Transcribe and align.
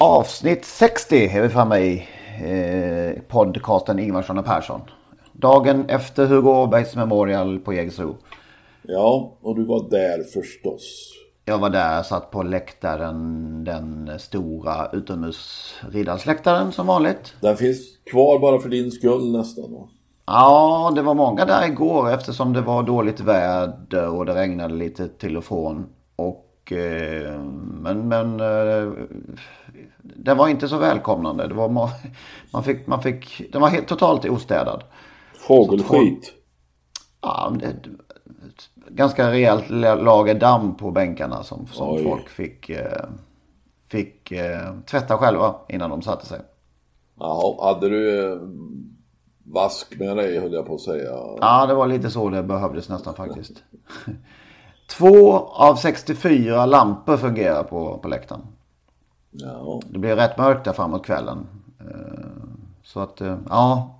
Avsnitt 0.00 0.64
60 0.64 1.16
är 1.16 1.42
vi 1.42 1.48
framme 1.48 1.78
i 1.78 2.06
eh, 2.44 3.22
podcasten 3.28 3.98
Ingvarsson 3.98 4.38
och 4.38 4.44
Persson. 4.44 4.80
Dagen 5.32 5.84
efter 5.88 6.26
Hugo 6.26 6.50
Åbergs 6.50 6.96
Memorial 6.96 7.58
på 7.58 7.72
Jägersro. 7.72 8.16
Ja, 8.82 9.36
och 9.40 9.56
du 9.56 9.64
var 9.64 9.90
där 9.90 10.22
förstås. 10.22 11.12
Jag 11.44 11.58
var 11.58 11.70
där, 11.70 12.02
satt 12.02 12.30
på 12.30 12.42
läktaren, 12.42 13.64
den 13.64 14.10
stora 14.18 14.90
utomhusriddarsläktaren 14.92 16.72
som 16.72 16.86
vanligt. 16.86 17.34
Den 17.40 17.56
finns 17.56 17.78
kvar 18.10 18.38
bara 18.38 18.60
för 18.60 18.68
din 18.68 18.90
skull 18.90 19.32
nästan. 19.32 19.72
va? 19.72 19.88
Ja, 20.26 20.92
det 20.94 21.02
var 21.02 21.14
många 21.14 21.44
där 21.44 21.66
igår 21.66 22.10
eftersom 22.10 22.52
det 22.52 22.60
var 22.60 22.82
dåligt 22.82 23.20
väder 23.20 24.08
och 24.08 24.26
det 24.26 24.34
regnade 24.34 24.74
lite 24.74 25.08
till 25.08 25.36
och 25.36 25.44
från. 25.44 25.86
Och, 26.16 26.72
eh, 26.72 27.40
men 27.80 28.08
men 28.08 28.40
eh, 28.40 28.92
den 30.16 30.36
var 30.36 30.48
inte 30.48 30.68
så 30.68 30.78
välkomnande. 30.78 31.46
Det 31.48 31.54
var, 31.54 31.68
ma- 31.68 32.10
man 32.52 32.64
fick, 32.64 32.86
man 32.86 33.02
fick, 33.02 33.52
den 33.52 33.60
var 33.60 33.68
helt 33.68 33.88
totalt 33.88 34.24
ostädad. 34.24 34.84
Fågelskit. 35.34 36.32
Ja, 37.20 37.52
det, 37.60 37.76
ganska 38.88 39.30
rejält 39.30 39.70
lager 39.70 40.34
damm 40.34 40.76
på 40.76 40.90
bänkarna 40.90 41.42
som, 41.42 41.66
som 41.66 41.88
Oj. 41.88 42.04
folk 42.04 42.28
fick, 42.28 42.70
eh, 42.70 43.04
fick 43.88 44.32
eh, 44.32 44.74
tvätta 44.86 45.18
själva 45.18 45.54
innan 45.68 45.90
de 45.90 46.02
satte 46.02 46.26
sig. 46.26 46.40
Jaha, 47.18 47.74
hade 47.74 47.88
du 47.88 48.32
eh, 48.32 48.38
vask 49.44 49.98
med 49.98 50.16
dig 50.16 50.40
höll 50.40 50.52
jag 50.52 50.66
på 50.66 50.74
att 50.74 50.80
säga. 50.80 51.10
Ja, 51.40 51.66
det 51.66 51.74
var 51.74 51.86
lite 51.86 52.10
så 52.10 52.28
det 52.28 52.42
behövdes 52.42 52.88
nästan 52.88 53.14
faktiskt. 53.14 53.62
Två 54.90 55.32
av 55.38 55.76
64 55.76 56.66
lampor 56.66 57.16
fungerar 57.16 57.62
på, 57.62 57.98
på 57.98 58.08
läktaren. 58.08 58.46
Ja, 59.30 59.80
Det 59.90 59.98
blir 59.98 60.16
rätt 60.16 60.38
mörkt 60.38 60.64
där 60.64 60.72
framåt 60.72 61.06
kvällen. 61.06 61.46
Eh, 61.80 62.24
Så 62.82 63.00
att, 63.00 63.20
eh, 63.20 63.36
ja. 63.48 63.94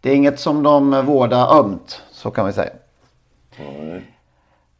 Det 0.00 0.10
är 0.10 0.14
inget 0.16 0.40
som 0.40 0.62
de 0.62 1.06
vårdar 1.06 1.58
ömt, 1.58 2.02
så 2.10 2.30
kan 2.30 2.46
vi 2.46 2.52
säga. 2.52 2.72
nej. 3.58 4.16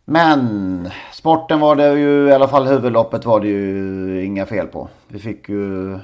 Men 0.04 0.88
sporten 1.12 1.60
var 1.60 1.76
det 1.76 1.98
ju, 1.98 2.28
i 2.28 2.32
alla 2.32 2.48
fall 2.48 2.66
huvudloppet 2.66 3.24
var 3.24 3.40
det 3.40 3.48
ju 3.48 4.24
inga 4.24 4.46
fel 4.46 4.66
på. 4.66 4.88
Vi 5.08 5.18
fick 5.18 5.48
ju 5.48 5.92
eh, 5.94 6.00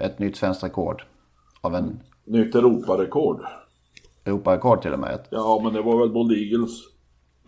ett 0.00 0.18
nytt 0.18 0.36
svenskt 0.36 0.64
rekord. 0.64 1.02
Av 1.60 1.74
en 1.74 2.00
Nytt 2.24 2.54
Europarekord. 2.54 3.40
Europarekord 4.24 4.82
till 4.82 4.92
och 4.92 4.98
med. 4.98 5.20
Ja, 5.30 5.60
men 5.64 5.72
det 5.72 5.82
var 5.82 5.98
väl 5.98 6.10
Bold 6.12 6.32
Eagles 6.32 6.70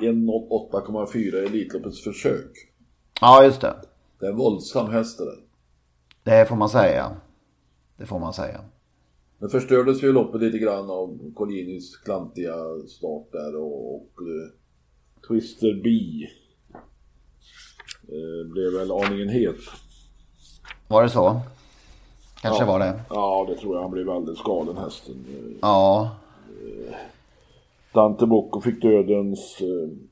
1.8,4 0.01 1.19
i 1.19 1.47
Elitloppets 1.47 2.05
försök. 2.05 2.51
Ja, 3.21 3.45
just 3.45 3.61
det. 3.61 3.75
Det 4.19 4.27
är 4.27 4.31
en 4.31 4.37
våldsam 4.37 4.91
häst 4.91 5.19
det 5.19 5.25
där. 5.25 5.39
Det 6.23 6.47
får 6.47 6.57
man 6.57 6.69
säga. 6.69 7.17
Det 7.97 8.07
får 8.07 8.19
man 8.19 8.33
säga. 8.33 8.61
Det 9.39 9.49
förstördes 9.49 10.03
ju 10.03 10.13
loppet 10.13 10.41
lite 10.41 10.59
grann 10.59 10.91
av 10.91 11.33
Collinis 11.35 11.97
klantiga 11.97 12.55
start 12.89 13.33
där 13.33 13.57
och, 13.57 13.95
och 13.95 14.11
eh, 14.21 15.29
Twister 15.29 15.81
B 15.85 15.91
eh, 18.09 18.53
blev 18.53 18.73
väl 18.73 18.93
aningen 18.93 19.29
het. 19.29 19.57
Var 20.89 21.03
det 21.03 21.09
så? 21.09 21.41
Kanske 22.43 22.65
var 22.65 22.79
det. 22.79 23.01
Ja, 23.11 23.47
det 23.49 23.57
tror 23.57 23.75
jag. 23.75 23.83
Han 23.83 23.91
blev 23.91 24.11
alldeles 24.11 24.43
galen 24.43 24.77
hästen. 24.77 25.15
Ja. 25.61 26.11
Dante 27.93 28.27
Bocco 28.27 28.61
fick 28.61 28.83
dödens. 28.83 29.59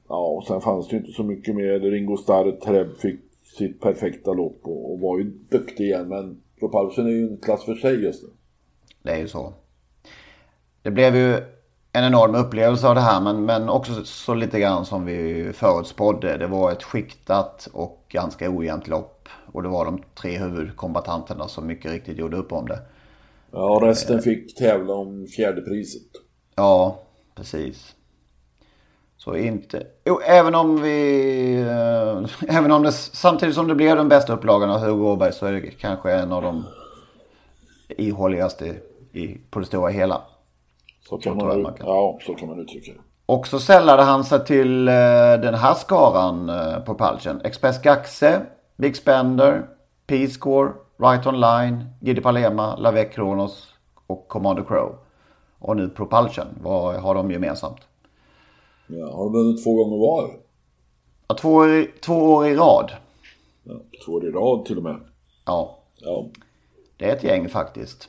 Ja, 0.09 0.27
och 0.27 0.47
sen 0.47 0.61
fanns 0.61 0.89
det 0.89 0.97
ju 0.97 1.01
inte 1.01 1.13
så 1.13 1.23
mycket 1.23 1.55
mer. 1.55 1.81
Ringo 1.81 2.17
Starr 2.17 2.53
Treb 2.53 2.97
fick 2.99 3.21
sitt 3.55 3.81
perfekta 3.81 4.33
lopp 4.33 4.61
och, 4.63 4.93
och 4.93 5.01
var 5.01 5.19
ju 5.19 5.25
duktig 5.51 5.85
igen. 5.85 6.09
Men 6.09 6.41
Propulsion 6.59 7.07
är 7.07 7.11
ju 7.11 7.29
en 7.29 7.39
klass 7.39 7.65
för 7.65 7.75
sig 7.75 8.03
just 8.05 8.23
nu. 8.23 8.29
Det 9.03 9.11
är 9.11 9.19
ju 9.19 9.29
så. 9.29 9.53
Det 10.83 10.91
blev 10.91 11.17
ju 11.17 11.35
en 11.93 12.05
enorm 12.05 12.35
upplevelse 12.35 12.89
av 12.89 12.95
det 12.95 13.01
här 13.01 13.21
men, 13.21 13.45
men 13.45 13.69
också 13.69 14.05
så 14.05 14.35
lite 14.35 14.61
grann 14.61 14.85
som 14.85 15.05
vi 15.05 15.51
förutspådde. 15.53 16.37
Det 16.37 16.47
var 16.47 16.73
ett 16.73 16.83
skiktat 16.83 17.69
och 17.73 18.05
ganska 18.09 18.51
ojämnt 18.51 18.89
lopp. 18.89 19.29
Och 19.53 19.63
det 19.63 19.69
var 19.69 19.85
de 19.85 20.03
tre 20.15 20.39
huvudkombatanterna 20.39 21.49
som 21.49 21.67
mycket 21.67 21.93
riktigt 21.93 22.19
gjorde 22.19 22.37
upp 22.37 22.53
om 22.53 22.69
det. 22.69 22.79
Ja, 23.51 23.81
resten 23.83 24.23
fick 24.23 24.55
tävla 24.55 24.95
om 24.95 25.27
fjärde 25.27 25.61
priset. 25.61 26.09
Ja, 26.55 27.03
precis. 27.35 27.95
Så 29.25 29.37
inte... 29.37 29.87
Jo, 30.05 30.21
även 30.27 30.55
om 30.55 30.83
vi... 30.83 31.61
Eh, 31.61 32.49
även 32.57 32.73
om 32.73 32.83
det... 32.83 32.93
Samtidigt 32.93 33.55
som 33.55 33.69
det 33.69 33.75
blev 33.75 33.97
den 33.97 34.09
bästa 34.09 34.33
upplagan 34.33 34.71
av 34.71 34.81
Hugo 34.81 35.05
Åberg 35.05 35.33
så 35.33 35.47
är 35.47 35.53
det 35.53 35.61
kanske 35.61 36.13
en 36.13 36.33
av 36.33 36.43
de 36.43 36.65
ihåligaste 37.89 38.77
i, 39.13 39.39
på 39.51 39.61
det 39.61 39.67
stora 39.67 39.91
hela. 39.91 40.23
Så 41.09 41.19
kan 41.19 41.37
man, 41.37 41.63
man 41.63 41.75
kan. 41.75 41.87
Ja, 41.87 42.19
så 42.27 42.35
kan 42.35 42.49
man 42.49 42.61
uttrycka 42.61 42.93
det. 42.93 42.99
Och 43.27 43.47
så 43.47 43.61
sällade 43.61 44.03
han 44.03 44.25
sig 44.25 44.45
till 44.45 44.89
eh, 44.89 44.95
den 45.43 45.55
här 45.55 45.75
skaran 45.75 46.49
eh, 46.49 46.79
på 46.79 46.95
Palchen. 46.95 47.41
Express 47.45 47.83
Gaxe, 47.83 48.41
Big 48.77 48.97
Spender, 48.97 49.67
P-Score, 50.07 50.73
Right 50.99 51.27
Online, 51.27 51.85
Gidi 52.01 52.21
Palema, 52.21 52.77
Lavec 52.77 53.15
Kronos 53.15 53.75
och 54.07 54.29
Commander 54.29 54.65
Crow. 54.65 54.95
Och 55.59 55.77
nu 55.77 55.89
Propulsion. 55.89 56.47
Vad 56.63 56.97
har 56.97 57.15
de 57.15 57.31
gemensamt? 57.31 57.81
Ja, 58.87 59.17
har 59.17 59.25
de 59.25 59.33
vunnit 59.33 59.65
två 59.65 59.75
gånger 59.85 59.97
var? 60.07 60.31
Ja, 61.29 61.35
två, 61.35 61.53
år 61.55 61.71
i, 61.75 61.91
två 62.01 62.15
år 62.35 62.47
i 62.47 62.55
rad. 62.57 62.93
Ja, 63.65 63.75
två 64.07 64.13
år 64.13 64.25
i 64.27 64.31
rad 64.31 64.65
till 64.65 64.77
och 64.77 64.83
med. 64.83 64.97
Ja, 65.45 65.79
Ja. 65.99 66.27
det 66.97 67.05
är 67.11 67.17
ett 67.17 67.25
gäng 67.25 67.49
faktiskt. 67.49 68.01
Det 68.03 68.09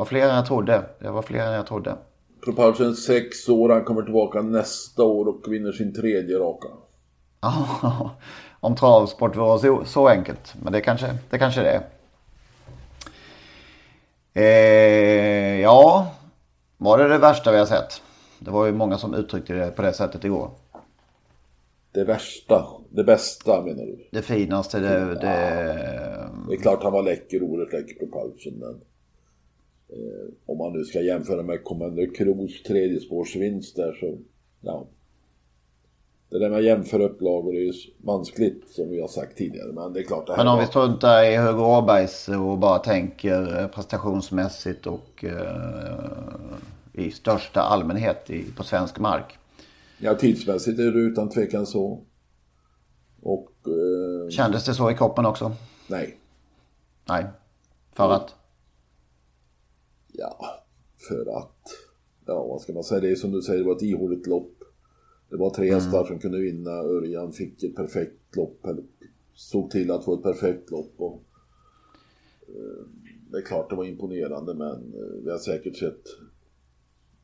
var 0.00 0.04
fler 0.04 0.28
än 0.28 0.34
jag 0.36 0.46
trodde. 0.46 0.82
Det 1.00 1.10
var 1.10 1.22
fler 1.22 1.46
än 1.46 1.52
jag 1.52 1.66
trodde. 1.66 1.96
Propulsion 2.44 2.94
sex 2.94 3.48
år, 3.48 3.68
han 3.68 3.84
kommer 3.84 4.02
tillbaka 4.02 4.42
nästa 4.42 5.02
år 5.02 5.28
och 5.28 5.52
vinner 5.52 5.72
sin 5.72 5.94
tredje 5.94 6.38
raka. 6.38 6.68
Ja, 7.40 8.10
om 8.60 8.76
travsport 8.76 9.36
var 9.36 9.58
så, 9.58 9.84
så 9.84 10.08
enkelt. 10.08 10.54
Men 10.62 10.72
det 10.72 10.80
kanske 10.80 11.18
det, 11.30 11.38
kanske 11.38 11.60
det 11.60 11.70
är. 11.70 11.82
Eh, 14.34 15.60
ja, 15.60 16.06
var 16.76 16.98
det 16.98 17.08
det 17.08 17.18
värsta 17.18 17.52
vi 17.52 17.58
har 17.58 17.66
sett? 17.66 18.02
Det 18.44 18.50
var 18.50 18.66
ju 18.66 18.72
många 18.72 18.98
som 18.98 19.14
uttryckte 19.14 19.54
det 19.54 19.70
på 19.70 19.82
det 19.82 19.92
sättet 19.92 20.24
igår. 20.24 20.50
Det 21.92 22.04
värsta, 22.04 22.66
det 22.90 23.04
bästa 23.04 23.62
menar 23.62 23.84
du? 23.84 24.06
Det 24.10 24.22
finaste, 24.22 24.78
det... 24.78 24.88
det 25.14 25.14
Det 26.48 26.54
är 26.54 26.62
klart 26.62 26.82
han 26.82 26.92
var 26.92 27.02
läcker, 27.02 27.42
oerhört 27.42 27.72
läcker 27.72 27.94
Propulsion 27.94 28.54
men 28.58 28.80
eh, 29.88 30.26
om 30.46 30.58
man 30.58 30.72
nu 30.72 30.84
ska 30.84 31.00
jämföra 31.00 31.42
med 31.42 31.64
Commander 31.64 32.14
Kroos 32.14 32.62
tredjespårsvinst 32.62 33.76
där 33.76 33.92
så, 34.00 34.18
ja. 34.60 34.86
Det 36.30 36.38
där 36.38 36.50
med 36.50 36.58
att 36.58 36.64
jämföra 36.64 37.04
upplagor 37.04 37.54
är 37.56 37.60
ju 37.60 37.72
vanskligt 37.98 38.62
som 38.70 38.90
vi 38.90 39.00
har 39.00 39.08
sagt 39.08 39.36
tidigare 39.36 39.72
men 39.72 39.92
det 39.92 40.00
är 40.00 40.04
klart 40.04 40.26
det 40.26 40.32
här 40.32 40.38
men 40.38 40.48
om 40.48 40.54
var- 40.54 40.60
vi 40.60 40.66
struntar 40.66 41.24
i 41.24 41.36
Hugo 41.36 41.62
Åbergs 41.78 42.28
och 42.28 42.58
bara 42.58 42.78
tänker 42.78 43.60
eh, 43.60 43.66
prestationsmässigt 43.66 44.86
och 44.86 45.24
eh, 45.24 46.54
i 46.94 47.10
största 47.10 47.60
allmänhet 47.60 48.30
i, 48.30 48.52
på 48.56 48.62
svensk 48.64 48.98
mark. 48.98 49.38
Ja, 49.98 50.14
tidsmässigt 50.14 50.78
är 50.78 50.92
det 50.92 50.98
utan 50.98 51.28
tvekan 51.28 51.66
så. 51.66 52.04
Och... 53.22 53.52
Eh, 53.66 54.28
Kändes 54.30 54.64
det 54.64 54.74
så 54.74 54.90
i 54.90 54.94
kroppen 54.94 55.26
också? 55.26 55.52
nej. 55.88 56.18
Nej. 57.08 57.26
För 57.92 58.10
att? 58.10 58.34
Ja, 60.12 60.64
för 61.08 61.38
att... 61.38 61.60
Ja, 62.26 62.46
vad 62.46 62.60
ska 62.60 62.72
man 62.72 62.84
säga? 62.84 63.00
Det 63.00 63.10
är 63.10 63.14
som 63.14 63.32
du 63.32 63.42
säger, 63.42 63.58
det 63.58 63.66
var 63.66 63.76
ett 63.76 63.82
ihåligt 63.82 64.26
lopp. 64.26 64.52
Det 65.30 65.36
var 65.36 65.50
tre 65.50 65.74
hästar 65.74 66.04
som 66.04 66.18
kunde 66.18 66.38
vinna. 66.38 66.70
Örjan 66.70 67.32
fick 67.32 67.62
ett 67.62 67.76
perfekt 67.76 68.36
lopp. 68.36 68.66
Stod 69.34 69.70
till 69.70 69.90
att 69.90 70.04
få 70.04 70.14
ett 70.14 70.22
perfekt 70.22 70.70
lopp. 70.70 70.92
Och, 70.96 71.22
eh, 72.48 72.86
det 73.30 73.38
är 73.38 73.42
klart 73.42 73.70
det 73.70 73.76
var 73.76 73.84
imponerande 73.84 74.54
men 74.54 74.94
eh, 74.94 75.24
vi 75.24 75.30
har 75.30 75.38
säkert 75.38 75.76
sett 75.76 76.02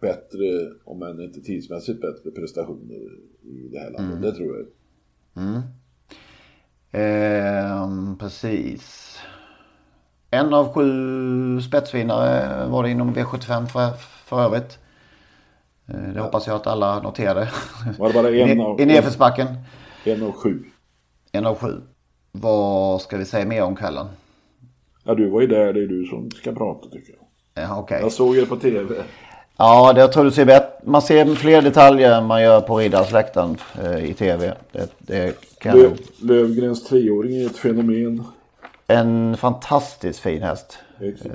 bättre, 0.01 0.71
om 0.85 1.03
än 1.03 1.21
inte 1.21 1.41
tidsmässigt 1.41 2.01
bättre 2.01 2.31
prestationer 2.31 2.97
i 3.43 3.69
det 3.73 3.79
här 3.79 3.91
landet. 3.91 4.23
Det 4.23 4.33
tror 4.33 4.57
jag. 4.57 4.67
Ehm, 6.93 8.19
precis. 8.19 9.17
En 10.31 10.55
av 10.55 10.73
sju 10.73 11.61
spetsvinnare 11.61 12.67
var 12.69 12.83
det 12.83 12.91
inom 12.91 13.15
V75 13.15 13.67
för, 13.67 13.91
för 14.25 14.41
övrigt. 14.43 14.79
Eh, 15.89 16.13
Det 16.15 16.21
hoppas 16.21 16.47
jag 16.47 16.57
att 16.57 16.67
alla 16.67 17.03
noterade. 17.03 17.49
Var 17.99 18.09
det 18.09 18.15
bara 18.15 18.31
en 18.31 18.61
av- 18.67 18.81
I 18.81 18.87
nedförsbacken. 18.87 19.47
En 20.05 20.23
av 20.23 20.33
sju. 20.33 20.65
En 21.33 21.47
av 21.47 21.59
sju. 21.59 21.81
Vad 22.33 23.03
ska 23.03 23.17
vi 23.17 23.25
säga 23.25 23.47
mer 23.47 23.63
om 23.63 23.77
kvällen? 23.77 24.07
Ja, 25.05 25.15
du 25.15 25.31
var 25.31 25.41
ju 25.41 25.47
där. 25.47 25.73
Det 25.73 25.83
är 25.83 25.87
du 25.87 26.05
som 26.05 26.31
ska 26.31 26.53
prata 26.53 26.89
tycker 26.91 27.13
jag. 27.13 27.65
Ja, 27.65 27.79
okej. 27.79 27.99
Jag 28.01 28.13
såg 28.13 28.37
er 28.37 28.47
på 28.47 28.57
TV. 28.57 28.95
Ja, 29.63 29.93
det, 29.93 30.01
jag 30.01 30.13
tror 30.13 30.25
du 30.25 30.31
ser 30.31 30.45
bättre. 30.45 30.69
Man 30.83 31.03
ser 31.03 31.35
fler 31.35 31.63
detaljer 31.63 32.13
än 32.13 32.27
man 32.27 32.43
gör 32.43 32.61
på 32.61 32.79
Riddarsläktaren 32.79 33.57
eh, 33.83 34.05
i 34.05 34.15
tv. 34.15 34.55
Det, 34.73 34.91
det 34.99 35.35
kan 35.59 35.79
Löv. 35.79 35.99
Lövgrens 36.23 36.85
treåring 36.85 37.37
är 37.37 37.47
ett 37.47 37.57
fenomen. 37.57 38.25
En 38.87 39.37
fantastiskt 39.37 40.21
fin 40.21 40.43
häst. 40.43 40.79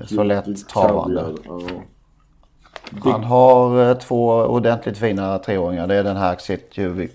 Så 0.08 0.24
lätt 0.24 0.68
travande. 0.70 1.36
Ja. 1.46 1.60
Han 3.04 3.24
har 3.24 3.90
eh, 3.90 3.98
två 3.98 4.28
ordentligt 4.32 4.98
fina 4.98 5.40
treåringar. 5.40 5.88
Det 5.88 5.96
är 5.96 6.04
den 6.04 6.18
här 6.18 6.36
Xitjuvic 6.36 7.12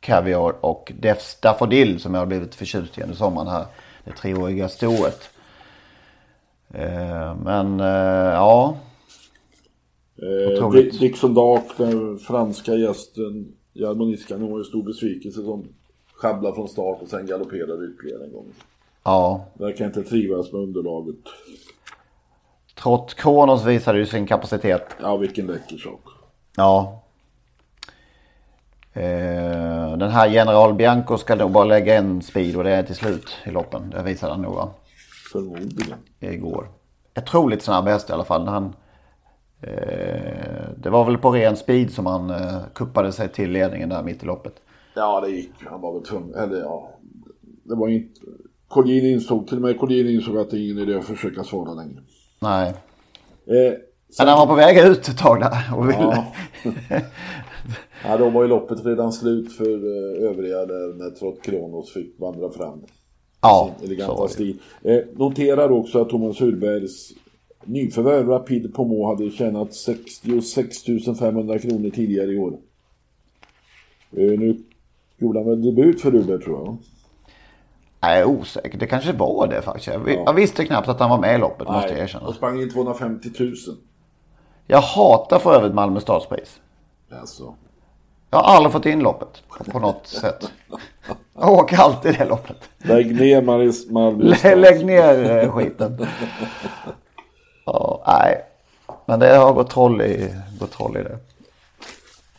Caviar 0.00 0.54
och 0.60 0.92
Defs 0.98 1.40
Daffodil 1.40 2.00
som 2.00 2.14
jag 2.14 2.20
har 2.20 2.26
blivit 2.26 2.54
förtjust 2.54 2.98
i 2.98 3.02
under 3.02 3.16
sommaren 3.16 3.48
här. 3.48 3.64
Det 4.04 4.12
treåriga 4.12 4.68
stoet. 4.68 5.30
Eh, 6.74 7.34
Men 7.44 7.78
ja, 7.78 8.76
Eh, 10.22 10.78
Dixon 11.00 11.34
Dark, 11.34 11.64
den 11.76 12.18
franska 12.18 12.74
gästen. 12.74 13.52
Jarmo 13.72 14.04
Niskanen 14.04 14.50
var 14.50 14.58
ju 14.58 14.64
stor 14.64 14.82
besvikelse 14.82 15.42
som 15.42 15.64
sjabblade 16.14 16.54
från 16.54 16.68
start 16.68 17.02
och 17.02 17.08
sen 17.08 17.26
galopperade 17.26 17.86
ytterligare 17.86 18.24
en 18.24 18.32
gång. 18.32 18.46
ja. 19.04 19.44
Verkar 19.54 19.86
inte 19.86 20.02
trivas 20.02 20.52
med 20.52 20.60
underlaget. 20.62 21.16
Trott 22.82 23.14
Kronos 23.14 23.64
visade 23.64 23.98
ju 23.98 24.06
sin 24.06 24.26
kapacitet. 24.26 24.82
Ja, 25.02 25.16
vilken 25.16 25.46
läcker 25.46 25.76
sak. 25.76 26.00
Ja. 26.56 27.02
Eh, 28.92 29.96
Den 29.98 30.10
här 30.10 30.28
General 30.28 30.74
Bianco 30.74 31.18
ska 31.18 31.34
nog 31.34 31.50
bara 31.50 31.64
lägga 31.64 31.94
en 31.94 32.22
speed 32.22 32.56
och 32.56 32.64
det 32.64 32.70
är 32.70 32.82
till 32.82 32.94
slut 32.94 33.36
i 33.46 33.50
loppen. 33.50 33.90
Det 33.90 34.02
visade 34.02 34.32
han 34.32 34.42
nog 34.42 34.54
va? 34.54 34.70
Förmodligen. 35.32 35.98
igår. 36.20 36.68
Otroligt 37.16 37.62
snabb 37.62 37.86
häst 37.86 38.10
i 38.10 38.12
alla 38.12 38.24
fall. 38.24 38.46
Han, 38.48 38.64
eh, 38.64 38.70
det 40.76 40.90
var 40.90 41.04
väl 41.04 41.18
på 41.18 41.30
ren 41.30 41.56
speed 41.56 41.90
som 41.90 42.06
han 42.06 42.30
eh, 42.30 42.58
kuppade 42.74 43.12
sig 43.12 43.28
till 43.28 43.50
ledningen 43.50 43.88
där 43.88 44.02
mitt 44.02 44.22
i 44.22 44.26
loppet. 44.26 44.54
Ja, 44.94 45.20
det 45.20 45.30
gick. 45.30 45.52
Han 45.70 45.80
var 45.80 45.92
väl 45.92 46.02
tvungen. 46.02 46.34
Eller 46.34 46.60
ja. 46.60 46.90
Det 47.64 47.74
var 47.74 47.88
inte... 47.88 48.20
Collin 48.68 49.06
insåg, 49.06 49.46
till 49.46 49.56
och 49.56 49.62
med 49.62 49.78
Collin 49.78 50.08
insåg 50.08 50.38
att 50.38 50.50
det 50.50 50.56
är 50.58 50.64
ingen 50.64 50.78
idé 50.78 50.94
att 50.94 51.04
försöka 51.04 51.44
svara 51.44 51.74
längre. 51.74 52.00
Nej. 52.40 52.68
Eh, 53.46 53.72
Men 54.18 54.28
han 54.28 54.38
var 54.38 54.46
på 54.46 54.54
väg 54.54 54.78
ut 54.78 55.08
ett 55.08 55.18
tag 55.18 55.40
där 55.40 55.76
och 55.76 55.88
ville... 55.88 55.98
Ja. 56.00 56.24
ja, 58.04 58.16
då 58.16 58.30
var 58.30 58.42
ju 58.42 58.48
loppet 58.48 58.86
redan 58.86 59.12
slut 59.12 59.52
för 59.52 59.64
eh, 59.64 60.30
övriga 60.30 60.66
där 60.66 60.94
när 60.98 61.10
Trott 61.10 61.42
Kronos 61.42 61.92
fick 61.92 62.20
vandra 62.20 62.50
fram. 62.50 62.82
Ja, 63.40 63.70
sin 63.78 63.78
så 63.78 63.92
eleganta 63.92 64.14
var 64.14 64.26
det. 64.28 64.32
stil. 64.32 64.58
Eh, 64.82 64.98
noterar 65.16 65.70
också 65.70 66.00
att 66.00 66.08
Thomas 66.08 66.40
Hurbergs 66.40 67.12
nyförvärv 67.64 68.28
Rapid 68.28 68.74
Pomo 68.74 69.06
hade 69.06 69.30
tjänat 69.30 69.74
66 69.74 70.76
500 71.18 71.58
kronor 71.58 71.90
tidigare 71.90 72.30
i 72.32 72.38
år. 72.38 72.52
Eh, 74.12 74.38
nu 74.38 74.62
gjorde 75.16 75.38
han 75.38 75.48
väl 75.48 75.62
debut 75.62 76.00
för 76.00 76.10
Hurberg 76.12 76.40
tror 76.42 76.58
jag. 76.58 76.76
Nej, 78.00 78.18
jag 78.18 78.20
är 78.20 78.24
osäker. 78.40 78.78
Det 78.78 78.86
kanske 78.86 79.12
var 79.12 79.46
det 79.46 79.62
faktiskt. 79.62 79.86
Jag, 79.86 79.98
vi- 79.98 80.14
jag 80.14 80.32
visste 80.32 80.64
knappt 80.64 80.88
att 80.88 81.00
han 81.00 81.10
var 81.10 81.18
med 81.18 81.34
i 81.34 81.38
loppet 81.38 81.68
måste 81.68 81.90
jag 81.92 81.98
erkänna. 81.98 82.26
och 82.26 82.34
sprang 82.34 82.60
in 82.62 82.70
250 82.70 83.28
000. 83.38 83.54
Jag 84.66 84.80
hatar 84.80 85.38
för 85.38 85.54
övrigt 85.54 85.74
Malmö 85.74 86.00
stadspris. 86.00 86.60
Alltså. 87.20 87.54
Jag 88.30 88.38
har 88.38 88.56
aldrig 88.56 88.72
fått 88.72 88.86
in 88.86 89.00
loppet 89.00 89.42
på 89.72 89.78
något 89.78 90.06
sätt. 90.06 90.52
Jag 91.38 91.52
åker 91.52 91.76
alltid 91.76 92.14
det 92.18 92.24
loppet. 92.24 92.56
Lägg 92.78 93.20
ner 93.20 93.42
Maris 93.42 93.90
Malmö. 93.90 94.34
Lägg 94.56 94.86
ner 94.86 95.30
eh, 95.44 95.52
skiten. 95.52 95.98
Ja, 97.72 98.02
nej. 98.06 98.44
Men 99.06 99.20
det 99.20 99.36
har 99.36 99.52
gått 99.52 99.70
troll 99.70 100.02
i, 100.02 100.34
gått 100.60 100.70
troll 100.70 100.96
i 100.96 101.02
det. 101.02 101.18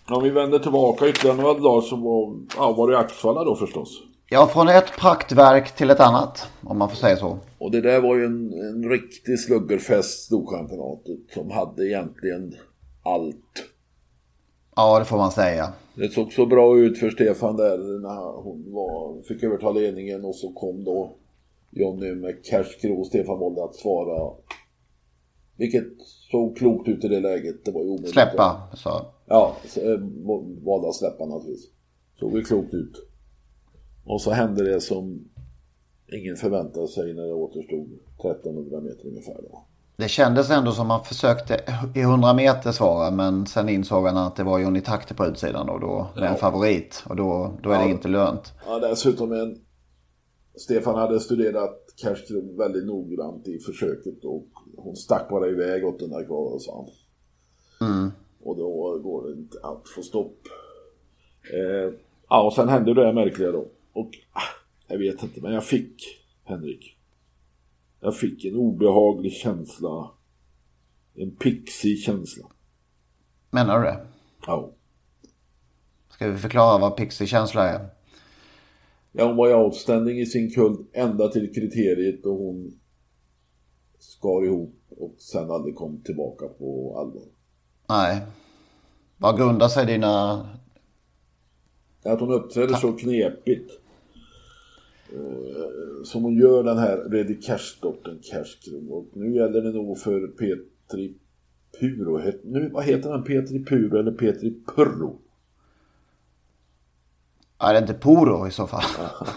Om 0.10 0.24
vi 0.24 0.30
vänder 0.30 0.60
tillbaka 0.60 1.08
ytterligare 1.08 1.38
några 1.38 1.60
dagar 1.60 1.82
så 1.82 1.96
var, 1.96 2.36
ja, 2.58 2.72
var 2.72 2.92
det 2.92 2.98
Axvalla 2.98 3.44
då 3.44 3.56
förstås. 3.56 4.02
Ja, 4.30 4.48
från 4.48 4.70
ett 4.70 4.98
praktverk 4.98 5.76
till 5.76 5.90
ett 5.90 6.00
annat. 6.00 6.48
Om 6.64 6.78
man 6.78 6.90
får 6.90 6.96
säga 6.96 7.18
så. 7.18 7.38
Och 7.58 7.72
det 7.72 7.82
där 7.82 8.02
var 8.02 8.16
ju 8.16 8.26
en, 8.26 8.54
en 8.54 8.90
riktig 8.90 9.40
sluggerfest, 9.40 10.26
Storchampionatet, 10.26 11.20
som 11.34 11.52
hade 11.52 11.88
egentligen 11.88 12.56
allt. 13.04 13.66
Ja, 14.76 15.00
det 15.00 15.06
får 15.06 15.18
man 15.18 15.32
säga. 15.32 15.74
Det 15.96 16.10
såg 16.10 16.34
så 16.34 16.46
bra 16.46 16.78
ut 16.78 17.00
för 17.00 17.10
Stefan 17.10 17.58
där 17.58 17.78
när 18.02 18.42
hon 18.44 18.74
var, 18.74 19.22
fick 19.28 19.44
överta 19.44 19.72
ledningen 19.72 20.26
och 20.26 20.36
så 20.36 20.54
kom 20.54 20.84
då 20.84 21.12
Jonny 21.72 22.16
med 22.16 22.46
cashkro. 22.46 23.04
Stefan 23.04 23.40
valde 23.40 23.64
att 23.64 23.76
svara. 23.76 24.34
Vilket 25.60 25.88
såg 26.32 26.58
klokt 26.58 26.88
ut 26.88 27.04
i 27.04 27.08
det 27.08 27.20
läget. 27.20 27.66
Det 27.66 27.72
var 27.72 27.82
ju 27.82 27.88
omöjligt. 27.88 28.12
Släppa, 28.12 28.70
så. 28.74 29.06
Ja, 29.26 29.56
eh, 29.76 30.00
valde 30.66 30.88
att 30.90 30.96
släppa 30.96 31.26
naturligtvis. 31.26 31.70
Såg 32.20 32.38
ju 32.38 32.44
klokt 32.44 32.74
ut. 32.74 33.08
Och 34.06 34.22
så 34.22 34.32
hände 34.32 34.74
det 34.74 34.82
som 34.82 35.30
ingen 36.08 36.36
förväntade 36.36 36.88
sig 36.88 37.14
när 37.14 37.24
det 37.24 37.34
återstod 37.34 38.00
1300 38.20 38.82
meter 38.82 39.08
ungefär. 39.08 39.34
Då. 39.34 39.66
Det 39.98 40.08
kändes 40.08 40.50
ändå 40.50 40.72
som 40.72 40.88
man 40.88 41.04
försökte 41.04 41.62
i 41.96 42.00
100 42.00 42.34
meter 42.34 42.72
svara. 42.72 43.12
Men 43.12 43.46
sen 43.46 43.70
insåg 43.70 44.06
han 44.06 44.18
att 44.18 44.36
det 44.36 44.44
var 44.44 44.60
Johnny 44.60 44.82
Takter 44.82 45.16
på 45.16 45.26
utsidan 45.26 45.70
och 45.70 45.80
då 45.80 46.08
med 46.16 46.32
en 46.32 46.38
favorit. 46.38 47.04
Och 47.10 47.16
då, 47.16 47.60
då 47.64 47.72
är 47.72 47.84
det 47.84 47.92
inte 47.92 48.08
lönt. 48.08 48.54
Ja, 48.68 48.80
dessutom 48.80 49.32
en... 49.32 49.58
Stefan 50.56 50.96
hade 50.96 51.20
studerat 51.20 51.94
Kerstrum 51.96 52.58
väldigt 52.58 52.86
noggrant 52.86 53.48
i 53.48 53.60
försöket 53.60 54.26
och 54.26 54.48
hon 54.84 54.96
stack 54.96 55.30
bara 55.30 55.48
iväg 55.48 55.86
åt 55.86 56.00
den 56.00 56.10
där 56.10 56.26
kvar, 56.26 56.60
sa 56.60 56.76
han. 56.76 56.90
Och 58.42 58.58
då 58.58 59.00
går 59.00 59.28
det 59.28 59.34
inte 59.34 59.58
att 59.64 59.90
få 59.96 60.02
stopp. 60.02 60.38
Eh, 61.54 61.94
ja, 62.30 62.44
och 62.44 62.54
sen 62.54 62.70
hände 62.70 62.94
det 62.94 63.04
där 63.04 63.14
märkliga 63.14 63.52
då. 63.52 63.68
Och 63.94 64.10
ah, 64.32 64.42
jag 64.88 64.98
vet 64.98 65.24
inte, 65.24 65.42
men 65.42 65.54
jag 65.54 65.66
fick, 65.66 66.04
Henrik. 66.44 66.98
Jag 68.00 68.18
fick 68.18 68.46
en 68.46 68.56
obehaglig 68.56 69.34
känsla. 69.34 70.12
En 71.16 71.36
pixig 71.36 72.00
känsla. 72.00 72.48
Menar 73.50 73.80
du 73.80 73.86
det? 73.86 74.08
Ja. 74.48 74.72
Ska 76.10 76.30
vi 76.30 76.38
förklara 76.38 76.78
vad 76.78 76.98
pixie-känsla 76.98 77.70
är? 77.70 77.90
Ja, 79.12 79.26
hon 79.28 79.36
var 79.36 79.48
ju 79.48 79.54
outstanding 79.56 80.20
i 80.20 80.26
sin 80.26 80.52
kult 80.52 80.90
ända 80.94 81.28
till 81.28 81.54
kriteriet 81.54 82.26
och 82.26 82.36
hon 82.36 82.80
skar 84.20 84.46
ihop 84.46 84.76
och 84.90 85.16
sen 85.18 85.52
aldrig 85.52 85.76
kom 85.76 86.02
tillbaka 86.02 86.48
på 86.48 86.98
allvar. 87.00 87.24
Nej. 87.90 88.22
Vad 89.18 89.38
grundar 89.38 89.68
sig 89.68 89.86
dina... 89.86 90.32
Att 92.06 92.20
hon 92.20 92.32
uppträder 92.32 92.74
så 92.76 92.92
knepigt. 92.92 93.72
Eh, 95.14 96.04
Som 96.04 96.24
hon 96.24 96.38
gör 96.38 96.64
den 96.64 96.78
här 96.78 96.98
Ready 96.98 97.42
Cash-dottern 97.42 98.20
Cashkro. 98.22 98.94
Och 98.94 99.08
nu 99.14 99.36
gäller 99.36 99.62
det 99.62 99.72
nog 99.72 100.00
för 100.00 100.28
Petri 100.28 101.14
Puro. 101.80 102.22
Nu, 102.44 102.70
vad 102.74 102.84
heter 102.84 103.10
han? 103.10 103.24
Petri 103.24 103.66
Puro 103.66 104.00
eller 104.00 104.12
Petri 104.12 104.54
Purro? 104.76 105.20
Är 107.62 107.74
det 107.74 107.80
inte 107.80 107.94
Poro 107.94 108.48
i 108.48 108.52
så 108.52 108.68
fall? 108.68 108.84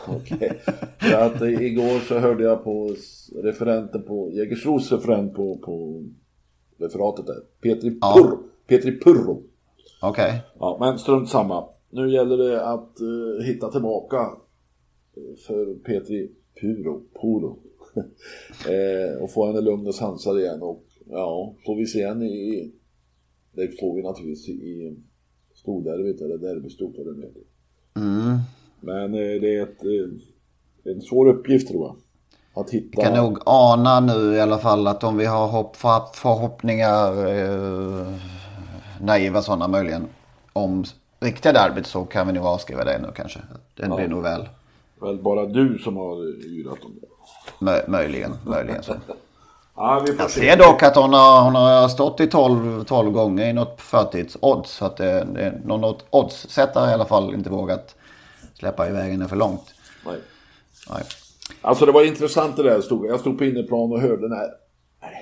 Okej. 0.09 0.61
För 0.99 1.13
att 1.13 1.43
igår 1.43 2.01
så 2.09 2.19
hörde 2.19 2.45
jag 2.45 2.65
på 2.65 2.97
referenten 3.43 4.03
på, 4.03 4.31
Jägersros 4.33 4.93
referent 4.93 5.35
på, 5.35 5.59
på 5.59 6.05
referatet 6.79 7.27
där. 7.27 7.41
Petri 7.61 7.99
Ja. 8.01 8.15
Purro. 8.17 8.39
Petri 8.67 9.01
Purro. 9.01 9.43
Okej. 10.03 10.43
Ja, 10.59 10.77
men 10.81 10.99
strunt 10.99 11.29
samma. 11.29 11.69
Nu 11.91 12.13
gäller 12.13 12.37
det 12.37 12.67
att 12.67 13.01
eh, 13.01 13.45
hitta 13.47 13.71
tillbaka 13.71 14.17
eh, 15.17 15.37
för 15.47 15.75
Petri 15.75 16.31
Puro, 16.61 17.03
Puro. 17.21 17.59
eh, 18.69 19.23
och 19.23 19.33
få 19.33 19.47
henne 19.47 19.61
lugn 19.61 19.87
och 19.87 19.95
sansad 19.95 20.41
igen 20.41 20.63
och 20.63 20.85
ja, 21.07 21.55
får 21.67 21.77
vi 21.77 21.87
se 21.87 22.07
henne 22.07 22.27
i, 22.27 22.73
det 23.53 23.81
får 23.81 23.97
vi 23.97 24.03
naturligtvis 24.03 24.49
i 24.49 24.97
storderbyt 25.55 26.21
eller 26.21 26.39
derbystort 26.39 26.99
eller 26.99 27.13
det 27.13 27.31
Mm. 27.97 28.39
Men 28.81 29.15
eh, 29.15 29.41
det 29.41 29.57
är 29.57 29.63
ett, 29.63 29.85
eh, 29.85 30.93
en 30.93 31.01
svår 31.03 31.29
uppgift 31.29 31.69
tror 31.69 31.87
jag. 31.87 31.97
Att 32.63 32.71
hitta... 32.71 32.89
Vi 32.97 33.03
kan 33.03 33.17
nog 33.17 33.39
ana 33.47 34.01
nu 34.01 34.35
i 34.35 34.41
alla 34.41 34.59
fall 34.59 34.87
att 34.87 35.05
om 35.05 35.17
vi 35.17 35.25
har 35.27 35.47
hopp, 35.47 35.77
för- 35.77 36.15
förhoppningar, 36.15 37.27
eh, 37.29 38.07
naiva 39.01 39.43
sådana 39.43 39.69
möjligen, 39.69 40.07
om 40.53 40.85
riktiga 41.21 41.53
derbyt 41.53 41.87
så 41.87 42.05
kan 42.05 42.27
vi 42.27 42.33
nog 42.33 42.47
avskriva 42.47 42.85
det 42.85 42.99
nu 42.99 43.09
kanske. 43.15 43.41
Den 43.77 43.97
blir 43.97 44.09
nog 44.09 44.23
väl. 44.23 44.49
Väl 45.01 45.19
bara 45.23 45.47
du 45.47 45.79
som 45.79 45.97
har 45.97 46.17
yrat 46.47 46.79
om 46.85 46.93
det. 47.01 47.07
Mö, 47.65 47.81
möjligen, 47.89 48.33
möjligen 48.47 48.83
så. 48.83 48.95
Ja, 49.77 50.03
vi 50.07 50.13
får 50.13 50.21
Jag 50.21 50.31
se. 50.31 50.41
ser 50.41 50.57
dock 50.57 50.83
att 50.83 50.97
hon 50.97 51.13
har, 51.13 51.43
hon 51.45 51.55
har 51.55 51.89
stått 51.89 52.21
i 52.21 52.27
12, 52.27 52.85
12 52.85 53.11
gånger 53.13 53.49
i 53.49 53.53
något 53.53 53.81
förtidsodds. 53.81 54.71
Så 54.71 54.85
att 54.85 54.97
det, 54.97 55.27
det 55.35 55.61
någon 55.65 55.81
något 55.81 56.05
oddssättare 56.11 56.91
i 56.91 56.95
alla 56.95 57.05
fall 57.05 57.35
inte 57.35 57.51
vågat 57.51 57.95
släppa 58.55 58.89
iväg 58.89 59.11
henne 59.11 59.29
för 59.29 59.37
långt. 59.37 59.75
Nej. 60.07 60.17
Nej. 60.91 61.03
Alltså 61.61 61.87
det 61.87 61.93
var 61.93 62.05
intressant 62.05 62.57
det 62.57 62.63
där. 62.63 62.71
Jag 62.71 62.85
stod, 62.85 63.07
jag 63.07 63.21
stod 63.21 63.39
på 63.39 63.45
inneplan 63.45 63.93
och 63.93 64.01
hörde 64.01 64.29
den 64.29 64.39
här. 64.39 64.49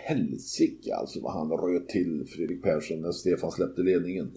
Helsike 0.05 0.95
alltså 0.97 1.21
vad 1.23 1.33
han 1.33 1.51
röt 1.51 1.89
till 1.89 2.27
Fredrik 2.37 2.63
Persson 2.63 3.01
när 3.01 3.13
Stefan 3.13 3.51
släppte 3.51 3.83
ledningen. 3.83 4.31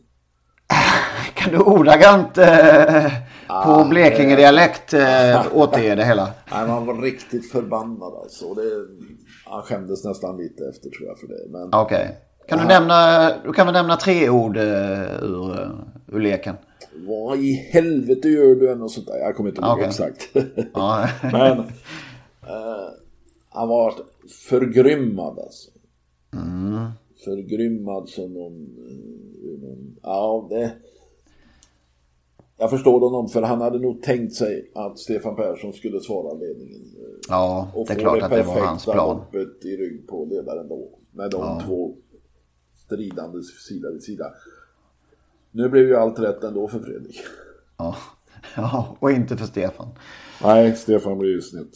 Kan 1.34 1.52
du 1.52 1.58
ordagrant 1.58 2.38
eh, 2.38 3.12
på 3.48 3.86
Blekinge-dialekt 3.90 4.94
eh, 4.94 5.46
återge 5.54 5.96
det 5.96 6.06
hela? 6.06 6.30
Nej, 6.52 6.68
man 6.68 6.86
var 6.86 7.02
riktigt 7.02 7.52
förbannad 7.52 8.14
alltså. 8.14 8.54
Det, 8.54 8.62
han 9.46 9.62
skämdes 9.62 10.06
nästan 10.06 10.38
lite 10.38 10.64
efter 10.70 10.90
tror 10.90 11.08
jag 11.08 11.20
för 11.20 11.28
det. 11.28 11.50
Men 11.50 11.82
Okej. 11.82 12.18
Kan 12.48 12.60
du 12.60 12.66
nämna, 12.66 13.30
du 13.44 13.54
kan 13.54 13.66
väl 13.66 13.74
nämna 13.74 13.96
tre 13.96 14.30
ord 14.30 14.58
eh, 14.58 14.64
ur, 15.24 15.60
eh, 15.60 15.70
ur 16.08 16.20
leken? 16.20 16.56
vad 16.96 17.40
i 17.40 17.54
helvete 17.54 18.30
gör 18.30 18.56
du? 18.56 18.72
Och 18.72 18.92
sånt 18.92 19.08
där. 19.08 19.18
Jag 19.18 19.36
kommer 19.36 19.50
inte 19.50 19.62
ihåg 19.62 19.72
Okej. 19.72 19.88
exakt. 19.88 20.30
Men 21.24 21.60
eh, 21.60 22.90
han 23.50 23.68
var 23.68 23.94
förgrymmad 24.50 25.40
alltså. 25.40 25.70
Förgrymmad 27.26 28.10
som 28.10 28.34
någon, 28.34 28.54
eh, 28.54 29.62
någon... 29.62 29.96
Ja, 30.04 30.48
det... 30.50 30.72
Jag 32.64 32.70
förstår 32.70 33.00
honom 33.00 33.30
för 33.30 33.42
han 33.42 33.62
hade 33.62 33.80
nog 33.80 34.02
tänkt 34.02 34.36
sig 34.36 34.72
att 34.76 35.00
Stefan 35.00 35.36
Persson 35.36 35.74
skulle 35.74 36.00
svara 36.00 36.34
ledningen. 36.34 36.82
eh, 36.82 37.20
ja, 37.30 37.72
Och 37.76 37.88
det 37.88 37.94
är 37.94 37.96
få 37.96 38.02
klart 38.02 38.22
att 38.22 38.32
det 38.32 38.44
var 38.44 38.60
hans 38.60 38.86
plan. 38.86 39.18
loppet 39.18 39.66
i 39.66 39.78
rygg 39.78 40.08
på 40.08 40.26
ledaren 40.26 40.68
då. 40.68 40.90
Med 41.12 41.32
de 41.32 41.62
två 41.66 41.96
stridande 42.86 43.44
sida 43.70 43.92
vid 43.92 44.04
sida. 44.04 44.26
Nu 45.52 45.70
blev 45.70 45.88
ju 45.88 45.96
allt 45.96 46.20
rätt 46.20 46.44
ändå 46.44 46.68
för 46.68 46.80
Fredrik. 46.80 47.20
Ja. 47.78 47.96
ja, 48.56 48.98
och 49.00 49.12
inte 49.12 49.38
för 49.38 49.46
Stefan. 49.46 49.88
Nej, 50.44 50.76
Stefan 50.76 51.18
blev 51.20 51.32
ju 51.32 51.42
snett. 51.42 51.72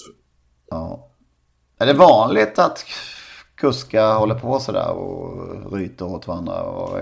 Ja. 0.70 1.10
Är 1.78 1.86
det 1.86 1.94
vanligt 1.94 2.60
att 2.60 2.86
kuskar 3.58 4.20
håller 4.20 4.36
på 4.36 4.60
sådär 4.60 4.92
och 4.94 5.74
ryter 5.78 6.06
åt 6.16 6.28
varandra 6.28 6.64
och, 6.64 7.00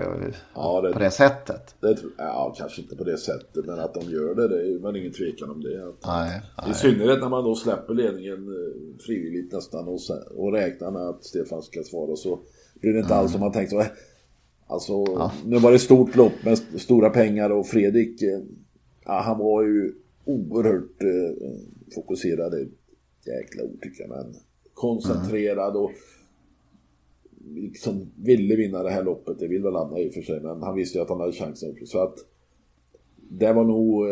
Ja, 0.56 0.82
det- 0.82 0.94
på 0.94 1.00
det 1.00 1.12
sättet? 1.12 1.76
Det, 1.82 1.98
ja, 2.18 2.56
kanske 2.58 2.82
inte 2.82 2.96
på 2.96 3.04
det 3.04 3.18
sättet, 3.18 3.66
men 3.66 3.80
att 3.80 3.94
de 3.94 4.02
gör 4.12 4.36
det, 4.36 4.48
det 4.48 4.62
är 4.74 4.80
men 4.80 4.96
ingen 4.96 5.12
tvekan 5.12 5.50
om 5.50 5.62
det. 5.62 5.88
Att, 5.88 6.06
Nej, 6.06 6.42
I 6.72 6.74
synnerhet 6.74 7.20
när 7.20 7.30
man 7.30 7.44
då 7.44 7.56
släpper 7.56 7.94
ledningen 7.94 8.48
eh, 8.48 8.98
frivilligt 9.06 9.52
nästan 9.54 9.88
och, 9.88 10.00
och 10.36 10.52
räknar 10.54 10.92
med 10.92 11.02
att 11.02 11.24
Stefan 11.24 11.62
ska 11.64 11.84
svara 11.84 12.16
så 12.16 12.40
blir 12.82 12.94
det 12.94 13.00
inte 13.00 13.16
alls 13.16 13.32
som 13.32 13.42
man 13.42 13.52
tänkt. 13.52 13.70
Så, 13.70 13.80
eh, 13.80 13.86
alltså, 14.68 15.04
nu 15.46 15.60
var 15.60 15.72
det 15.72 15.80
stort 15.80 16.16
lopp 16.16 16.34
med 16.44 16.54
st- 16.54 16.80
stora 16.80 17.10
pengar 17.10 17.50
och 17.50 17.68
Fredrik, 17.68 18.22
eh, 18.22 18.40
ja, 19.06 19.22
han 19.26 19.38
var 19.40 19.64
ju 19.64 19.94
oerhört 20.26 21.02
eh, 21.04 21.48
fokuserad, 21.96 22.54
jäkla 23.26 23.64
ord 23.64 23.82
tycker 23.82 24.02
jag, 24.04 24.10
men 24.10 24.36
koncentrerad 24.74 25.76
och 25.76 25.92
liksom 27.46 28.12
ville 28.16 28.56
vinna 28.56 28.84
det 28.84 28.90
här 28.90 29.04
loppet. 29.04 29.40
Det 29.40 29.48
vill 29.48 29.64
väl 29.64 29.76
alla 29.76 30.00
i 30.00 30.10
och 30.10 30.14
för 30.14 30.22
sig, 30.22 30.42
men 30.42 30.64
han 30.64 30.76
visste 30.76 30.98
ju 30.98 31.02
att 31.02 31.10
han 31.10 31.20
hade 31.20 31.32
chansen. 31.34 31.76
Så 31.86 32.00
att 32.04 32.16
det 33.30 33.54
var 33.54 33.64
nog 33.64 34.06
eh, 34.06 34.12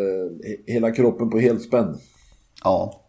he- 0.49 0.63
hela 0.65 0.91
kroppen 0.91 1.29
på 1.29 1.39
helspänn. 1.39 1.97
Ja. 2.63 2.99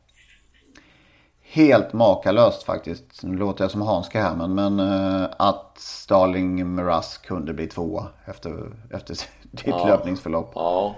Helt 1.42 1.92
makalöst 1.92 2.62
faktiskt. 2.62 3.22
Nu 3.22 3.36
låter 3.36 3.64
jag 3.64 3.70
som 3.70 3.82
Hanska 3.82 4.22
här 4.22 4.36
men, 4.36 4.54
men 4.54 4.78
eh, 4.80 5.28
att 5.38 5.78
Starling 5.78 6.74
Miraz 6.74 7.18
kunde 7.18 7.54
bli 7.54 7.66
tvåa 7.66 8.08
efter, 8.26 8.76
efter 8.90 9.18
ditt 9.50 9.66
löpningsförlopp. 9.66 10.50
Ja. 10.54 10.96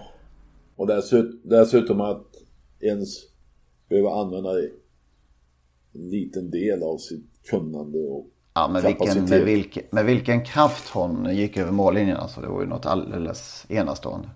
Och 0.77 0.87
dessut, 0.87 1.41
dessutom 1.45 2.01
att 2.01 2.27
ens 2.81 3.09
behöva 3.89 4.11
använda 4.11 4.51
en 5.93 6.11
liten 6.11 6.51
del 6.51 6.83
av 6.83 6.99
sitt 6.99 7.27
kunnande 7.51 7.99
och 7.99 8.27
Ja, 8.57 8.69
med 8.69 8.83
vilken, 8.83 9.25
med, 9.25 9.45
vilken, 9.45 9.83
med 9.91 10.05
vilken 10.05 10.45
kraft 10.45 10.89
hon 10.89 11.37
gick 11.37 11.57
över 11.57 11.73
mållinjen 11.73 12.17
alltså. 12.17 12.41
Det 12.41 12.49
var 12.49 12.61
ju 12.61 12.67
något 12.67 12.87
alldeles 12.87 13.67
enastående. 13.69 14.29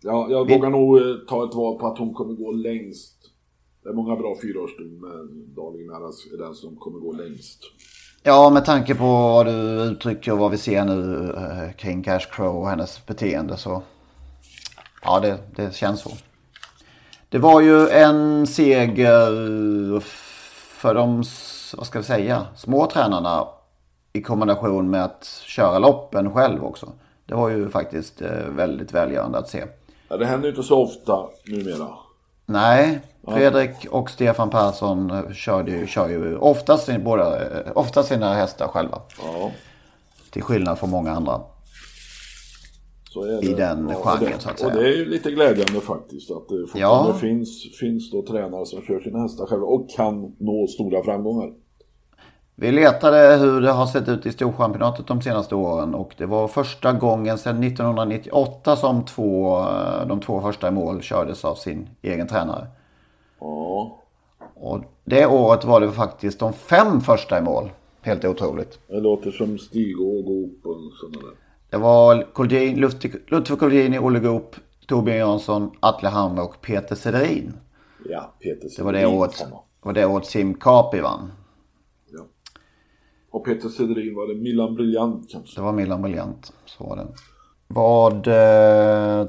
Ja, 0.00 0.26
jag 0.30 0.50
vågar 0.50 0.70
nog 0.70 0.96
eh, 0.96 1.02
ta 1.28 1.44
ett 1.44 1.54
val 1.54 1.78
på 1.78 1.86
att 1.86 1.98
hon 1.98 2.14
kommer 2.14 2.34
gå 2.34 2.52
längst. 2.52 3.14
Det 3.82 3.88
är 3.88 3.92
många 3.92 4.16
bra 4.16 4.36
fyraårston, 4.42 5.00
men 5.00 5.54
Darling 5.54 5.86
är 5.86 6.38
den 6.38 6.54
som 6.54 6.76
kommer 6.76 6.98
gå 6.98 7.12
längst. 7.12 7.60
Ja, 8.22 8.50
med 8.50 8.64
tanke 8.64 8.94
på 8.94 9.04
vad 9.04 9.46
du 9.46 9.52
uttrycker 9.82 10.32
och 10.32 10.38
vad 10.38 10.50
vi 10.50 10.58
ser 10.58 10.84
nu 10.84 11.32
eh, 11.36 11.72
kring 11.76 12.02
Cash 12.02 12.26
Crow 12.30 12.56
och 12.56 12.68
hennes 12.68 13.06
beteende 13.06 13.56
så... 13.56 13.82
Ja, 15.02 15.20
det, 15.20 15.38
det 15.56 15.74
känns 15.74 16.00
så. 16.00 16.10
Det 17.28 17.38
var 17.38 17.60
ju 17.60 17.88
en 17.88 18.46
seger 18.46 20.00
för 20.80 20.94
de, 20.94 21.24
vad 21.74 21.86
ska 21.86 21.98
vi 21.98 22.04
säga, 22.04 22.46
små 22.56 22.86
tränarna 22.86 23.48
i 24.12 24.22
kombination 24.22 24.90
med 24.90 25.04
att 25.04 25.24
köra 25.44 25.78
loppen 25.78 26.34
själv 26.34 26.64
också. 26.64 26.92
Det 27.26 27.34
var 27.34 27.48
ju 27.48 27.68
faktiskt 27.68 28.22
eh, 28.22 28.30
väldigt 28.30 28.92
välgörande 28.92 29.38
att 29.38 29.48
se. 29.48 29.64
Ja, 30.08 30.16
det 30.16 30.26
händer 30.26 30.48
ju 30.48 30.50
inte 30.54 30.62
så 30.62 30.82
ofta 30.82 31.26
numera. 31.46 31.88
Nej, 32.46 33.00
Fredrik 33.26 33.86
och 33.90 34.10
Stefan 34.10 34.50
Persson 34.50 35.34
körde 35.34 35.70
ju, 35.70 35.86
kör 35.86 36.08
ju 36.08 36.36
oftast, 36.36 36.88
båda, 36.98 37.42
eh, 37.42 37.72
oftast 37.74 38.08
sina 38.08 38.34
hästar 38.34 38.68
själva. 38.68 39.00
Ja, 39.22 39.50
Till 40.30 40.42
skillnad 40.42 40.78
från 40.78 40.90
många 40.90 41.12
andra. 41.12 41.40
I 43.42 43.54
den 43.54 43.86
och 43.86 43.94
genren, 44.04 44.32
det, 44.36 44.40
så 44.42 44.50
att 44.50 44.58
säga. 44.58 44.72
Och 44.72 44.78
det 44.78 44.88
är 44.88 44.96
ju 44.96 45.04
lite 45.04 45.30
glädjande 45.30 45.80
faktiskt 45.80 46.30
att 46.30 46.48
det 46.48 46.58
fortfarande 46.60 47.10
Ja. 47.10 47.14
finns, 47.20 47.78
finns 47.80 48.10
då 48.10 48.22
tränare 48.22 48.66
som 48.66 48.82
kör 48.82 49.00
sina 49.00 49.18
hästar 49.22 49.46
själva 49.46 49.66
och 49.66 49.90
kan 49.90 50.34
nå 50.38 50.66
stora 50.66 51.02
framgångar. 51.02 51.52
Vi 52.54 52.72
letade 52.72 53.36
hur 53.36 53.60
det 53.60 53.70
har 53.70 53.86
sett 53.86 54.08
ut 54.08 54.26
i 54.26 54.32
Storchampionatet 54.32 55.06
de 55.06 55.22
senaste 55.22 55.54
åren 55.54 55.94
och 55.94 56.14
det 56.18 56.26
var 56.26 56.48
första 56.48 56.92
gången 56.92 57.38
sedan 57.38 57.62
1998 57.62 58.76
som 58.76 59.04
två, 59.04 59.58
de 60.08 60.20
två 60.20 60.40
första 60.40 60.68
i 60.68 60.70
mål 60.70 61.02
kördes 61.02 61.44
av 61.44 61.54
sin 61.54 61.88
egen 62.02 62.26
tränare. 62.28 62.66
Ja, 63.40 63.98
Och 64.54 64.80
det 65.04 65.26
året 65.26 65.64
var 65.64 65.80
det 65.80 65.90
faktiskt 65.92 66.38
de 66.40 66.52
fem 66.52 67.00
första 67.00 67.38
i 67.38 67.42
mål. 67.42 67.70
Helt 68.02 68.24
otroligt. 68.24 68.78
det 68.88 69.00
låter 69.00 69.30
som 69.30 69.58
Stig 69.58 70.00
och 70.00 70.24
Goop 70.24 70.66
och 70.66 70.76
sådana 71.00 71.26
där. 71.28 71.47
Det 71.70 71.76
var 71.76 72.26
Ludvig 72.76 73.30
Ludvig 73.30 73.58
Kolgjini, 73.58 73.98
Olle 73.98 74.20
Goop, 74.20 74.56
Torbjörn 74.86 75.18
Jansson, 75.18 75.70
Atle 75.80 76.08
Hammer 76.08 76.42
och 76.42 76.60
Peter 76.60 76.94
Sederin. 76.94 77.52
Ja, 78.08 78.34
Peter 78.40 78.68
Det 78.76 78.82
var 78.82 78.92
det 78.92 79.06
året, 79.06 79.46
var 79.82 79.92
det 79.92 80.06
året 80.06 80.26
Sim 80.26 80.54
Kapi 80.54 81.00
vann. 81.00 81.32
Ja. 82.12 82.26
Och 83.30 83.44
Peter 83.44 83.68
Sedin 83.68 84.14
var 84.14 84.34
det 84.34 84.34
Milan 84.34 84.74
Briljant 84.74 85.30
kanske. 85.30 85.60
Det 85.60 85.64
var 85.64 85.72
Milan 85.72 86.02
Briljant. 86.02 86.52
Så 86.66 86.84
var 86.84 86.96
det. 86.96 87.06
Vad 87.66 88.26
eh, 88.26 89.28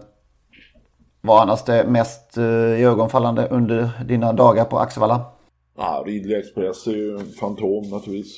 var 1.22 1.42
annars 1.42 1.64
det 1.64 1.88
mest 1.88 2.38
eh, 2.38 2.86
ögonfallande 2.88 3.48
under 3.48 3.90
dina 4.06 4.34
dagar 4.34 4.66
på 4.66 4.80
Axevalla? 4.80 5.26
Ja, 5.78 6.04
Ridley 6.06 6.40
Express 6.40 6.88
är 6.88 6.92
ju 6.92 7.18
en 7.18 7.26
fantom 7.26 7.90
naturligtvis. 7.90 8.36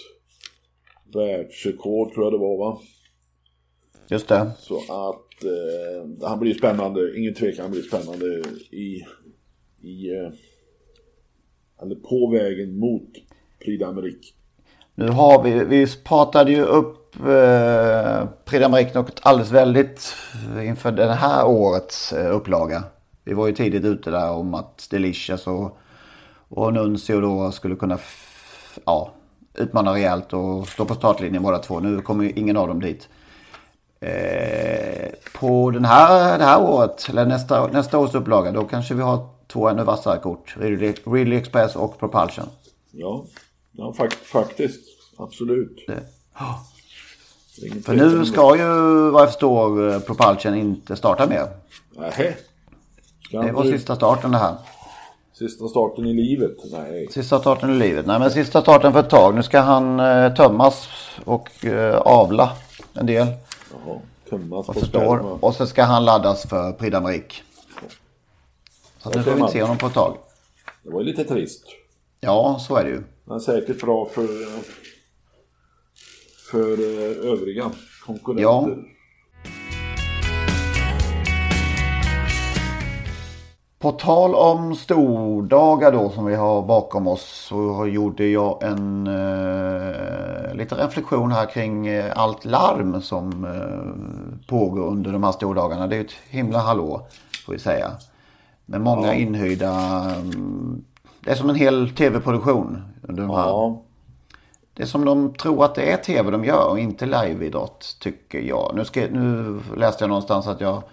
Världsrekord 1.13 2.13
tror 2.13 2.25
jag 2.25 2.33
det 2.33 2.37
var 2.37 2.57
va? 2.57 2.79
Just 4.11 4.27
det. 4.27 4.51
Så 4.59 4.77
att 4.77 5.43
eh, 5.43 6.27
han 6.27 6.39
blir 6.39 6.53
spännande, 6.53 7.17
ingen 7.17 7.33
tvekan 7.33 7.61
han 7.61 7.71
blir 7.71 7.81
spännande 7.81 8.25
i, 8.71 9.05
i 9.81 10.15
eh, 10.15 10.31
eller 11.81 11.95
på 11.95 12.29
vägen 12.31 12.79
mot 12.79 13.09
Prix 13.65 13.83
d'Amérique. 13.83 14.33
Nu 14.95 15.07
har 15.07 15.43
vi, 15.43 15.63
vi 15.63 15.87
pratade 16.03 16.51
ju 16.51 16.61
upp 16.61 17.15
eh, 17.15 18.29
Prix 18.45 18.65
d'Amérique 18.65 18.93
något 18.93 19.19
alldeles 19.21 19.51
väldigt 19.51 20.13
inför 20.63 20.91
det 20.91 21.13
här 21.13 21.47
årets 21.47 22.13
eh, 22.13 22.35
upplaga. 22.35 22.83
Vi 23.23 23.33
var 23.33 23.47
ju 23.47 23.53
tidigt 23.53 23.85
ute 23.85 24.11
där 24.11 24.31
om 24.31 24.53
att 24.53 24.87
Delicious 24.89 25.47
och, 25.47 25.77
och 26.49 26.73
Nuncio 26.73 27.21
då 27.21 27.51
skulle 27.51 27.75
kunna 27.75 27.99
ja, 28.85 29.11
utmana 29.53 29.93
rejält 29.93 30.33
och 30.33 30.67
stå 30.67 30.85
på 30.85 30.95
startlinjen 30.95 31.43
båda 31.43 31.57
två. 31.57 31.79
Nu 31.79 32.01
kommer 32.01 32.23
ju 32.23 32.31
ingen 32.31 32.57
av 32.57 32.67
dem 32.67 32.81
dit. 32.81 33.09
Eh, 34.05 35.09
på 35.39 35.71
den 35.71 35.85
här, 35.85 36.37
det 36.37 36.43
här 36.45 36.61
året, 36.61 37.05
eller 37.09 37.25
nästa, 37.25 37.67
nästa 37.67 37.97
års 37.97 38.15
upplaga, 38.15 38.51
då 38.51 38.63
kanske 38.63 38.93
vi 38.93 39.01
har 39.01 39.27
två 39.47 39.67
ännu 39.69 39.83
vassare 39.83 40.17
kort. 40.19 40.55
Ridley, 40.59 40.93
Ridley 41.05 41.39
Express 41.39 41.75
och 41.75 41.99
Propulsion. 41.99 42.45
Ja, 42.91 43.23
ja 43.71 43.93
fakt, 43.93 44.15
faktiskt. 44.25 44.79
Absolut. 45.17 45.83
Det, 45.87 45.93
Det 47.59 47.65
är 47.65 47.71
ingen 47.71 47.83
för 47.83 47.93
nu 47.95 48.19
det. 48.19 48.25
ska 48.25 48.55
ju, 48.57 48.65
vad 49.09 49.21
jag 49.21 49.29
förstår, 49.29 49.99
Propulsion 49.99 50.55
inte 50.55 50.95
starta 50.95 51.27
mer. 51.27 51.47
Ska 53.27 53.41
Det 53.41 53.51
var 53.51 53.63
nu- 53.63 53.71
sista 53.71 53.95
starten 53.95 54.31
det 54.31 54.37
här. 54.37 54.55
Sista 55.33 55.67
starten 55.67 56.05
i 56.05 56.13
livet? 56.13 56.57
Nej. 56.71 57.07
Sista 57.11 57.39
starten 57.39 57.69
i 57.69 57.73
livet. 57.79 58.05
Nej 58.05 58.19
men 58.19 58.31
sista 58.31 58.61
starten 58.61 58.93
för 58.93 58.99
ett 58.99 59.09
tag. 59.09 59.35
Nu 59.35 59.43
ska 59.43 59.59
han 59.59 59.99
eh, 59.99 60.33
tömmas 60.33 60.89
och 61.25 61.65
eh, 61.65 61.95
avla 61.97 62.49
en 62.93 63.05
del. 63.05 63.27
Jaha. 63.73 63.99
Vad 64.29 64.65
på 64.65 64.73
förstår. 64.73 65.17
sperma. 65.17 65.31
Och 65.41 65.55
så 65.55 65.67
ska 65.67 65.83
han 65.83 66.05
laddas 66.05 66.43
för 66.43 66.71
Prix 66.71 66.95
d'Amérique. 66.95 67.41
Så 68.97 69.09
nu 69.09 69.23
får 69.23 69.31
vi 69.31 69.39
inte 69.39 69.51
se 69.51 69.61
honom 69.61 69.77
på 69.77 69.87
ett 69.87 69.93
tag. 69.93 70.17
Det 70.83 70.89
var 70.89 71.01
ju 71.01 71.05
lite 71.05 71.23
trist. 71.23 71.65
Ja, 72.19 72.59
så 72.67 72.75
är 72.75 72.83
det 72.83 72.89
ju. 72.89 73.03
Men 73.25 73.39
säkert 73.39 73.81
bra 73.81 74.05
för, 74.05 74.27
för 76.51 76.71
eh, 76.71 77.31
övriga 77.31 77.71
konkurrenter. 78.05 78.43
Ja. 78.43 78.67
På 83.81 83.91
tal 83.91 84.35
om 84.35 84.75
stordagar 84.75 85.91
då 85.91 86.09
som 86.09 86.25
vi 86.25 86.35
har 86.35 86.61
bakom 86.61 87.07
oss 87.07 87.45
så 87.49 87.87
gjorde 87.87 88.27
jag 88.27 88.63
en 88.63 89.07
eh, 89.07 90.55
liten 90.55 90.77
reflektion 90.77 91.31
här 91.31 91.45
kring 91.45 91.87
eh, 91.87 92.11
allt 92.15 92.45
larm 92.45 93.01
som 93.01 93.45
eh, 93.45 94.47
pågår 94.47 94.87
under 94.87 95.11
de 95.11 95.23
här 95.23 95.31
stordagarna. 95.31 95.87
Det 95.87 95.95
är 95.95 96.01
ett 96.01 96.11
himla 96.29 96.59
hallå 96.59 97.05
får 97.45 97.53
vi 97.53 97.59
säga. 97.59 97.91
Med 98.65 98.81
många 98.81 99.13
inhyrda. 99.13 100.01
mm, 100.15 100.83
Det 101.19 101.31
är 101.31 101.35
som 101.35 101.49
en 101.49 101.55
hel 101.55 101.89
tv-produktion 101.89 102.83
under 103.01 103.21
de 103.23 103.29
här 103.29 103.47
Ja. 103.47 103.81
det 104.73 104.83
är 104.83 104.87
som 104.87 105.05
de 105.05 105.33
tror 105.33 105.65
att 105.65 105.75
det 105.75 105.91
är 105.91 105.97
tv 105.97 106.31
de 106.31 106.45
gör 106.45 106.69
och 106.69 106.79
inte 106.79 107.05
liveidrott 107.05 107.97
tycker 107.99 108.39
jag. 108.39 108.71
Nu, 108.75 108.85
ska, 108.85 108.99
nu 109.01 109.59
läste 109.77 110.03
jag 110.03 110.09
någonstans 110.09 110.47
att 110.47 110.61
jag 110.61 110.83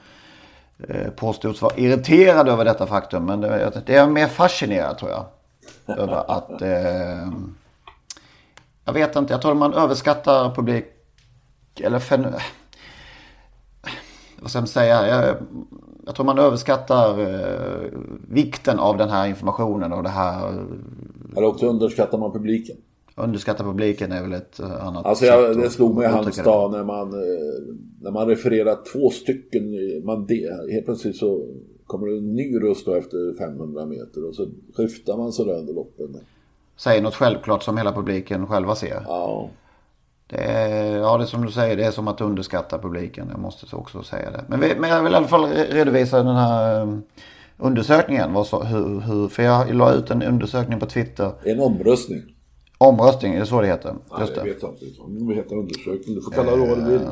Eh, 0.88 1.10
påstods 1.10 1.62
vara 1.62 1.76
irriterad 1.76 2.48
över 2.48 2.64
detta 2.64 2.86
faktum. 2.86 3.24
Men 3.24 3.40
det, 3.40 3.82
det 3.86 3.94
är 3.94 4.06
mer 4.06 4.26
fascinerad 4.26 4.98
tror 4.98 5.10
jag. 5.10 5.26
Över 5.98 6.30
att... 6.30 6.62
Eh, 6.62 7.32
jag 8.84 8.92
vet 8.92 9.16
inte, 9.16 9.32
jag 9.32 9.42
tror 9.42 9.54
man 9.54 9.74
överskattar 9.74 10.54
publik... 10.54 10.84
Eller 11.80 11.98
fen, 11.98 12.26
vad 14.40 14.50
ska 14.50 14.60
man 14.60 14.66
säga? 14.66 15.08
Jag, 15.08 15.36
jag 16.06 16.14
tror 16.14 16.26
man 16.26 16.38
överskattar 16.38 17.20
eh, 17.20 17.90
vikten 18.28 18.78
av 18.78 18.96
den 18.96 19.10
här 19.10 19.26
informationen 19.26 19.92
och 19.92 20.02
det 20.02 20.08
här 20.08 20.48
Eller 21.36 21.46
också 21.46 21.66
underskattar 21.66 22.18
man 22.18 22.32
publiken. 22.32 22.76
Underskatta 23.24 23.64
publiken 23.64 24.12
är 24.12 24.22
väl 24.22 24.32
ett 24.32 24.60
eh, 24.60 24.86
annat 24.86 25.06
Alltså 25.06 25.24
jag, 25.24 25.58
det 25.58 25.70
slog 25.70 25.94
mig 25.96 26.04
i 26.04 26.08
Halmstad 26.08 26.70
när 26.72 26.84
man, 26.84 27.12
eh, 27.14 27.74
när 28.00 28.10
man 28.10 28.26
refererar 28.28 28.76
två 28.92 29.10
stycken. 29.10 29.62
Man 30.04 30.26
de, 30.26 30.48
helt 30.72 30.84
plötsligt 30.84 31.16
så 31.16 31.46
kommer 31.86 32.06
det 32.06 32.16
en 32.18 32.34
ny 32.34 32.58
röst 32.62 32.86
då 32.86 32.94
efter 32.94 33.38
500 33.38 33.86
meter 33.86 34.28
och 34.28 34.34
så 34.34 34.48
skiftar 34.76 35.16
man 35.16 35.32
sådär 35.32 35.58
under 35.58 35.72
loppen. 35.74 36.16
Säger 36.76 37.02
något 37.02 37.14
självklart 37.14 37.62
som 37.62 37.76
hela 37.76 37.92
publiken 37.92 38.46
själva 38.46 38.74
ser. 38.74 39.02
Ja, 39.06 39.50
Det 40.26 40.36
är, 40.44 40.96
ja, 40.96 41.16
det 41.18 41.24
är 41.24 41.26
som 41.26 41.46
du 41.46 41.52
säger, 41.52 41.76
det 41.76 41.84
är 41.84 41.90
som 41.90 42.08
att 42.08 42.20
underskatta 42.20 42.78
publiken. 42.78 43.28
Jag 43.30 43.40
måste 43.40 43.76
också 43.76 44.02
säga 44.02 44.30
det. 44.30 44.44
Men, 44.48 44.60
vi, 44.60 44.72
men 44.78 44.90
jag 44.90 45.02
vill 45.02 45.12
i 45.12 45.16
alla 45.16 45.28
fall 45.28 45.44
re- 45.44 45.72
redovisa 45.72 46.22
den 46.22 46.36
här 46.36 46.80
eh, 46.82 46.98
undersökningen. 47.58 48.32
Vad 48.32 48.46
så, 48.46 48.62
hur, 48.62 49.00
hur, 49.00 49.28
för 49.28 49.42
jag 49.42 49.74
la 49.74 49.92
ut 49.94 50.10
en 50.10 50.22
undersökning 50.22 50.80
på 50.80 50.86
Twitter. 50.86 51.32
en 51.44 51.60
omröstning. 51.60 52.22
Omröstning, 52.78 53.34
är 53.34 53.40
det 53.40 53.46
så 53.46 53.60
det 53.60 53.66
heter? 53.66 53.92
Nej, 54.10 54.20
Just 54.20 54.36
jag 54.36 54.44
det. 54.46 54.50
vet 54.52 54.62
inte. 54.62 54.84
Det 55.28 55.34
heter 55.34 55.56
undersökning. 55.56 56.14
Du 56.14 56.22
får 56.22 56.30
kalla 56.30 56.50
det 56.56 56.66
vad 56.68 56.78
du 56.78 56.84
vill. 56.84 57.08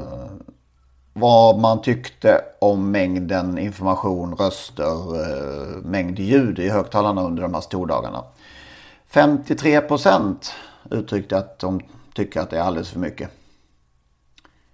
vad 1.12 1.58
man 1.58 1.82
tyckte 1.82 2.40
om 2.60 2.90
mängden 2.90 3.58
information, 3.58 4.36
röster, 4.36 5.14
eh, 5.20 5.76
mängd 5.82 6.18
ljud 6.18 6.58
i 6.58 6.68
högtalarna 6.68 7.22
under 7.22 7.42
de 7.42 7.54
här 7.54 7.60
stordagarna. 7.60 8.24
53% 9.10 10.52
uttryckte 10.90 11.38
att 11.38 11.58
de 11.58 11.80
tycker 12.14 12.40
att 12.40 12.50
det 12.50 12.58
är 12.58 12.62
alldeles 12.62 12.90
för 12.90 12.98
mycket. 12.98 13.30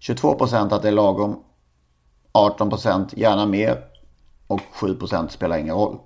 22% 0.00 0.72
att 0.72 0.82
det 0.82 0.88
är 0.88 0.92
lagom. 0.92 1.36
18% 2.32 3.16
gärna 3.16 3.46
mer. 3.46 3.84
Och 4.46 4.60
7% 4.74 5.28
spelar 5.32 5.56
ingen 5.58 5.74
roll. 5.74 5.98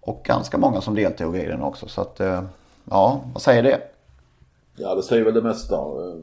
Och 0.00 0.22
ganska 0.24 0.58
många 0.58 0.80
som 0.80 0.94
deltog 0.94 1.36
i 1.36 1.46
den 1.46 1.62
också. 1.62 1.88
Så 1.88 2.00
att, 2.00 2.20
eh, 2.20 2.42
ja, 2.90 3.24
vad 3.34 3.42
säger 3.42 3.62
det? 3.62 3.80
Ja, 4.76 4.94
det 4.94 5.02
säger 5.02 5.24
väl 5.24 5.34
det 5.34 5.42
mesta. 5.42 5.74
Eh, 5.76 6.16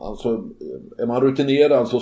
Alltså, 0.00 0.28
eh, 0.28 1.02
är 1.02 1.06
man 1.06 1.20
rutinerad 1.20 1.88
så, 1.88 1.96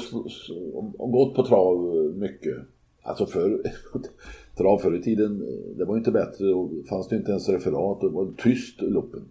och- 0.74 1.00
och 1.00 1.12
gått 1.12 1.35
på 1.35 1.46
trav 1.46 1.96
eh, 1.96 2.03
mycket. 2.20 2.57
Alltså 3.03 3.27
för 3.27 3.62
trav 4.57 4.79
förr 4.79 4.96
i 4.98 5.03
tiden, 5.03 5.38
det 5.79 5.85
var 5.85 5.94
ju 5.94 5.98
inte 5.98 6.11
bättre. 6.11 6.44
Då 6.44 6.70
fanns 6.88 7.09
det 7.09 7.16
inte 7.16 7.31
ens 7.31 7.48
referat. 7.48 8.00
Det 8.00 8.09
var 8.09 8.29
tyst 8.38 8.81
loppen. 8.83 9.24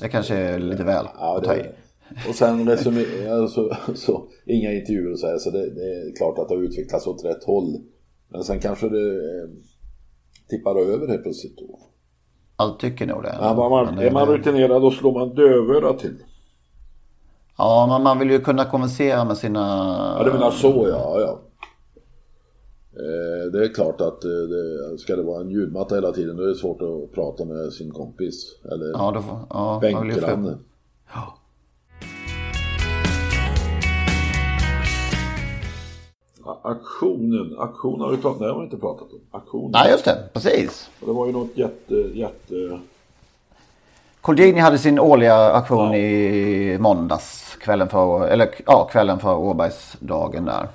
Det 0.00 0.08
kanske 0.08 0.34
är 0.36 0.58
lite 0.58 0.84
väl 0.84 1.06
Ja, 1.18 1.40
ta 1.44 1.56
i. 1.56 1.62
och 2.28 2.34
sen 2.34 2.68
alltså, 3.30 3.76
så, 3.94 4.26
inga 4.46 4.72
intervjuer 4.72 5.12
och 5.12 5.18
så 5.18 5.26
här, 5.26 5.38
så 5.38 5.50
det, 5.50 5.70
det 5.70 5.94
är 5.94 6.16
klart 6.16 6.38
att 6.38 6.48
det 6.48 6.54
har 6.54 6.62
utvecklats 6.62 7.06
åt 7.06 7.24
rätt 7.24 7.44
håll. 7.44 7.76
Men 8.28 8.44
sen 8.44 8.60
kanske 8.60 8.88
det 8.88 9.14
eh, 9.14 9.48
tippar 10.48 10.76
över 10.80 11.08
helt 11.08 11.22
plötsligt 11.22 11.58
då. 11.58 11.78
Jag 12.58 12.78
tycker 12.78 13.06
nog 13.06 13.22
det. 13.22 13.38
Ja, 13.40 13.54
man, 13.54 13.94
Men, 13.94 13.98
är 13.98 14.10
man 14.10 14.26
rutinerad 14.28 14.82
då 14.82 14.90
slår 14.90 15.12
man 15.18 15.34
dövörat 15.34 15.98
till. 15.98 16.16
Ja, 17.58 17.86
men 17.90 18.02
man 18.02 18.18
vill 18.18 18.30
ju 18.30 18.40
kunna 18.40 18.64
konversera 18.64 19.24
med 19.24 19.36
sina... 19.36 19.60
Ja, 20.18 20.24
du 20.24 20.32
menar 20.32 20.50
så 20.50 20.88
ja, 20.90 21.20
ja. 21.20 21.38
Eh, 23.00 23.52
Det 23.52 23.64
är 23.64 23.74
klart 23.74 24.00
att 24.00 24.24
eh, 24.24 24.30
det, 24.30 24.98
ska 24.98 25.16
det 25.16 25.22
vara 25.22 25.40
en 25.40 25.50
ljudmatta 25.50 25.94
hela 25.94 26.12
tiden 26.12 26.36
då 26.36 26.42
är 26.42 26.46
det 26.46 26.54
svårt 26.54 26.82
att 26.82 27.12
prata 27.14 27.44
med 27.44 27.72
sin 27.72 27.90
kompis. 27.90 28.58
Eller 28.72 28.90
Ja, 28.90 29.22
får, 29.22 29.38
ja, 29.50 29.72
man 29.72 29.80
bänkgranne. 29.80 30.58
Ja, 31.14 31.35
Aktionen, 36.66 37.58
aktion 37.58 38.00
har 38.00 38.10
vi 38.10 38.16
pratat 38.16 38.40
det 38.40 38.52
har 38.52 38.58
vi 38.58 38.64
inte 38.64 38.76
pratat 38.76 39.12
om. 39.12 39.20
Aktionen. 39.30 39.70
Nej, 39.70 39.90
just 39.90 40.04
det. 40.04 40.28
Precis. 40.32 40.90
Det 41.00 41.12
var 41.12 41.26
ju 41.26 41.32
något 41.32 41.56
jätte, 41.56 41.94
jätte... 41.94 42.80
Colgjini 44.20 44.60
hade 44.60 44.78
sin 44.78 44.98
årliga 44.98 45.52
aktion 45.52 45.94
i 45.94 46.78
måndags. 46.80 47.56
Kvällen 47.60 47.88
för, 47.88 48.28
eller 48.28 48.48
ja, 48.66 48.88
kvällen 48.92 49.18
för 49.18 49.38
Åbergsdagen 49.38 50.44
där. 50.44 50.68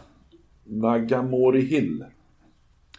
Nagamori 0.63 1.61
Hill. 1.61 2.05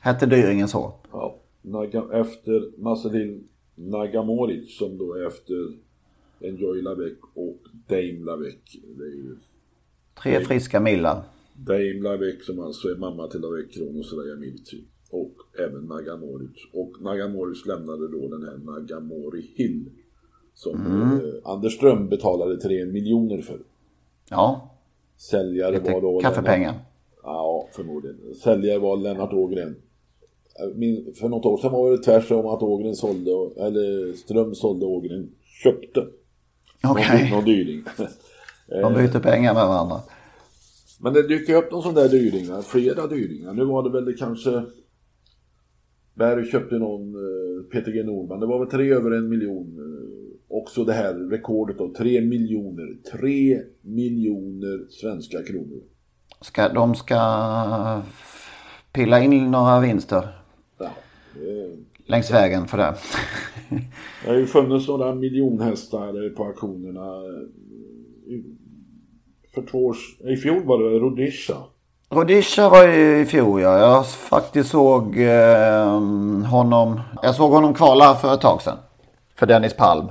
Hette 0.00 0.26
dyringen 0.26 0.68
så? 0.68 0.92
Ja, 1.12 1.36
Naga, 1.62 2.04
efter 2.12 2.82
Marcelin 2.82 3.48
Nagamoric 3.74 4.78
som 4.78 4.98
då 4.98 5.14
är 5.14 5.26
efter 5.26 5.54
Enjoy 6.40 6.82
Lavec 6.82 7.18
och 7.34 7.58
Dame 7.86 8.24
Lavec. 8.24 8.54
Tre 10.22 10.40
friska 10.44 10.80
millar. 10.80 11.22
Dame 11.54 12.00
Lavec 12.02 12.46
som 12.46 12.60
alltså 12.60 12.88
är 12.88 12.96
mamma 12.96 13.26
till 13.28 13.40
Lavec 13.40 13.70
Kronos 13.74 14.12
Rajamirci. 14.12 14.84
Och 15.10 15.32
även 15.58 15.82
Nagamoric. 15.84 16.50
Och 16.72 17.02
Nagamoric 17.02 17.66
lämnade 17.66 18.08
då 18.08 18.28
den 18.28 18.42
här 18.42 18.58
Nagamori 18.64 19.50
Hill. 19.56 19.84
Som 20.54 20.80
eh, 20.86 21.50
Anders 21.52 21.72
Ström 21.76 22.08
betalade 22.08 22.56
3 22.56 22.84
miljoner 22.84 23.42
för. 23.42 23.58
Ja, 24.30 24.70
Säljare 25.16 25.78
var 25.78 26.00
då... 26.00 26.12
lite 26.18 26.28
kaffepengar. 26.28 26.74
Ja, 27.22 27.68
förmodligen. 27.72 28.34
Säljare 28.34 28.78
var 28.78 28.96
Lennart 28.96 29.32
Ågren. 29.32 29.76
Jag 30.58 30.76
min- 30.76 31.14
För 31.14 31.28
något 31.28 31.46
år 31.46 31.58
sedan 31.58 31.72
var 31.72 31.90
det 31.90 31.98
tvärtom 31.98 32.46
att 32.46 32.62
Ågren 32.62 32.96
sålde, 32.96 33.30
eller 33.56 34.12
Ström 34.12 34.54
sålde 34.54 34.86
Ågren 34.86 35.28
köpte. 35.62 36.06
Okej. 36.84 37.22
Någon, 37.22 37.30
någon 37.30 37.44
dyring. 37.44 37.84
De 38.66 38.94
byter 38.94 39.20
pengar 39.20 39.54
med 39.54 39.66
varandra. 39.66 40.00
Men 41.02 41.12
det 41.12 41.28
dyker 41.28 41.54
upp 41.56 41.72
någon 41.72 41.82
sån 41.82 41.94
där 41.94 42.08
dyringar, 42.08 42.62
flera 42.62 43.06
dyringar. 43.06 43.52
Nu 43.52 43.64
var 43.64 43.82
det 43.82 43.90
väl 43.90 44.04
det 44.04 44.12
kanske... 44.12 44.62
Berg 46.14 46.50
köpte 46.50 46.78
någon, 46.78 47.14
eh, 47.14 47.62
Peter 47.72 47.92
G 47.92 48.02
Norman, 48.02 48.40
det 48.40 48.46
var 48.46 48.58
väl 48.58 48.68
tre 48.68 48.92
över 48.92 49.10
en 49.10 49.28
miljon. 49.28 49.78
eh, 49.78 50.56
Också 50.56 50.84
det 50.84 50.92
här 50.92 51.14
rekordet 51.14 51.78
då, 51.78 51.94
tre 51.94 52.20
miljoner. 52.20 52.96
Tre 53.12 53.60
miljoner 53.80 54.86
svenska 54.90 55.42
kronor. 55.42 55.82
Ska, 56.40 56.68
de 56.68 56.94
ska 56.94 58.02
pilla 58.92 59.20
in 59.22 59.50
några 59.50 59.80
vinster 59.80 60.28
Ja, 60.78 60.90
det, 61.34 61.70
längs 62.06 62.30
vägen 62.30 62.66
för 62.66 62.78
det. 62.78 62.94
Det 64.24 64.30
har 64.30 64.36
ju 64.36 64.46
funnits 64.46 64.88
några 64.88 65.14
miljonhästar 65.14 66.34
på 66.36 66.44
auktionerna 66.44 67.22
för 69.54 69.62
två 69.62 69.86
år 69.86 69.96
I 70.24 70.36
fjol 70.36 70.64
var 70.64 70.78
det 70.78 70.98
Rhodesia. 70.98 71.56
Rhodesia 72.10 72.68
var 72.68 72.86
ju 72.86 73.20
i 73.20 73.26
fjol 73.26 73.60
ja. 73.60 73.78
Jag 73.78 74.06
faktiskt 74.06 74.70
såg 74.70 75.20
eh, 75.20 75.98
honom. 76.50 77.00
Jag 77.22 77.34
såg 77.34 77.50
honom 77.50 77.74
kvala 77.74 78.14
för 78.14 78.34
ett 78.34 78.40
tag 78.40 78.62
sedan. 78.62 78.78
För 79.34 79.46
Dennis 79.46 79.74
Palm. 79.74 80.08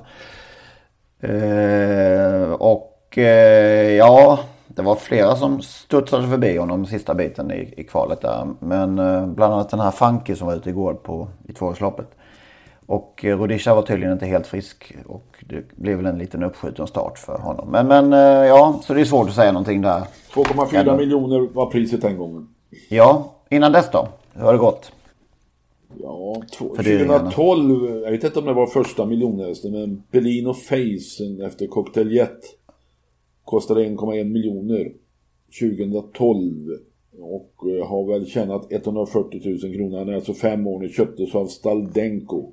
Eh, 1.19 2.51
och 2.51 3.17
eh, 3.17 3.95
ja, 3.95 4.39
det 4.67 4.81
var 4.81 4.95
flera 4.95 5.35
som 5.35 5.61
studsade 5.61 6.27
förbi 6.27 6.57
honom 6.57 6.85
sista 6.85 7.13
biten 7.13 7.51
i, 7.51 7.73
i 7.77 7.83
kvalet 7.83 8.21
där. 8.21 8.47
Men 8.59 8.99
eh, 8.99 9.27
bland 9.27 9.53
annat 9.53 9.69
den 9.69 9.79
här 9.79 9.91
Funky 9.91 10.35
som 10.35 10.47
var 10.47 10.55
ute 10.55 10.69
igår 10.69 10.93
på, 10.93 11.27
i 11.47 11.53
tvåårsloppet. 11.53 12.07
Och 12.91 13.25
eh, 13.25 13.39
Rudisha 13.39 13.75
var 13.75 13.81
tydligen 13.81 14.13
inte 14.13 14.25
helt 14.25 14.47
frisk 14.47 14.95
och 15.05 15.43
det 15.49 15.75
blev 15.75 15.97
väl 15.97 16.05
en 16.05 16.17
liten 16.17 16.43
uppskjuten 16.43 16.87
start 16.87 17.17
för 17.17 17.37
honom. 17.37 17.71
Men, 17.71 17.87
men 17.87 18.13
eh, 18.13 18.47
ja, 18.47 18.79
så 18.83 18.93
det 18.93 19.01
är 19.01 19.05
svårt 19.05 19.29
att 19.29 19.35
säga 19.35 19.51
någonting 19.51 19.81
där. 19.81 20.03
2,4 20.33 20.97
miljoner 20.97 21.39
var 21.53 21.65
priset 21.65 22.01
den 22.01 22.17
gången. 22.17 22.47
Ja, 22.89 23.35
innan 23.49 23.71
dess 23.71 23.91
då? 23.91 24.07
Hur 24.33 24.41
har 24.41 24.53
det 24.53 24.59
gått? 24.59 24.91
Ja, 26.01 26.41
2012, 26.57 28.01
jag 28.03 28.11
vet 28.11 28.23
inte 28.23 28.39
om 28.39 28.45
det 28.45 28.53
var 28.53 28.67
första 28.67 29.05
miljonhästen, 29.05 29.71
men 29.71 30.03
Bellino 30.11 30.53
Face 30.53 31.45
efter 31.45 31.67
Cocktail 31.67 32.11
Jet 32.11 32.39
kostade 33.45 33.81
1,1 33.81 34.23
miljoner 34.23 34.91
2012 35.59 36.69
och 37.21 37.55
eh, 37.69 37.87
har 37.87 38.07
väl 38.13 38.25
tjänat 38.25 38.71
140 38.71 39.41
000 39.63 39.75
kronor. 39.75 39.97
Han 39.97 40.09
är 40.09 40.15
alltså 40.15 40.33
fem 40.33 40.67
år 40.67 40.79
nu, 40.79 40.89
köptes 40.89 41.35
av 41.35 41.45
Staldenko. 41.45 42.51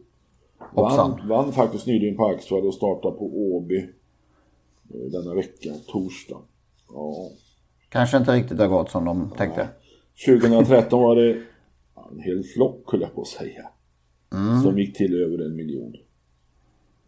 Vann, 0.74 1.28
vann 1.28 1.52
faktiskt 1.52 1.86
nyligen 1.86 2.16
på 2.16 2.26
Axvall 2.26 2.66
och 2.66 2.74
startade 2.74 3.16
på 3.16 3.24
Åby 3.24 3.78
eh, 3.78 5.10
denna 5.12 5.34
vecka, 5.34 5.74
torsdag. 5.86 6.38
Ja. 6.92 7.30
Kanske 7.88 8.16
inte 8.16 8.32
riktigt 8.32 8.58
har 8.58 8.68
gått 8.68 8.90
som 8.90 9.04
de 9.04 9.30
tänkte. 9.36 9.68
2013 10.26 11.02
var 11.02 11.16
det 11.16 11.42
en 12.12 12.20
hel 12.20 12.44
flock, 12.44 12.92
höll 12.92 13.00
jag 13.00 13.14
på 13.14 13.20
att 13.20 13.28
säga. 13.28 13.68
Mm. 14.32 14.62
Som 14.62 14.78
gick 14.78 14.96
till 14.96 15.22
över 15.22 15.44
en 15.44 15.56
miljon. 15.56 15.96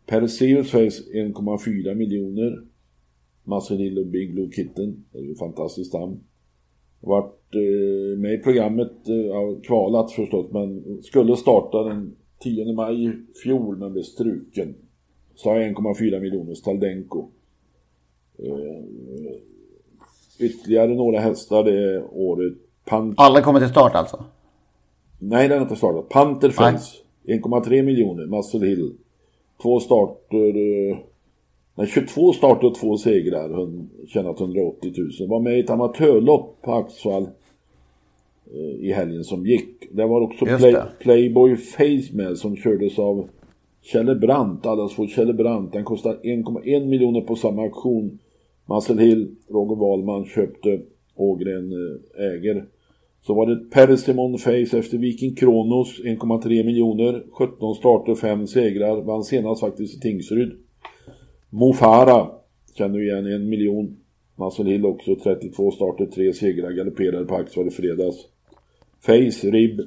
Perseus 0.06 0.70
Face 0.70 1.02
1,4 1.14 1.94
miljoner. 1.94 2.64
Massenil 3.44 3.98
och 3.98 4.06
Big 4.06 4.34
Blue 4.34 4.50
Kitten. 4.52 5.04
Det 5.12 5.18
är 5.18 5.22
ju 5.22 5.34
fantastiskt 5.34 5.94
namn. 5.94 6.20
Vart 7.00 7.54
eh, 7.54 8.18
med 8.18 8.34
i 8.34 8.38
programmet, 8.38 9.08
eh, 9.08 9.60
kvalat 9.62 10.12
förstås, 10.12 10.46
men 10.52 11.02
skulle 11.02 11.36
starta 11.36 11.84
den 11.84 12.16
10 12.42 12.72
maj 12.72 13.04
i 13.04 13.12
fjol 13.42 13.76
men 13.76 13.92
blev 13.92 14.02
struken. 14.02 14.74
Sa 15.34 15.54
1,4 15.54 16.20
miljoner 16.20 16.54
Staldenko. 16.54 17.28
Eh, 18.38 18.84
ytterligare 20.38 20.94
några 20.94 21.20
hästar 21.20 21.64
det 21.64 22.02
året. 22.12 22.52
Pant 22.84 23.14
Alla 23.18 23.42
kommer 23.42 23.60
till 23.60 23.68
start 23.68 23.94
alltså? 23.94 24.24
Nej, 25.18 25.48
den 25.48 25.58
har 25.58 25.62
inte 25.62 25.76
startat. 25.76 26.08
Panther 26.08 26.50
Fence. 26.50 26.96
1,3 27.24 27.82
miljoner. 27.82 28.26
Muscle 28.26 28.66
Hill. 28.66 28.92
Två 29.62 29.80
starter. 29.80 30.56
Eh, 30.90 30.98
nej, 31.74 31.86
22 31.86 32.32
starter 32.32 32.66
och 32.66 32.74
två 32.74 32.98
segrar. 32.98 33.68
Tjänat 34.06 34.40
180 34.40 34.92
000. 35.20 35.28
Var 35.28 35.40
med 35.40 35.56
i 35.56 35.60
ett 35.60 35.70
amatörlopp 35.70 36.62
på 36.62 36.72
Axvall. 36.72 37.28
Eh, 38.54 38.88
I 38.88 38.92
helgen 38.92 39.24
som 39.24 39.46
gick. 39.46 39.88
Det 39.90 40.06
var 40.06 40.20
också 40.20 40.44
play, 40.44 40.76
Playboy 41.00 41.56
Face 41.56 42.16
med 42.16 42.38
som 42.38 42.56
kördes 42.56 42.98
av 42.98 43.28
Kjelle 43.82 44.14
Brandt. 44.14 44.66
Allas 44.66 44.92
får 44.92 45.06
Kjelle 45.06 45.32
Brandt. 45.32 45.72
Den 45.72 45.84
kostar 45.84 46.18
1,1 46.22 46.86
miljoner 46.86 47.20
på 47.20 47.36
samma 47.36 47.62
auktion. 47.62 48.18
Muscle 48.66 49.02
Hill, 49.02 49.34
Roger 49.48 49.76
Wahlman 49.76 50.24
köpte. 50.24 50.80
Ågren 51.14 51.72
eh, 51.72 52.24
äger. 52.24 52.64
Så 53.22 53.34
var 53.34 53.46
det 53.46 53.70
Persimon 53.70 54.38
Face 54.38 54.78
efter 54.78 54.98
Viking 54.98 55.34
Kronos 55.34 56.00
1,3 56.04 56.64
miljoner. 56.64 57.22
17 57.30 57.74
starter, 57.74 58.14
5 58.14 58.46
segrar. 58.46 59.02
Vann 59.02 59.24
senast 59.24 59.60
faktiskt 59.60 59.96
i 59.96 60.00
Tingsryd. 60.00 60.52
Mofara 61.50 62.26
känner 62.74 62.98
du 62.98 63.04
igen, 63.04 63.26
en 63.26 63.48
miljon. 63.48 63.96
Muscle 64.36 64.70
Hill 64.70 64.86
också, 64.86 65.16
32 65.16 65.70
starter, 65.70 66.06
3 66.06 66.32
segrar. 66.32 66.70
Galopperade 66.70 67.24
på 67.24 67.34
Axvall 67.34 67.66
i 67.66 67.70
fredags. 67.70 68.26
Face, 69.00 69.50
Rib. 69.50 69.80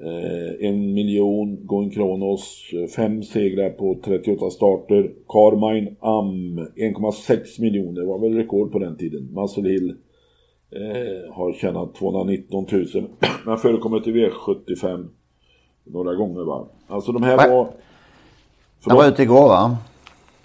Eh, 0.00 0.68
en 0.68 0.94
miljon, 0.94 1.66
Going 1.66 1.90
Kronos, 1.90 2.70
5 2.96 3.22
segrar 3.22 3.70
på 3.70 3.98
38 4.04 4.50
starter. 4.50 5.10
Carmine 5.28 5.94
Am, 6.00 6.58
1,6 6.76 7.60
miljoner, 7.60 8.04
var 8.04 8.18
väl 8.18 8.34
rekord 8.34 8.72
på 8.72 8.78
den 8.78 8.96
tiden. 8.96 9.28
Muscle 9.32 9.68
Hill 9.68 9.94
Eh, 10.70 11.34
har 11.34 11.52
tjänat 11.52 11.94
219 11.94 12.66
000. 12.72 12.86
Men 13.46 13.58
förekommit 13.58 14.06
i 14.06 14.12
V75 14.12 15.08
några 15.84 16.14
gånger 16.14 16.44
va. 16.44 16.66
Alltså 16.88 17.12
de 17.12 17.22
här 17.22 17.36
Va? 17.36 17.48
var... 17.48 17.68
Den 18.84 18.96
var 18.96 19.08
ute 19.08 19.22
igår 19.22 19.48
va? 19.48 19.76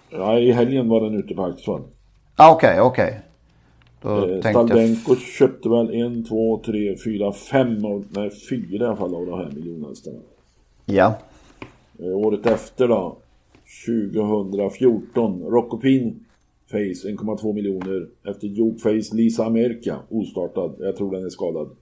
Ja, 0.10 0.39
i 0.39 0.52
helgen 0.52 0.89
var 0.89 1.02
den 1.02 1.15
ute 1.19 1.36
på 1.36 1.43
Axvall. 1.43 1.82
Ah, 2.36 2.52
okej, 2.52 2.69
okay, 2.69 2.82
okej. 2.82 3.06
Okay. 3.06 3.19
Eh, 4.03 4.39
Staldenko 4.39 5.15
köpte 5.15 5.69
väl 5.69 5.89
en, 5.89 6.23
två, 6.23 6.61
tre, 6.65 6.95
fyra, 7.03 7.31
fem 7.31 7.85
av, 7.85 8.05
nej 8.09 8.31
fyra 8.49 8.85
i 8.85 8.87
alla 8.87 8.95
fall 8.95 9.15
av 9.15 9.25
de 9.25 9.39
här 9.39 9.51
miljonhästarna. 9.55 10.19
Ja. 10.85 11.19
Eh, 11.99 12.17
året 12.17 12.45
efter 12.45 12.87
då, 12.87 13.17
2014, 13.85 15.43
Rockopin 15.43 16.25
Face 16.73 17.07
1,2 17.07 17.53
miljoner. 17.53 18.07
Efter 18.23 18.47
Joke 18.47 18.79
Face 18.79 19.15
Lisa 19.15 19.45
America 19.45 19.99
ostartad. 20.09 20.75
Jag 20.79 20.95
tror 20.95 21.11
den 21.11 21.25
är 21.25 21.29
skadad. 21.29 21.75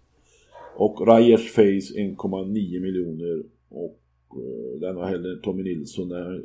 Och 0.75 1.07
Rajers 1.07 1.51
Face 1.51 1.93
1,9 1.99 2.81
miljoner. 2.81 3.43
Och 3.69 3.99
uh, 4.37 4.79
den 4.79 4.95
har 4.95 5.05
heller 5.05 5.35
Tommy 5.35 5.63
Nilsson. 5.63 6.09
Den 6.09 6.43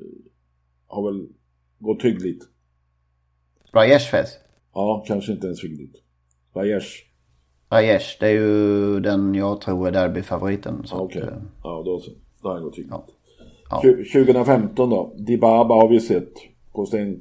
har 0.87 1.13
väl 1.13 1.27
gått 1.79 2.03
hyggligt. 2.03 2.45
Rajers 3.73 4.11
Face? 4.11 4.46
Ja, 4.77 5.05
kanske 5.07 5.33
inte 5.33 5.47
ens 5.47 5.65
hyggligt. 5.65 5.97
Rajers. 6.55 7.05
Rajers, 7.71 8.17
det 8.21 8.27
är 8.27 8.33
ju 8.33 9.01
den 9.01 9.35
jag 9.35 9.61
tror 9.61 9.89
är 9.89 9.93
derbyfavoriten. 9.93 10.85
Okej, 10.93 11.23
okay. 11.23 11.35
ja 11.63 11.83
då 11.85 11.99
så. 11.99 12.11
Då 12.43 12.49
har 12.49 12.55
han 12.55 12.65
gått. 12.65 12.79
Ja. 12.91 13.07
Ja. 13.71 13.81
2015 13.81 14.91
då. 14.91 15.15
Dibaba 15.17 15.75
har 15.75 15.89
vi 15.89 16.01
sett. 16.01 16.33
Kostar 16.73 16.99
en 16.99 17.21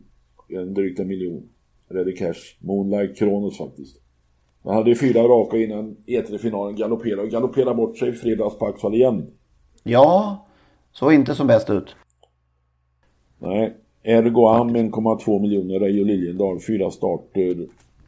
en 0.49 0.73
drygt 0.73 0.99
en 0.99 1.07
miljon. 1.07 1.49
Ready 1.89 2.15
Cash. 2.15 2.57
Moonlight 2.59 3.17
Kronos 3.17 3.57
faktiskt. 3.57 4.01
Man 4.63 4.75
hade 4.75 4.89
ju 4.89 4.95
fyra 4.95 5.23
raka 5.23 5.57
innan 5.57 5.97
E3-finalen 6.07 6.75
galopperade 6.75 7.21
och 7.21 7.29
galopperade 7.29 7.75
bort 7.75 7.97
sig 7.97 8.09
i 8.09 8.13
fredags 8.13 8.57
på 8.57 8.65
Axvall 8.65 8.95
igen. 8.95 9.31
Ja, 9.83 10.45
såg 10.91 11.13
inte 11.13 11.35
som 11.35 11.47
bäst 11.47 11.69
ut. 11.69 11.95
Nej. 13.39 13.77
Ergo 14.07 14.47
Am 14.47 14.75
1,2 14.75 15.39
miljoner. 15.41 15.79
Reijo 15.79 16.03
Liljendahl 16.03 16.59
fyra 16.59 16.91
starter. 16.91 17.51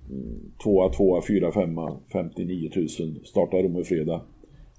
Mm, 0.10 0.52
tvåa, 0.64 0.90
tvåa, 0.90 1.22
fyra, 1.22 1.52
femma. 1.52 1.98
59 2.12 2.72
000. 2.76 2.90
Startar 3.26 3.64
Rom 3.64 3.78
i 3.78 3.84
fredag. 3.84 4.22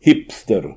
Hipster. 0.00 0.76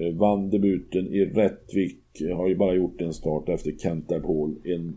Eh, 0.00 0.14
vann 0.14 0.50
debuten 0.50 1.06
i 1.06 1.24
Rättvik. 1.24 2.02
Har 2.36 2.48
ju 2.48 2.56
bara 2.56 2.74
gjort 2.74 3.00
en 3.00 3.12
start 3.12 3.48
efter 3.48 3.72
Kent 3.78 4.08
Paul. 4.08 4.54
En 4.64 4.96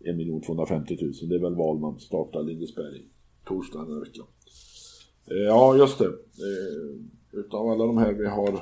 1 0.00 0.44
250 0.46 0.98
000. 1.00 1.12
Det 1.28 1.34
är 1.34 1.40
väl 1.40 1.54
val 1.54 1.78
man 1.78 1.98
startar 1.98 2.42
Lindesberg 2.42 3.02
torsdag 3.48 3.84
den 3.84 4.00
veckan. 4.00 4.26
Eh, 5.30 5.36
ja, 5.36 5.76
just 5.76 5.98
det. 5.98 6.06
Eh, 6.06 7.40
utav 7.40 7.68
alla 7.68 7.86
de 7.86 7.98
här 7.98 8.12
vi 8.12 8.26
har 8.26 8.60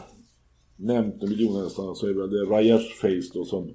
nämnt 0.76 1.22
miljonhästarna 1.22 1.94
så 1.94 2.06
är 2.06 2.12
väl 2.12 2.30
det 2.30 2.44
Rajers 2.44 2.94
Face 3.00 3.30
då 3.34 3.44
som 3.44 3.70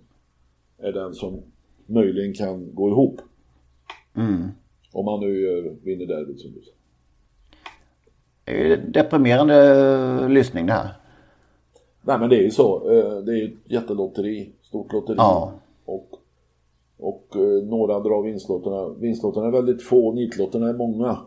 är 0.81 0.91
den 0.91 1.13
som 1.13 1.41
möjligen 1.85 2.33
kan 2.33 2.75
gå 2.75 2.89
ihop. 2.89 3.21
Mm. 4.15 4.47
Om 4.91 5.05
man 5.05 5.19
nu 5.19 5.41
gör, 5.41 5.75
vinner 5.83 6.05
derbyt 6.05 6.39
som 6.39 6.51
du 6.51 6.61
säger. 6.61 6.79
Det 8.45 8.73
är 8.73 8.77
deprimerande 8.77 10.27
lyssning 10.29 10.65
det 10.65 10.73
här. 10.73 10.89
Nej 12.01 12.19
men 12.19 12.29
det 12.29 12.35
är 12.35 12.43
ju 12.43 12.51
så. 12.51 12.91
Eh, 12.91 13.17
det 13.17 13.39
är 13.39 13.45
ett 13.47 13.71
jättelotteri. 13.71 14.51
Stort 14.61 14.93
lotteri. 14.93 15.15
Ja. 15.17 15.53
Och 15.85 16.19
och 16.99 17.27
eh, 17.35 17.63
några 17.63 17.99
drar 17.99 18.23
vinstlotterna. 18.23 18.89
Vinstlotterna 18.99 19.47
är 19.47 19.51
väldigt 19.51 19.83
få, 19.83 20.13
nitlotterna 20.13 20.69
är 20.69 20.73
många. 20.73 21.17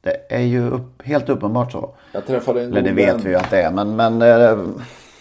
Det 0.00 0.16
är 0.28 0.42
ju 0.42 0.70
upp, 0.70 1.02
helt 1.02 1.28
uppenbart 1.28 1.72
så. 1.72 1.94
Jag 2.12 2.26
träffade 2.26 2.62
en 2.62 2.70
Eller 2.72 2.82
det 2.82 2.92
vet 2.92 3.14
vän. 3.14 3.20
vi 3.24 3.30
ju 3.30 3.36
att 3.36 3.50
det 3.50 3.62
är, 3.62 3.72
men, 3.72 3.96
men 3.96 4.22
eh, 4.22 4.64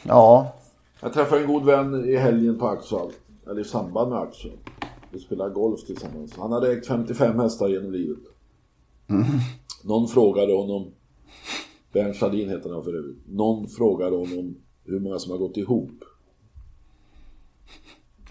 ja. 0.03 0.53
Jag 1.01 1.13
träffade 1.13 1.41
en 1.41 1.47
god 1.47 1.65
vän 1.65 2.05
i 2.09 2.15
helgen 2.15 2.59
på 2.59 2.67
Axvall. 2.67 3.11
Eller 3.47 3.61
i 3.61 3.63
samband 3.63 4.09
med 4.09 4.19
Axvall. 4.19 4.57
Vi 5.11 5.19
spelade 5.19 5.53
golf 5.53 5.85
tillsammans. 5.85 6.37
Han 6.37 6.51
hade 6.51 6.73
ägt 6.73 6.87
55 6.87 7.39
hästar 7.39 7.69
genom 7.69 7.91
livet. 7.91 8.23
Mm. 9.07 9.23
Någon 9.83 10.07
frågade 10.07 10.53
honom, 10.53 10.91
Bernt 11.93 12.15
Schahdin 12.15 12.49
heter 12.49 12.69
han 12.69 12.83
för 12.83 12.93
övrigt. 12.93 13.27
Någon 13.27 13.67
frågade 13.67 14.15
honom 14.15 14.55
hur 14.85 14.99
många 14.99 15.19
som 15.19 15.31
har 15.31 15.37
gått 15.37 15.57
ihop. 15.57 16.03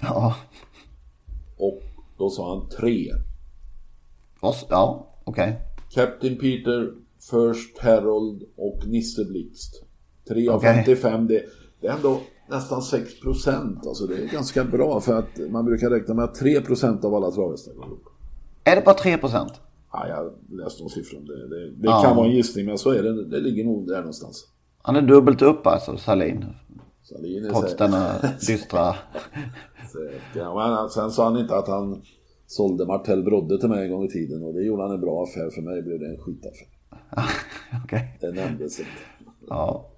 Ja. 0.00 0.36
Och 1.58 1.82
Då 2.18 2.30
sa 2.30 2.58
han 2.58 2.68
3. 2.68 3.10
Ja, 4.40 5.06
okej. 5.24 5.48
Okay. 5.48 5.52
Captain 5.94 6.38
Peter, 6.38 6.94
First 7.30 7.78
Herald 7.78 8.42
och 8.56 8.86
Nisse 8.86 9.24
Blixt. 9.24 9.84
3 10.28 10.48
av 10.48 10.56
okay. 10.56 10.74
55. 10.74 11.26
Det, 11.26 11.44
det 11.80 11.86
är 11.86 11.92
ändå 11.92 12.20
nästan 12.52 12.82
6 12.82 13.20
procent. 13.20 13.86
Alltså 13.86 14.06
det 14.06 14.14
är 14.14 14.26
ganska 14.26 14.64
bra 14.64 15.00
för 15.00 15.18
att 15.18 15.50
man 15.50 15.64
brukar 15.64 15.90
räkna 15.90 16.14
med 16.14 16.24
att 16.24 16.34
3 16.34 16.60
procent 16.60 17.04
av 17.04 17.14
alla 17.14 17.30
travhästar 17.30 17.74
går 17.74 17.86
ihop. 17.86 18.04
Är 18.64 18.76
det 18.76 18.82
bara 18.82 18.94
3 18.94 19.18
procent? 19.18 19.52
Ja, 19.92 20.08
jag 20.08 20.32
läste 20.58 20.82
någon 20.82 20.90
siffra 20.90 21.18
om 21.18 21.26
det. 21.26 21.48
Det, 21.48 21.70
det 21.70 21.88
ja. 21.88 22.02
kan 22.02 22.16
vara 22.16 22.26
en 22.26 22.32
gissning 22.32 22.66
men 22.66 22.78
så 22.78 22.90
är 22.90 23.02
det. 23.02 23.24
Det 23.24 23.40
ligger 23.40 23.64
nog 23.64 23.86
där 23.86 23.98
någonstans. 23.98 24.48
Han 24.82 24.96
är 24.96 25.02
dubbelt 25.02 25.42
upp 25.42 25.66
alltså, 25.66 25.96
Salin. 25.96 26.44
Salin 27.02 27.44
är 27.44 27.50
Trots 27.50 27.76
denna 27.76 28.14
dystra... 28.46 28.94
men 30.34 30.90
sen 30.90 31.10
sa 31.10 31.24
han 31.24 31.38
inte 31.38 31.56
att 31.56 31.68
han 31.68 32.02
sålde 32.46 32.86
Martell 32.86 33.22
Brodde 33.22 33.60
till 33.60 33.68
mig 33.68 33.84
en 33.84 33.92
gång 33.92 34.04
i 34.04 34.08
tiden 34.08 34.42
och 34.44 34.54
det 34.54 34.62
gjorde 34.62 34.82
han 34.82 34.92
en 34.92 35.00
bra 35.00 35.22
affär. 35.22 35.50
För 35.50 35.62
mig 35.62 35.82
blev 35.82 36.00
det 36.00 36.06
en 36.06 36.18
skitaffär. 36.18 36.68
okay. 37.84 38.00
Det 38.20 38.32
nämndes 38.32 38.78
inte. 38.78 38.90
Ja. 39.48 39.91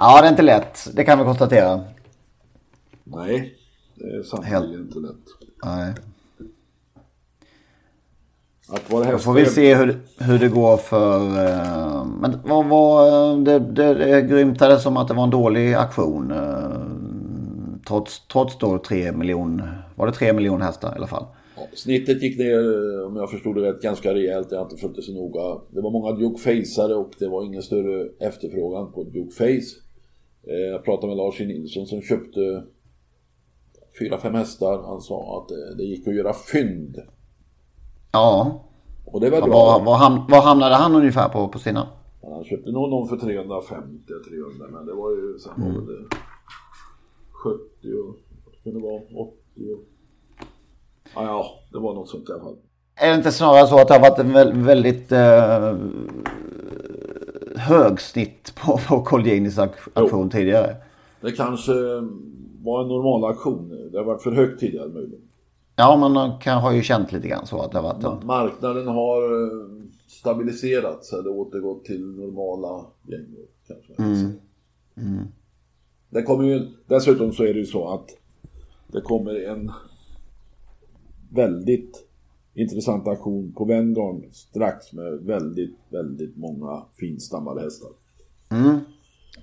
Ja, 0.00 0.20
det 0.20 0.26
är 0.26 0.30
inte 0.30 0.42
lätt. 0.42 0.88
Det 0.94 1.04
kan 1.04 1.18
vi 1.18 1.24
konstatera. 1.24 1.84
Nej, 3.04 3.54
det 3.94 4.04
är 4.04 4.22
sannerligen 4.22 4.80
inte 4.80 4.98
lätt. 4.98 5.26
Nej. 5.64 5.94
Att 8.72 8.90
vara 8.90 9.12
Då 9.12 9.18
får 9.18 9.32
vi 9.32 9.46
se 9.46 9.74
hur, 9.74 10.00
hur 10.18 10.38
det 10.38 10.48
går 10.48 10.76
för... 10.76 11.20
Uh, 11.20 12.06
men 12.20 12.40
vad 12.44 12.66
var... 12.66 13.36
Det, 13.44 13.58
det, 13.58 13.94
det 13.94 14.22
grymtade 14.22 14.78
som 14.78 14.96
att 14.96 15.08
det 15.08 15.14
var 15.14 15.24
en 15.24 15.30
dålig 15.30 15.74
aktion. 15.74 16.32
Uh, 16.32 16.70
trots, 17.88 18.26
trots 18.26 18.58
då 18.58 18.78
3 18.78 19.12
miljoner... 19.12 19.82
Var 19.94 20.06
det 20.06 20.12
3 20.12 20.32
miljoner 20.32 20.66
hästar 20.66 20.92
i 20.92 20.96
alla 20.96 21.06
fall? 21.06 21.26
Ja, 21.56 21.62
snittet 21.74 22.22
gick 22.22 22.38
ner, 22.38 23.04
om 23.06 23.16
jag 23.16 23.30
förstod 23.30 23.56
det 23.56 23.62
rätt, 23.62 23.82
ganska 23.82 24.14
rejält. 24.14 24.48
Jag 24.50 24.58
har 24.58 24.64
inte 24.64 24.76
följt 24.76 24.96
det 24.96 25.02
så 25.02 25.12
noga. 25.12 25.60
Det 25.70 25.80
var 25.80 25.90
många 25.90 26.12
Duke 26.12 26.38
Faceare 26.38 26.94
och 26.94 27.10
det 27.18 27.28
var 27.28 27.44
ingen 27.44 27.62
större 27.62 28.08
efterfrågan 28.20 28.92
på 28.92 29.04
Duke 29.04 29.34
Face. 29.34 29.89
Uh, 30.50 30.56
jag 30.56 30.84
pratade 30.84 31.06
med 31.06 31.16
Lars 31.16 31.40
Nilsson 31.40 31.86
som 31.86 32.02
köpte 32.02 32.64
fyra, 33.98 34.18
fem 34.18 34.34
hästar. 34.34 34.82
Han 34.82 35.00
sa 35.00 35.42
att 35.42 35.48
det, 35.48 35.74
det 35.76 35.84
gick 35.84 36.08
att 36.08 36.14
göra 36.14 36.32
fynd 36.32 36.96
Ja. 38.12 38.64
Och 39.04 39.20
det 39.20 39.30
var 39.30 39.42
bra. 39.42 39.96
Ham, 39.96 40.26
var 40.28 40.42
hamnade 40.42 40.74
han 40.74 40.94
ungefär 40.94 41.28
på, 41.28 41.48
på 41.48 41.58
sina? 41.58 41.88
Han 42.22 42.44
köpte 42.44 42.70
nog 42.70 42.90
någon 42.90 43.08
för 43.08 43.16
350, 43.16 44.12
300 44.28 44.66
men 44.70 44.86
det 44.86 44.92
var 44.92 45.10
ju 45.10 45.38
sen 45.38 45.52
mm. 45.56 45.74
var 45.74 45.80
det 45.80 46.16
70 47.32 47.58
och 47.92 48.16
det 48.52 48.70
kunde 48.70 48.86
vara 48.86 49.02
80 49.02 49.12
och... 49.14 49.84
Ja, 51.14 51.24
ja, 51.24 51.50
det 51.72 51.78
var 51.78 51.94
något 51.94 52.08
sånt 52.08 52.28
i 52.28 52.32
alla 52.32 52.42
fall. 52.42 52.56
Är 52.94 53.10
det 53.10 53.16
inte 53.16 53.32
snarare 53.32 53.66
så 53.66 53.80
att 53.80 53.88
det 53.88 53.94
har 53.94 54.00
varit 54.00 54.18
en 54.18 54.64
väldigt 54.64 55.12
eh, 55.12 55.76
hög 57.60 58.00
snitt 58.00 58.54
på, 58.54 58.78
på 58.88 59.02
Colginis 59.02 59.58
aktion 59.58 60.22
jo. 60.22 60.30
tidigare? 60.30 60.76
Det 61.20 61.32
kanske 61.32 61.72
var 62.62 62.82
en 62.82 62.88
normal 62.88 63.30
aktion. 63.30 63.88
Det 63.92 63.98
har 63.98 64.04
varit 64.04 64.22
för 64.22 64.32
högt 64.32 64.60
tidigare 64.60 64.88
möjligen. 64.88 65.24
Ja, 65.76 65.96
man 65.96 66.38
kan, 66.38 66.62
har 66.62 66.72
ju 66.72 66.82
känt 66.82 67.12
lite 67.12 67.28
grann 67.28 67.46
så 67.46 67.62
att 67.62 67.72
det 67.72 67.78
har 67.78 67.82
varit 67.82 68.04
en... 68.04 68.26
Marknaden 68.26 68.86
har 68.86 69.22
eh, 69.22 69.70
stabiliserats 70.06 71.12
eller 71.12 71.28
återgått 71.28 71.84
till 71.84 72.06
normala 72.06 72.86
gängor. 73.02 73.46
Kanske. 73.68 74.02
Mm. 74.02 74.32
Mm. 74.96 75.26
Det 76.08 76.22
kommer 76.22 76.44
ju, 76.44 76.66
dessutom 76.86 77.32
så 77.32 77.42
är 77.42 77.54
det 77.54 77.60
ju 77.60 77.66
så 77.66 77.88
att 77.88 78.08
det 78.86 79.00
kommer 79.00 79.44
en 79.48 79.70
väldigt 81.30 82.09
intressant 82.54 83.08
aktion 83.08 83.52
på 83.52 83.64
Venngarn 83.64 84.24
strax 84.32 84.92
med 84.92 85.12
väldigt, 85.12 85.76
väldigt 85.88 86.36
många 86.36 86.82
finstammade 87.00 87.60
hästar. 87.60 87.90
Mm. 88.50 88.78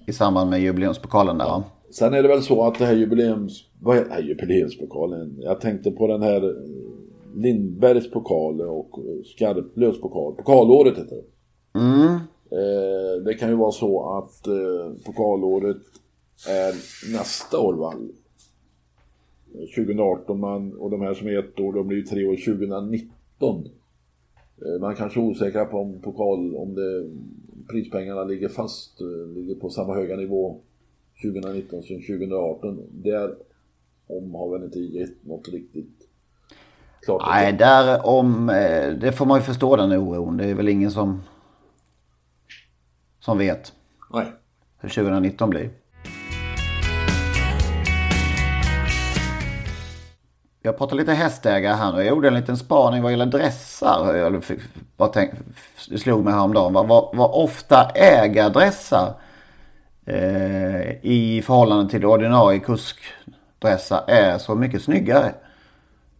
I 0.08 0.13
samband 0.13 0.50
med 0.50 0.62
jubileumspokalen 0.62 1.38
där 1.38 1.46
ja. 1.46 1.63
Sen 1.89 2.13
är 2.13 2.24
det 2.24 2.28
väl 2.28 2.43
så 2.43 2.67
att 2.67 2.80
det 2.80 2.86
här 2.86 2.96
jubileums... 2.96 3.63
Vad 3.82 3.98
är 3.98 4.22
jubileumspokalen? 4.22 5.36
Jag 5.39 5.62
tänkte 5.62 5.91
på 5.91 6.08
den 6.08 6.22
här 6.22 6.43
eh, 6.43 6.56
Lindbergs 7.36 8.12
pokal 8.12 8.62
och 8.62 9.00
Skarplös 9.26 10.02
pokal. 10.02 10.36
Pokalåret 10.36 10.98
heter 10.98 11.15
det. 11.15 11.80
Mm. 11.80 12.13
Eh, 12.52 13.24
det 13.26 13.34
kan 13.34 13.50
ju 13.50 13.56
vara 13.56 13.72
så 13.72 14.17
att 14.17 14.48
eh, 14.48 15.04
pokalåret 15.06 15.82
är 16.48 16.74
nästa 17.13 17.60
år 17.60 17.74
va? 17.74 17.93
2018 19.54 20.40
man, 20.40 20.74
och 20.74 20.92
de 20.92 21.02
här 21.02 21.14
som 21.14 21.28
är 21.28 21.40
ett 21.40 21.60
år, 21.60 21.74
de 21.74 21.88
blir 21.88 21.98
ju 21.98 22.04
tre 22.04 22.26
år 22.26 22.36
2019. 22.36 23.70
Eh, 24.66 24.82
man 24.82 24.96
kanske 24.96 25.20
är 25.20 25.24
osäker 25.24 25.66
på 25.66 25.78
om 25.78 26.02
pokal, 26.02 26.56
om 26.56 26.76
det, 26.76 27.10
prispengarna 27.70 28.24
ligger 28.24 28.50
fast, 28.50 29.02
eh, 29.02 29.34
ligger 29.36 29.56
på 29.56 29.70
samma 29.70 29.96
höga 29.96 30.16
nivå 30.16 30.60
2019 31.22 31.84
som 31.84 31.96
2018. 31.96 32.84
Där 32.92 33.36
om 34.08 34.36
har 34.36 34.52
väl 34.52 34.64
inte 34.64 34.80
gett 34.80 35.26
något 35.26 35.50
riktigt 35.50 36.08
klart. 37.08 37.24
Nej, 37.28 37.54
där 37.54 38.06
om, 38.06 38.50
eh, 38.50 38.90
det 38.90 39.12
får 39.12 39.26
man 39.26 39.40
ju 39.40 39.44
förstå 39.44 39.76
den 39.76 39.92
oron. 39.92 40.38
Det 40.38 40.46
är 40.46 40.56
väl 40.56 40.70
ingen 40.70 40.92
som, 40.92 41.22
som 43.20 43.38
vet. 43.38 43.74
Nej. 44.14 44.26
Hur 44.80 44.90
2019 44.90 45.50
blir. 45.50 45.70
Jag 50.62 50.78
pratar 50.78 50.96
lite 50.96 51.13
hästägare 51.13 51.74
här 51.74 51.91
nu. 51.91 51.98
Jag 51.98 52.08
gjorde 52.08 52.28
en 52.28 52.34
liten 52.34 52.58
spaning 52.58 53.04
vad 53.04 53.12
gäller 53.12 53.26
dressar. 53.26 54.15
Jag 54.15 54.43
bara 54.98 55.10
tänk, 55.10 55.32
slog 55.98 56.24
mig 56.24 56.34
häromdagen. 56.34 56.74
Vad, 56.74 56.88
vad, 56.88 57.10
vad 57.13 57.32
ofta 57.34 57.89
ägardressar 57.96 59.13
eh, 60.06 61.06
i 61.06 61.43
förhållande 61.46 61.91
till 61.91 62.06
ordinarie 62.06 62.60
kuskdressar 62.60 64.04
är 64.08 64.38
så 64.38 64.56
mycket 64.56 64.82
snyggare. 64.82 65.34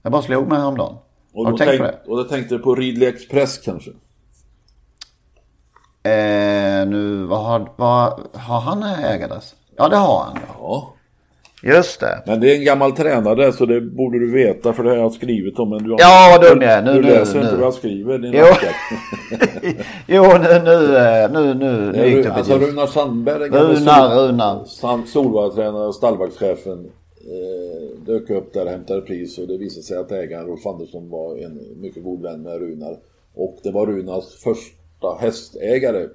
Jag 0.02 0.12
bara 0.12 0.21
slog 0.21 0.47
mig 0.47 0.60
häromdagen. 0.60 0.97
Och 1.34 1.45
har 1.45 1.52
du 1.52 1.58
tänkt 1.58 1.69
tänk, 1.69 1.82
på 1.82 1.86
det? 1.86 2.00
Och 2.06 2.17
då 2.17 2.23
tänkte 2.23 2.56
du 2.56 2.60
på 2.60 2.76
Ridley 2.76 3.10
Express 3.10 3.58
kanske? 3.58 3.89
Eh, 6.04 6.88
nu, 6.88 7.26
vad 7.26 7.43
har, 7.43 7.71
vad, 7.76 8.28
har 8.34 8.60
han 8.60 8.84
ägardress? 8.84 9.56
Ja, 9.76 9.89
det 9.89 9.95
har 9.95 10.23
han. 10.23 10.39
Ja. 10.60 10.93
Just 11.63 12.00
det. 12.00 12.24
Men 12.26 12.39
det 12.39 12.52
är 12.52 12.56
en 12.56 12.65
gammal 12.65 12.91
tränare 12.91 13.52
så 13.52 13.65
det 13.65 13.82
borde 13.82 14.20
du 14.20 14.32
veta 14.32 14.74
för 14.74 14.84
det 14.84 14.89
har 14.89 14.98
jag 14.98 15.13
skrivit 15.13 15.60
om. 15.60 15.70
Men 15.70 15.84
du 15.84 15.91
har, 15.91 16.00
ja, 16.00 16.38
dum 16.38 16.62
jag 16.62 16.72
är. 16.72 16.82
Nu, 16.82 16.93
du 16.93 17.02
nu, 17.02 17.08
läser 17.08 17.39
nu. 17.39 17.41
inte 17.41 17.56
vad 17.56 17.65
jag 17.65 17.74
skriver. 17.74 18.17
Din 18.17 18.34
jo. 18.34 18.46
jo, 20.08 20.24
nu, 20.24 20.62
nu, 20.63 20.98
eh, 20.98 21.32
nu, 21.32 21.54
nu, 21.54 21.91
nu 21.91 22.08
gick 22.08 22.24
det 22.24 22.34
Alltså 22.34 22.58
Runar 22.58 22.88
Sandberg. 22.88 23.50
Runar, 23.50 24.15
Runar. 24.15 24.65
Solvalla-tränare 25.06 25.88
och 25.88 25.96
stallbackschefen 25.96 26.91
eh, 27.20 28.06
dök 28.06 28.30
upp 28.30 28.54
där 28.54 28.65
och 28.65 28.72
hämtade 28.72 29.02
pris 29.02 29.38
och 29.38 29.48
det 29.48 29.58
visade 29.58 29.84
sig 29.84 29.98
att 29.98 30.12
ägaren 30.12 30.46
Rolf 30.46 30.65
Andersson 30.65 31.10
var 31.10 31.38
en 31.38 31.82
mycket 31.82 32.04
god 32.04 32.22
vän 32.22 32.41
med 32.41 32.60
Runar. 32.60 32.98
Och 33.36 33.58
det 33.63 33.72
var 33.72 33.86
Runars 33.86 34.43
första 34.43 35.17
hästägare. 35.20 36.08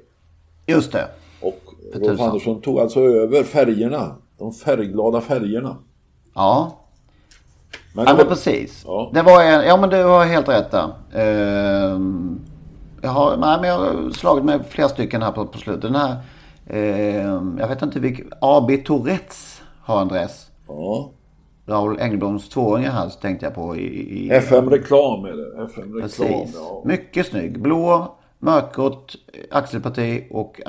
Just 0.66 0.92
det. 0.92 1.09
Och 1.40 1.61
Rolf 1.94 2.20
Andersson 2.20 2.61
tog 2.61 2.78
alltså 2.78 3.00
över 3.00 3.42
färgerna 3.42 4.16
de 4.42 4.52
färgglada 4.52 5.20
färgerna. 5.20 5.76
Ja. 6.35 6.78
Men 7.94 8.05
ja, 8.09 8.14
men 8.16 8.26
precis. 8.26 8.83
Ja. 8.87 9.11
Det 9.14 9.22
var 9.22 9.42
en, 9.42 9.66
ja 9.66 9.76
men 9.76 9.90
du 9.90 10.05
har 10.05 10.24
helt 10.24 10.48
rätt 10.48 10.70
där. 10.70 10.87
Uh, 11.16 12.00
jag, 13.02 13.11
har, 13.11 13.37
nej, 13.37 13.59
men 13.61 13.70
jag 13.70 13.78
har 13.78 14.11
slagit 14.11 14.44
med 14.44 14.66
flera 14.68 14.88
stycken 14.88 15.22
här 15.22 15.33
på, 15.33 15.46
på 15.46 15.59
slutet. 15.59 15.83
Den 15.83 15.94
här, 15.94 16.16
uh, 16.70 17.59
jag 17.59 17.68
vet 17.68 17.83
inte 17.83 18.00
vilken, 18.00 18.33
AB 18.40 18.70
Tourettes 18.85 19.62
har 19.81 20.00
en 20.00 20.09
dress. 20.09 20.50
Ja. 20.68 21.11
Raoul 21.66 22.00
Engelbloms 22.00 22.48
tvååringar 22.48 22.90
här 22.90 23.09
så 23.09 23.20
tänkte 23.20 23.46
jag 23.46 23.55
på 23.55 23.76
i... 23.76 24.26
i 24.26 24.31
FM 24.31 24.70
Reklam 24.70 25.24
är 25.24 25.33
det. 25.33 25.64
FM 25.64 25.94
Reklam, 25.94 26.00
Precis. 26.00 26.55
Ja. 26.55 26.83
Mycket 26.85 27.26
snygg. 27.26 27.61
Blå, 27.61 28.16
mörkgrått 28.38 29.16
axelparti 29.50 30.26
och 30.31 30.61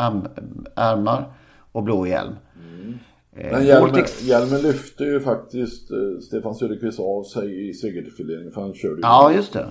ärmar 0.75 1.33
och 1.71 1.83
blå 1.83 2.07
hjälm. 2.07 2.35
Eh, 3.35 3.51
Men 3.51 3.65
hjälmen, 3.65 4.05
hjälmen 4.21 4.61
lyfte 4.61 5.03
ju 5.03 5.19
faktiskt 5.19 5.91
eh, 5.91 6.19
Stefan 6.21 6.55
Söderqvist 6.55 6.99
av 6.99 7.23
sig 7.23 7.69
i 7.69 7.73
segerfileringen 7.73 8.51
för 8.51 8.61
han 8.61 8.73
körde 8.73 8.95
ju. 8.95 9.01
Ja, 9.01 9.33
just 9.33 9.53
det. 9.53 9.69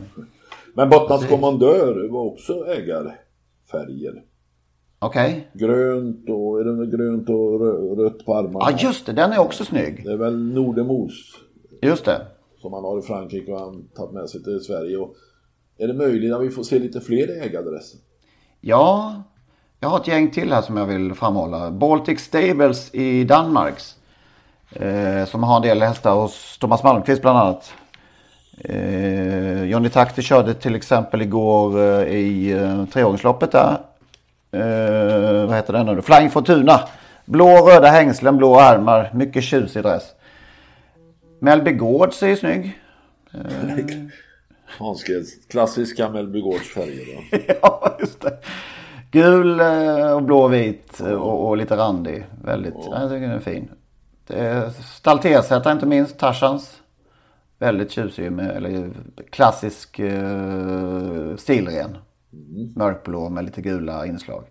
Men 0.74 0.90
Bottmans 0.90 1.26
kommandör 1.26 2.08
var 2.08 2.24
också 2.24 2.66
ägarfärger. 2.66 4.24
Okej. 4.98 5.48
Okay. 5.54 5.66
Grönt 5.66 6.28
och, 6.28 6.60
är 6.60 6.64
det 6.64 6.96
grönt 6.96 7.28
och 7.28 7.98
rött 7.98 8.24
på 8.24 8.34
armarna? 8.34 8.70
Ja, 8.70 8.78
just 8.78 9.06
det. 9.06 9.12
Den 9.12 9.32
är 9.32 9.38
också 9.38 9.64
snygg. 9.64 10.04
Det 10.04 10.12
är 10.12 10.16
väl 10.16 10.38
Nordemos. 10.38 11.12
Just 11.82 12.04
det. 12.04 12.26
Som 12.58 12.72
han 12.72 12.84
har 12.84 12.98
i 12.98 13.02
Frankrike 13.02 13.52
och 13.52 13.60
han 13.60 13.88
tagit 13.88 14.12
med 14.12 14.30
sig 14.30 14.42
till 14.42 14.60
Sverige. 14.60 14.96
Och 14.96 15.14
är 15.78 15.88
det 15.88 15.94
möjligt 15.94 16.32
att 16.32 16.42
vi 16.42 16.50
får 16.50 16.62
se 16.62 16.78
lite 16.78 17.00
fler 17.00 17.42
ägaradresser? 17.42 18.00
Ja, 18.60 19.22
jag 19.82 19.88
har 19.88 20.00
ett 20.00 20.08
gäng 20.08 20.30
till 20.30 20.52
här 20.52 20.62
som 20.62 20.76
jag 20.76 20.86
vill 20.86 21.14
framhålla. 21.14 21.70
Baltic 21.70 22.20
Stables 22.20 22.94
i 22.94 23.24
Danmarks. 23.24 23.96
Eh, 24.72 25.24
som 25.24 25.42
har 25.42 25.56
en 25.56 25.62
del 25.62 25.82
hästar 25.82 26.14
hos 26.14 26.58
Thomas 26.58 26.82
Malmqvist 26.82 27.22
bland 27.22 27.38
annat. 27.38 27.72
Eh, 28.58 29.64
Johnny 29.64 29.88
Takter 29.88 30.22
körde 30.22 30.54
till 30.54 30.74
exempel 30.74 31.22
igår 31.22 31.78
eh, 31.80 32.02
i 32.02 32.52
eh, 32.52 32.84
treåringsloppet 32.84 33.52
där. 33.52 33.78
Eh, 34.52 35.46
vad 35.46 35.56
heter 35.56 35.72
den 35.72 35.86
nu? 35.86 36.02
Flying 36.02 36.30
Fortuna. 36.30 36.80
Blå 37.24 37.48
röda 37.48 37.88
hängslen, 37.88 38.36
blå 38.36 38.56
armar. 38.60 39.10
Mycket 39.14 39.44
tjusig 39.44 39.82
dress. 39.82 40.04
Mellby 41.38 41.72
Gårds 41.72 42.22
är 42.22 42.28
ju 42.28 42.36
snygg. 42.36 42.78
Hanskeds 44.78 45.46
klassiska 45.50 46.08
Mellby 46.08 46.40
Gårds 46.40 46.74
färger. 46.74 47.28
då. 47.30 47.38
ja, 47.62 47.96
just 48.00 48.20
det. 48.20 48.38
Gul 49.12 49.60
eh, 49.60 50.12
och 50.12 50.22
blå 50.22 50.42
och 50.42 50.52
vit 50.52 51.00
eh, 51.00 51.12
och, 51.12 51.48
och 51.48 51.56
lite 51.56 51.76
randig. 51.76 52.26
Väldigt, 52.42 52.74
jag 52.74 53.10
tycker 53.10 53.20
den 53.20 53.30
är 53.30 53.38
fin. 53.38 53.70
Det 54.26 54.38
är 54.38 54.70
Staltersätta 54.70 55.72
inte 55.72 55.86
minst, 55.86 56.18
Tarzans. 56.18 56.80
Väldigt 57.58 57.90
tjusig 57.90 58.32
med 58.32 58.50
eller, 58.50 58.90
klassisk 59.30 59.98
eh, 59.98 61.36
stilren. 61.36 61.98
Mörkblå 62.76 63.28
med 63.28 63.44
lite 63.44 63.62
gula 63.62 64.06
inslag. 64.06 64.44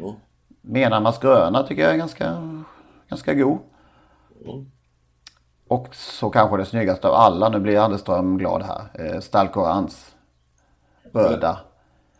Ja. 0.00 0.14
Menarmas 0.60 1.18
gröna 1.18 1.62
tycker 1.62 1.82
jag 1.82 1.92
är 1.92 1.96
ganska, 1.96 2.62
ganska 3.08 3.34
god. 3.34 3.58
Och 5.68 5.94
så 5.94 6.30
kanske 6.30 6.56
det 6.56 6.64
snyggaste 6.64 7.08
av 7.08 7.14
alla, 7.14 7.48
nu 7.48 7.58
blir 7.60 7.78
Anderström 7.78 8.38
glad 8.38 8.62
här. 8.62 9.14
Eh, 9.14 9.20
Stalkorans. 9.20 10.14
Röda. 11.12 11.58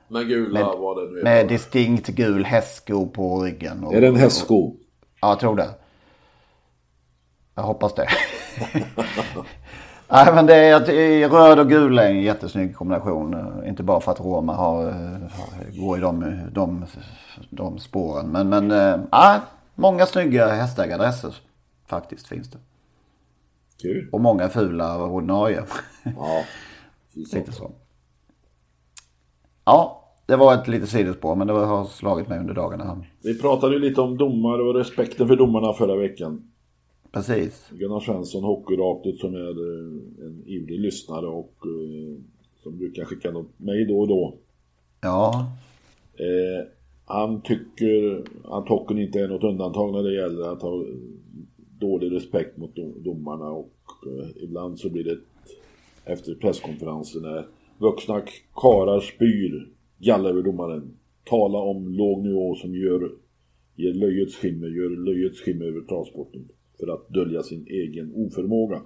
Med 0.08 0.28
gula 0.28 0.60
Med- 0.60 0.78
vad 0.78 0.96
det 0.96 1.12
nu 1.12 1.18
är. 1.18 1.24
Med 1.24 1.48
distinkt 1.48 2.06
gul 2.08 2.44
hästsko 2.44 3.06
på 3.06 3.42
ryggen. 3.42 3.84
Och, 3.84 3.94
Är 3.94 4.00
det 4.00 4.06
en 4.06 4.16
hästsko? 4.16 4.74
Ja, 5.20 5.28
jag 5.28 5.40
tror 5.40 5.56
det. 5.56 5.68
Jag 7.54 7.62
hoppas 7.62 7.94
det. 7.94 8.08
Nej, 10.08 10.34
men 10.34 10.46
det 10.46 10.54
är, 10.54 11.28
röd 11.28 11.58
och 11.58 11.68
gul 11.68 11.98
är 11.98 12.10
en 12.10 12.22
jättesnygg 12.22 12.76
kombination. 12.76 13.62
Inte 13.66 13.82
bara 13.82 14.00
för 14.00 14.12
att 14.12 14.20
Roma 14.20 14.54
har, 14.54 14.88
eh, 14.88 15.80
går 15.80 15.98
i 15.98 16.00
de, 16.00 16.40
de, 16.52 16.84
de 17.50 17.78
spåren. 17.78 18.26
Men, 18.26 18.48
men 18.48 18.68
nej, 19.12 19.40
många 19.74 20.06
snygga 20.06 20.48
hästägaradresser 20.48 21.36
faktiskt 21.86 22.26
finns 22.26 22.50
det. 22.50 22.58
Kul. 23.82 24.08
Och 24.12 24.20
många 24.20 24.48
fula 24.48 25.04
ordinarie. 25.04 25.62
Ja. 26.04 26.42
Lite 27.32 27.52
så. 27.52 27.70
Ja, 29.66 30.02
det 30.26 30.36
var 30.36 30.54
ett 30.54 30.68
litet 30.68 30.88
sidospår 30.88 31.34
men 31.36 31.46
det 31.46 31.52
har 31.52 31.84
slagit 31.84 32.28
mig 32.28 32.38
under 32.38 32.54
dagarna. 32.54 33.04
Vi 33.22 33.38
pratade 33.40 33.74
ju 33.74 33.80
lite 33.80 34.00
om 34.00 34.16
domare 34.16 34.62
och 34.62 34.74
respekten 34.74 35.28
för 35.28 35.36
domarna 35.36 35.72
förra 35.72 35.96
veckan. 35.96 36.50
Precis. 37.12 37.68
Gunnar 37.70 38.00
Svensson, 38.00 38.44
Hockeyraket, 38.44 39.18
som 39.18 39.34
är 39.34 39.48
eh, 39.48 40.26
en 40.26 40.42
ivrig 40.46 40.80
lyssnare 40.80 41.26
och 41.26 41.54
eh, 41.64 42.18
som 42.62 42.78
brukar 42.78 43.04
skicka 43.04 43.30
något 43.30 43.58
mig 43.58 43.84
då 43.84 44.00
och 44.00 44.08
då. 44.08 44.34
Ja, 45.00 45.52
Eh, 46.18 46.66
han 47.04 47.40
tycker 47.40 48.22
att 48.44 48.68
hockeyn 48.68 48.98
inte 48.98 49.20
är 49.20 49.28
något 49.28 49.44
undantag 49.44 49.92
när 49.92 50.02
det 50.02 50.14
gäller 50.14 50.52
att 50.52 50.62
ha 50.62 50.84
dålig 51.78 52.12
respekt 52.12 52.56
mot 52.56 52.74
dom- 52.76 53.02
domarna 53.04 53.50
och 53.50 53.72
eh, 54.06 54.42
ibland 54.42 54.78
så 54.78 54.90
blir 54.90 55.04
det 55.04 55.18
efter 56.04 56.34
presskonferenser 56.34 57.20
när 57.20 57.46
vuxna 57.78 58.22
karlar 58.54 59.00
spyr 59.00 59.68
galla 59.98 60.28
över 60.28 60.42
domaren. 60.42 60.96
Tala 61.24 61.58
om 61.58 61.88
låg 61.88 62.22
nivå 62.22 62.54
som 62.54 62.74
gör, 62.74 63.10
ger 63.74 63.94
löjets 63.94 64.36
skimmer, 64.36 64.66
gör 64.66 64.90
löjets 65.04 65.40
skimmer 65.40 65.64
över 65.64 65.80
travsporten 65.80 66.48
för 66.80 66.94
att 66.94 67.08
dölja 67.08 67.42
sin 67.42 67.66
egen 67.66 68.12
oförmåga. 68.14 68.80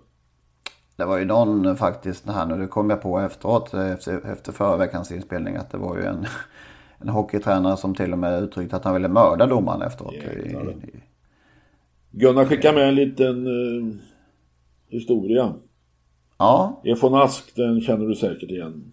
det 0.97 1.05
var 1.05 1.19
ju 1.19 1.25
någon 1.25 1.77
faktiskt 1.77 2.27
här 2.27 2.47
nu, 2.47 2.59
det 2.59 2.67
kom 2.67 2.91
jag 2.91 3.03
på 3.03 3.19
efteråt 3.19 3.75
efter, 3.75 4.33
efter 4.33 4.53
förra 4.53 4.77
veckans 4.77 5.13
inspelning 5.13 5.57
att 5.57 5.71
det 5.71 5.79
var 5.79 5.97
ju 5.97 6.03
en, 6.03 6.27
en 6.99 7.09
hockeytränare 7.09 7.77
som 7.77 7.95
till 7.95 8.13
och 8.13 8.19
med 8.19 8.43
uttryckte 8.43 8.77
att 8.77 8.85
han 8.85 8.95
ville 8.95 9.09
mörda 9.09 9.47
domaren 9.47 9.83
efteråt. 9.83 10.15
Jäklar. 10.15 10.75
Gunnar 12.11 12.45
skickar 12.45 12.75
med 12.75 12.89
en 12.89 12.95
liten 12.95 13.47
eh, 13.47 13.95
historia. 14.89 15.55
Ja, 16.41 16.81
Efon 16.85 17.15
Ask, 17.15 17.57
den 17.57 17.81
känner 17.81 18.07
du 18.07 18.15
säkert 18.15 18.51
igen. 18.51 18.85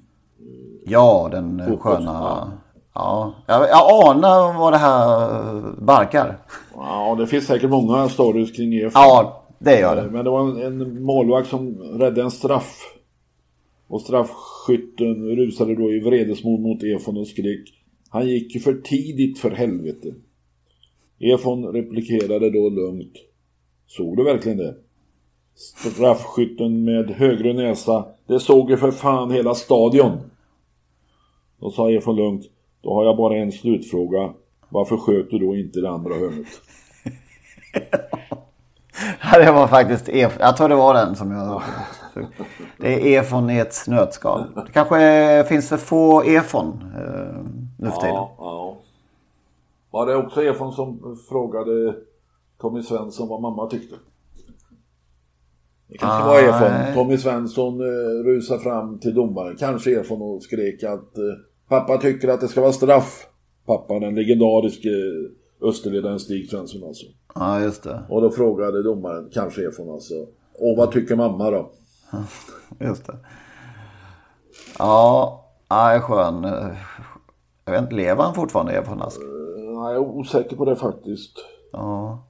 ja, 0.86 1.30
den 1.32 1.62
Fotbolls- 1.62 1.78
sköna... 1.78 2.52
ja. 2.94 3.34
Ja, 3.48 3.68
jag, 3.68 4.08
anar 4.10 4.60
vad 4.60 4.74
det 4.74 4.78
här 4.78 5.30
eh, 5.56 5.64
barkar. 5.78 6.38
Ja, 6.76 7.16
det 7.20 7.28
finns 7.28 7.46
säkert 7.46 7.70
många 7.70 8.10
stories 8.10 8.52
kring 8.52 8.74
EF. 8.74 8.92
Ja, 8.96 9.44
det 9.60 9.80
gör 9.80 9.96
det. 9.96 10.12
Men 10.12 10.26
det 10.26 10.32
var 10.32 10.42
en, 10.42 10.62
en 10.62 11.04
målvakt 11.04 11.50
som 11.50 11.76
räddade 11.80 12.22
en 12.22 12.32
straff. 12.32 12.78
Och 13.88 14.02
straffskytten 14.02 15.26
rusade 15.36 15.76
då 15.76 15.92
i 15.92 16.00
vredesmod 16.00 16.60
mot 16.60 16.84
Efon 16.84 17.18
och 17.18 17.28
skrek 17.28 17.60
Han 18.10 18.28
gick 18.28 18.56
ju 18.56 18.60
för 18.62 18.74
tidigt 18.74 19.40
för 19.40 19.52
helvete. 19.52 20.14
Efon 21.20 21.66
replikerade 21.66 22.50
då 22.50 22.70
lugnt. 22.70 23.14
Såg 23.88 24.18
du 24.18 24.24
verkligen 24.24 24.58
det? 24.58 24.76
Straffskytten 25.58 26.84
med 26.84 27.10
högre 27.10 27.54
näsa. 27.54 28.06
Det 28.28 28.40
såg 28.40 28.70
ju 28.70 28.78
för 28.78 28.92
fan 28.92 29.32
hela 29.32 29.56
stadion. 29.56 30.18
Då 31.60 31.72
sa 31.72 31.92
Efon 31.92 32.16
lugnt. 32.16 32.44
Då 32.82 32.94
har 32.94 33.04
jag 33.04 33.18
bara 33.18 33.36
en 33.36 33.52
slutfråga. 33.52 34.34
Varför 34.70 34.98
sköt 34.98 35.30
du 35.30 35.40
då 35.40 35.56
inte 35.56 35.80
det 35.80 35.90
andra 35.90 36.14
hörnet? 36.14 36.48
Ja, 39.32 39.40
det 39.40 39.52
var 39.52 39.68
faktiskt 39.68 40.10
E. 40.10 40.30
Jag 40.40 40.58
tror 40.58 40.70
det 40.70 40.76
var 40.76 40.94
den 40.94 41.16
som 41.16 41.32
jag... 41.32 41.62
Det 42.78 43.16
är 43.16 43.22
Efon 43.22 43.50
i 43.50 43.58
ett 43.58 43.76
nötskal. 43.88 44.44
Det 44.56 44.72
kanske 44.74 45.46
finns 45.50 45.70
för 45.70 45.78
få 45.78 46.24
Efon 46.24 46.68
eh, 46.96 47.42
nu 47.78 47.92
för 47.92 48.02
tiden. 48.02 48.16
Ja, 48.16 48.36
ja. 48.38 48.76
Var 49.92 50.06
det 50.06 50.16
också 50.16 50.44
Efon 50.44 50.74
som 50.74 51.18
frågade 51.30 51.96
Tommy 52.58 52.84
Svensson 52.84 53.28
vad 53.28 53.42
mamma 53.42 53.68
tyckte? 53.68 53.96
Det 55.90 55.98
kanske 55.98 56.28
var 56.28 56.40
Efon. 56.40 56.72
Nej. 56.72 56.94
Tommy 56.94 57.18
Svensson 57.18 57.82
eh, 57.82 58.24
rusade 58.26 58.60
fram 58.60 59.00
till 59.00 59.14
domaren, 59.16 59.56
kanske 59.60 60.00
Efon 60.00 60.22
och 60.22 60.44
skrek 60.44 60.84
att 60.84 61.18
eh, 61.18 61.24
pappa 61.70 61.98
tycker 61.98 62.28
att 62.28 62.42
det 62.42 62.48
ska 62.48 62.62
vara 62.62 62.72
straff. 62.74 63.28
Pappa, 63.66 64.00
den 64.00 64.16
legendariske 64.16 64.90
Österledaren 65.62 66.20
Stig 66.20 66.50
Svensson 66.50 66.84
alltså. 66.84 67.06
Ja, 67.36 67.60
just 67.62 67.84
det. 67.84 68.04
Och 68.10 68.22
då 68.22 68.32
frågade 68.32 68.84
domaren, 68.84 69.30
kanske 69.34 69.68
Efon 69.68 69.90
alltså, 69.90 70.14
och 70.60 70.78
vad 70.78 70.92
tycker 70.92 71.16
mamma 71.16 71.52
då? 71.52 71.72
Just 72.80 73.08
det. 73.08 73.18
Ja, 74.80 75.46
nej, 75.70 76.00
skön. 76.00 76.46
Eh, 76.46 76.68
Jag 77.66 77.72
vet 77.74 77.82
inte, 77.82 77.96
lever 77.96 78.24
han 78.24 78.34
fortfarande 78.36 78.72
Efon 78.74 79.02
Ask? 79.02 79.22
Jag 79.74 79.94
är 79.94 79.98
osäker 79.98 80.56
på 80.56 80.66
det 80.66 80.76
faktiskt. 80.76 81.32
Ja. 81.72 82.27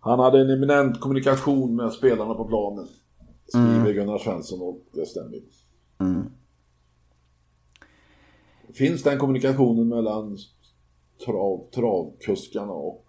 Han 0.00 0.18
hade 0.18 0.40
en 0.40 0.50
eminent 0.50 1.00
kommunikation 1.00 1.76
med 1.76 1.92
spelarna 1.92 2.34
på 2.34 2.44
planen. 2.44 2.88
Skriver 3.48 3.92
Gunnar 3.92 4.18
Svensson 4.18 4.62
och 4.62 4.80
det 4.92 5.06
stämmer. 5.06 5.40
Finns 8.74 9.02
den 9.02 9.18
kommunikationen 9.18 9.88
mellan 9.88 10.38
trav, 11.26 11.66
travkuskarna 11.74 12.72
och 12.72 13.04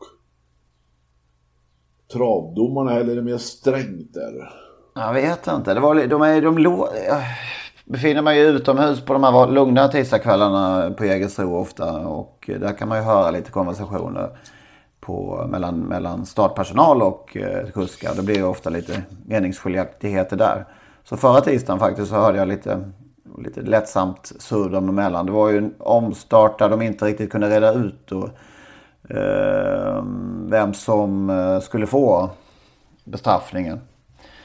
travdomarna 2.14 2.94
eller 2.94 3.12
är 3.12 3.16
det 3.16 3.22
mer 3.22 3.38
strängt 3.38 4.14
där? 4.14 4.54
Jag 4.96 5.14
vet 5.14 5.48
inte. 5.48 5.74
Det 5.74 5.80
var, 5.80 6.08
de 6.08 6.22
är, 6.22 6.42
de 6.42 6.58
lå, 6.58 6.90
jag 7.08 7.22
befinner 7.86 8.22
mig 8.22 8.40
ju 8.40 8.46
utomhus 8.46 9.02
på 9.02 9.14
de 9.14 9.24
här 9.24 9.52
lugna 9.52 9.88
tisdagskvällarna 9.88 10.92
på 10.92 11.06
Jägersro 11.06 11.56
ofta. 11.56 12.08
Och 12.08 12.50
där 12.60 12.78
kan 12.78 12.88
man 12.88 12.98
ju 12.98 13.04
höra 13.04 13.32
lite 13.32 13.52
konversationer 13.52 14.38
på, 15.10 15.48
mellan, 15.50 15.80
mellan 15.80 16.26
startpersonal 16.26 17.02
och 17.02 17.38
eh, 17.38 17.70
kuskar. 17.70 18.16
Det 18.16 18.22
blir 18.22 18.36
ju 18.36 18.44
ofta 18.44 18.70
lite 18.70 19.04
meningsskiljaktigheter 19.26 20.38
där. 20.38 20.66
Så 21.04 21.18
förra 21.18 21.42
tisdagen 21.42 21.80
faktiskt 21.80 22.10
så 22.10 22.16
hörde 22.16 22.38
jag 22.38 22.48
lite, 22.48 22.92
lite 23.38 23.62
lättsamt 23.62 24.32
surr 24.40 24.70
dem 24.70 24.90
emellan. 24.90 25.26
Det 25.26 25.32
var 25.32 25.50
ju 25.50 25.58
en 25.58 25.74
omstart 25.80 26.60
där 26.60 26.70
de 26.70 26.82
inte 26.82 27.06
riktigt 27.06 27.32
kunde 27.32 27.50
reda 27.50 27.74
ut 27.74 28.12
och, 28.12 28.30
eh, 29.16 30.04
vem 30.46 30.74
som 30.74 31.30
eh, 31.30 31.60
skulle 31.60 31.88
få 31.88 32.30
bestraffningen. 33.04 33.80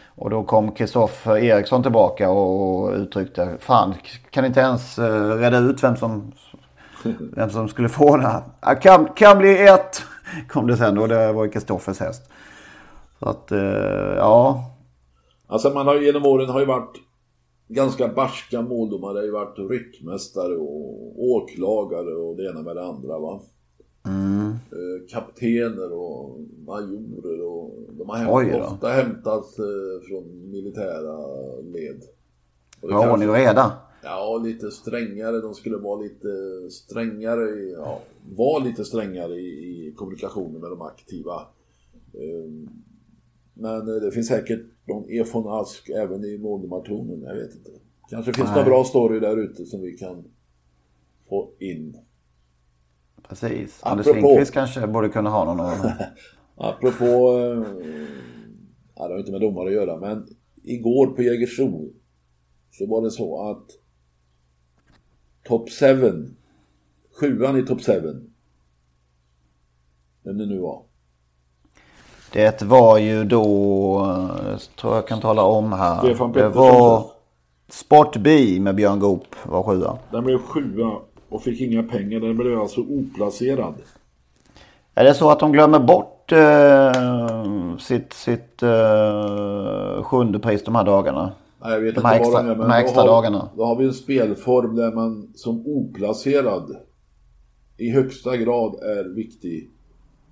Och 0.09 0.31
då 0.31 0.43
kom 0.43 0.73
Kristoffer 0.73 1.37
Eriksson 1.37 1.83
tillbaka 1.83 2.31
och 2.31 2.93
uttryckte 2.93 3.57
Fan, 3.61 3.95
kan 4.31 4.45
inte 4.45 4.61
ens 4.61 4.99
eh, 4.99 5.37
reda 5.37 5.59
ut 5.59 5.85
vem 5.85 5.97
som, 5.97 6.33
vem 7.21 7.51
som 7.51 7.69
skulle 7.69 7.89
få 7.89 8.17
det 8.17 8.29
här. 8.29 8.75
Kan, 8.81 9.09
kan 9.15 9.39
bli 9.39 9.67
ett, 9.67 10.03
kom 10.49 10.67
det 10.67 10.77
sen 10.77 10.99
och 10.99 11.09
det 11.09 11.33
var 11.33 11.49
Kristoffers 11.49 12.01
häst. 12.01 12.23
Så 13.19 13.29
att, 13.29 13.53
eh, 13.53 13.59
ja. 14.17 14.71
Alltså 15.47 15.71
man 15.71 15.87
har 15.87 15.97
genom 15.97 16.27
åren 16.27 16.49
har 16.49 16.61
ju 16.61 16.67
varit 16.67 16.97
ganska 17.69 18.09
barska 18.09 18.63
måldomare. 18.63 19.13
Det 19.13 19.19
har 19.19 19.25
ju 19.25 19.31
varit 19.33 19.59
ryttmästare 19.71 20.57
och 20.57 21.25
åklagare 21.25 22.15
och 22.15 22.37
det 22.37 22.51
ena 22.51 22.63
med 22.63 22.77
det 22.77 22.85
andra 22.87 23.19
va. 23.19 23.41
Mm. 24.07 24.49
Eh, 24.51 25.09
kaptener 25.15 25.93
och 25.93 26.41
majorer 26.67 27.43
och 27.47 27.75
de 27.99 28.09
har 28.09 28.27
Oj 28.31 28.45
hämt, 28.45 28.63
då. 28.63 28.69
ofta 28.75 28.89
hämtats 28.89 29.59
eh, 29.59 29.65
från 30.09 30.51
militära 30.51 31.17
led. 31.63 32.03
Och 32.81 32.89
det 32.89 32.93
kanske- 32.95 33.11
ordning 33.13 33.29
och 33.31 33.35
reda. 33.35 33.73
Ja, 34.05 34.39
lite 34.45 34.71
strängare. 34.71 35.41
De 35.41 35.55
skulle 35.55 35.77
vara 35.77 36.01
lite 36.01 36.29
strängare, 36.71 37.49
ja, 37.73 38.01
var 38.37 38.61
lite 38.65 38.85
strängare 38.85 39.35
i, 39.35 39.47
i 39.89 39.93
kommunikationen 39.97 40.61
med 40.61 40.71
de 40.71 40.83
aktiva. 40.83 41.41
Ehm, 42.15 42.69
Men 43.55 43.89
eh, 43.89 43.95
det 43.95 44.11
finns 44.13 44.29
säkert 44.29 44.61
någon 44.89 45.11
E 45.11 45.25
von 45.33 45.49
Ask 45.61 45.89
även 45.89 46.25
i 46.25 46.39
måldomartornen, 46.39 47.23
jag 47.23 47.35
vet 47.35 47.55
inte. 47.55 47.71
Kanske 48.11 48.33
finns 48.33 48.49
några 48.51 48.65
bra 48.65 48.85
story 48.85 49.21
där 49.21 49.37
ute 49.37 49.67
som 49.67 49.81
vi 49.81 49.93
kan 49.93 50.25
få 51.29 51.51
in. 51.59 51.97
Precis. 53.29 53.79
Apropå- 53.83 54.11
Anders 54.11 54.23
Lindqvist 54.25 54.53
kanske 54.53 54.87
borde 54.87 55.09
kunna 55.09 55.31
ha 55.31 55.45
någon 55.45 55.61
att... 55.61 56.01
Apropå, 56.57 57.05
eh, 57.05 57.87
ja, 58.95 59.07
det 59.09 59.15
har 59.15 59.19
inte 59.19 59.33
med 59.33 59.41
domare 59.41 59.67
att 59.69 59.75
göra, 59.75 60.01
men 60.01 60.27
igår 60.63 61.07
på 61.07 61.23
Jägersro 61.23 61.93
så 62.71 62.87
var 62.87 63.03
det 63.03 63.11
så 63.11 63.51
att 63.51 63.67
Top 65.49 65.71
7, 65.71 66.29
sjuan 67.21 67.59
i 67.59 67.63
Top 67.63 67.81
7, 67.81 67.93
vem 70.25 70.39
det 70.39 70.47
nu 70.47 70.59
var, 70.59 70.83
Det 72.33 72.63
var 72.63 72.99
ju 72.99 73.25
då, 73.25 74.19
tror 74.81 74.95
jag 74.95 75.07
kan 75.07 75.21
tala 75.21 75.43
om 75.43 75.73
här. 75.73 75.99
Stefan 75.99 76.33
det 76.33 76.49
var 76.49 77.11
Sportbi 77.69 78.61
med 78.61 78.75
Björn 78.75 78.99
Goop 78.99 79.27
var 79.47 79.63
sjua. 79.63 79.99
den 80.11 80.25
blev 80.25 80.39
sjua 80.39 80.99
och 81.29 81.43
fick 81.43 81.61
inga 81.61 81.83
pengar, 81.83 82.21
den 82.21 82.37
blev 82.37 82.61
alltså 82.61 82.81
oplacerad. 82.81 83.75
Är 84.95 85.05
det 85.05 85.15
så 85.15 85.31
att 85.31 85.41
de 85.41 85.53
glömmer 85.53 85.79
bort 85.79 86.33
eh, 86.33 87.77
sitt, 87.79 88.13
sitt 88.13 88.63
eh, 88.63 90.03
sjunde 90.03 90.39
pris 90.39 90.65
de 90.65 90.75
här 90.75 90.85
dagarna? 90.85 91.33
Nej, 91.65 91.73
jag 91.73 91.81
vet 91.81 91.95
De 91.95 91.99
inte 91.99 92.09
här 92.09 92.19
vad 92.19 92.27
extra- 92.29 92.43
de 92.43 92.51
är, 92.51 92.57
men 92.57 92.59
de 92.59 92.71
här 92.73 92.81
då 92.81 92.87
extra 92.87 93.03
har, 93.03 93.09
dagarna. 93.09 93.49
Då 93.57 93.65
har 93.65 93.77
vi 93.77 93.85
en 93.85 93.93
spelform 93.95 94.77
där 94.77 94.93
man 94.93 95.33
som 95.35 95.67
oplacerad 95.67 96.77
i 97.77 97.91
högsta 97.91 98.37
grad 98.37 98.75
är 98.75 99.15
viktig. 99.15 99.71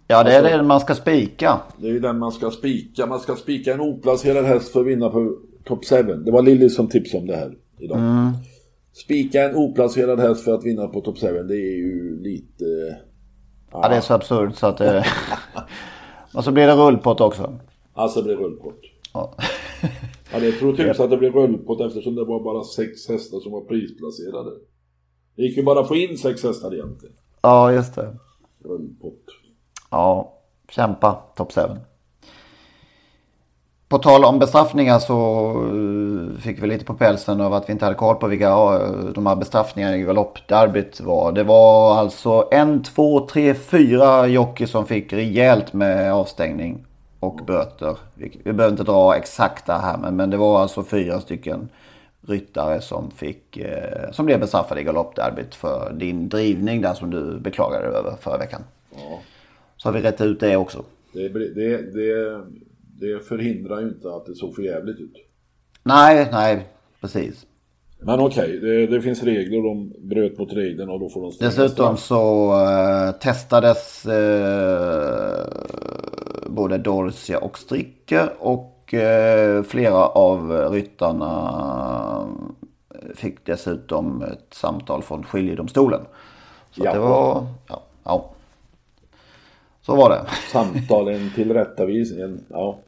Ja, 0.06 0.22
det 0.24 0.32
är 0.34 0.38
Alltså- 0.42 0.56
det 0.56 0.62
man 0.62 0.80
ska 0.80 0.94
spika. 0.94 1.60
Det 1.78 1.88
är 1.88 2.00
den 2.00 2.18
man 2.18 2.32
ska 2.32 2.50
spika. 2.50 3.06
Man 3.06 3.20
ska 3.20 3.34
spika 3.36 3.74
en 3.74 3.80
oplacerad 3.80 4.44
häst 4.44 4.72
för 4.72 4.80
att 4.80 4.86
vinna 4.86 5.08
på 5.08 5.36
Top 5.64 5.84
7. 5.88 6.02
Det 6.02 6.30
var 6.30 6.42
Lilly 6.42 6.68
som 6.68 6.88
tipsade 6.88 7.20
om 7.20 7.26
det 7.26 7.36
här 7.36 7.54
idag. 7.78 7.98
Spika 8.92 9.42
en 9.42 9.56
oplacerad 9.56 10.20
häst 10.20 10.44
för 10.44 10.54
att 10.54 10.64
vinna 10.64 10.86
på 10.86 11.00
Top 11.00 11.18
7. 11.18 11.26
Det 11.42 11.54
är 11.54 11.76
ju 11.76 12.20
lite... 12.22 12.64
Ja, 13.72 13.88
det 13.88 13.96
är 13.96 14.00
så 14.00 14.14
absurt 14.14 14.56
så 14.56 14.66
att 14.66 14.76
det... 14.78 15.04
Och 16.34 16.44
så 16.44 16.52
blir 16.52 16.66
det 16.66 16.74
rullpott 16.74 17.20
också. 17.20 17.58
Alltså 17.94 18.20
det 18.22 18.24
blir 18.24 18.36
rullpott. 18.36 18.80
Ja. 19.14 19.34
Ja, 20.32 20.40
det 20.40 20.52
tror 20.52 20.76
tusan 20.76 21.04
att 21.04 21.10
det 21.10 21.16
blir 21.16 21.30
rullpott 21.30 21.80
eftersom 21.80 22.14
det 22.14 22.24
var 22.24 22.40
bara 22.40 22.64
sex 22.64 23.08
hästar 23.08 23.40
som 23.40 23.52
var 23.52 23.60
prisplacerade. 23.60 24.50
Det 25.36 25.42
gick 25.42 25.56
ju 25.56 25.62
bara 25.62 25.80
att 25.80 25.88
få 25.88 25.96
in 25.96 26.18
sex 26.18 26.42
hästar 26.44 26.74
egentligen. 26.74 27.14
ja, 27.42 27.72
just 27.72 27.94
det. 27.94 28.16
Rullpott. 28.64 29.24
Ja, 29.90 30.32
kämpa 30.70 31.12
Top 31.36 31.52
7. 31.52 31.60
På 33.88 33.98
tal 33.98 34.24
om 34.24 34.38
bestraffningar 34.38 34.98
så 34.98 35.50
eh, 35.50 36.40
fick 36.40 36.62
vi 36.62 36.66
lite 36.66 36.84
på 36.84 36.94
pälsen 36.94 37.40
över 37.40 37.56
att 37.56 37.68
vi 37.68 37.72
inte 37.72 37.84
hade 37.84 37.96
koll 37.96 38.16
på 38.16 38.26
vilka 38.26 38.48
eh, 38.48 39.04
de 39.14 39.26
här 39.26 39.36
bestraffningarna 39.36 39.96
i 39.96 40.02
galoppderbyt 40.02 41.00
var. 41.00 41.32
Det 41.32 41.44
var 41.44 41.94
alltså 41.94 42.48
en, 42.50 42.82
två, 42.82 43.26
tre, 43.26 43.54
fyra 43.54 44.26
jockey 44.26 44.66
som 44.66 44.86
fick 44.86 45.12
rejält 45.12 45.72
med 45.72 46.14
avstängning 46.14 46.86
och 47.22 47.40
böter. 47.46 47.96
Vi, 48.14 48.40
vi 48.44 48.52
behöver 48.52 48.72
inte 48.72 48.92
dra 48.92 49.16
exakta 49.16 49.72
här 49.78 49.98
men, 49.98 50.16
men 50.16 50.30
det 50.30 50.36
var 50.36 50.60
alltså 50.60 50.84
fyra 50.84 51.20
stycken 51.20 51.68
ryttare 52.26 52.80
som, 52.80 53.10
fick, 53.10 53.56
eh, 53.56 54.10
som 54.12 54.26
blev 54.26 54.40
bestraffade 54.40 54.80
i 54.80 54.84
galoppderbyt 54.84 55.54
för 55.54 55.92
din 55.92 56.28
drivning 56.28 56.80
där 56.80 56.94
som 56.94 57.10
du 57.10 57.38
beklagade 57.38 57.86
dig 57.86 57.96
över 57.96 58.16
förra 58.20 58.38
veckan. 58.38 58.62
Ja. 58.90 59.20
Så 59.76 59.88
har 59.88 59.92
vi 59.94 60.00
rätt 60.00 60.20
ut 60.20 60.40
det 60.40 60.56
också. 60.56 60.84
Det, 61.12 61.28
det, 61.28 61.76
det, 61.94 62.40
det 63.00 63.26
förhindrar 63.28 63.80
ju 63.80 63.88
inte 63.88 64.14
att 64.14 64.26
det 64.26 64.34
såg 64.34 64.54
för 64.54 64.62
jävligt 64.62 65.00
ut. 65.00 65.16
Nej, 65.82 66.28
nej, 66.32 66.68
precis. 67.00 67.46
Men 68.04 68.20
okej, 68.20 68.58
det, 68.60 68.86
det 68.86 69.02
finns 69.02 69.22
regler 69.22 69.62
de 69.62 69.92
bröt 69.98 70.38
mot 70.38 70.52
reglerna 70.52 70.92
och 70.92 71.00
då 71.00 71.08
får 71.08 71.20
de 71.22 71.32
Dessutom 71.40 71.96
straff. 71.96 72.00
så 72.00 72.52
eh, 72.60 73.12
testades 73.12 74.06
eh, 74.06 75.46
både 76.55 76.78
Dorsia 76.78 77.38
och 77.38 77.59
Stricker 77.59 78.32
och 78.38 78.94
eh, 78.94 79.62
flera 79.62 80.07
av 80.07 80.50
ryttarna 80.70 82.28
fick 83.14 83.46
dessutom 83.46 84.22
ett 84.22 84.55
samtal 84.55 85.03
från 85.03 85.24
skiljedomstolen. 85.24 86.00
Så 86.70 86.82
det 86.82 86.98
var, 86.98 87.46
ja, 87.68 87.82
ja. 88.05 88.24
Så 89.82 89.96
var 89.96 90.11
det. 90.11 90.24
Samtal, 90.53 91.09
en 91.09 91.30
tillrättavisning, 91.34 92.20
en, 92.20 92.44
ja, 92.48 92.78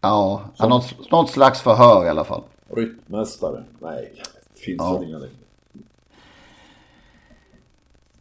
Ja, 0.00 0.40
något, 0.58 1.10
något 1.10 1.30
slags 1.30 1.60
förhör 1.60 2.04
i 2.04 2.08
alla 2.08 2.24
fall. 2.24 2.42
ryttmästare. 2.68 3.62
Nej, 3.78 4.12
det 4.54 4.60
finns 4.60 4.76
Ja. 4.78 4.92
väl 4.98 5.08
inga 5.08 5.18
längre. 5.18 5.32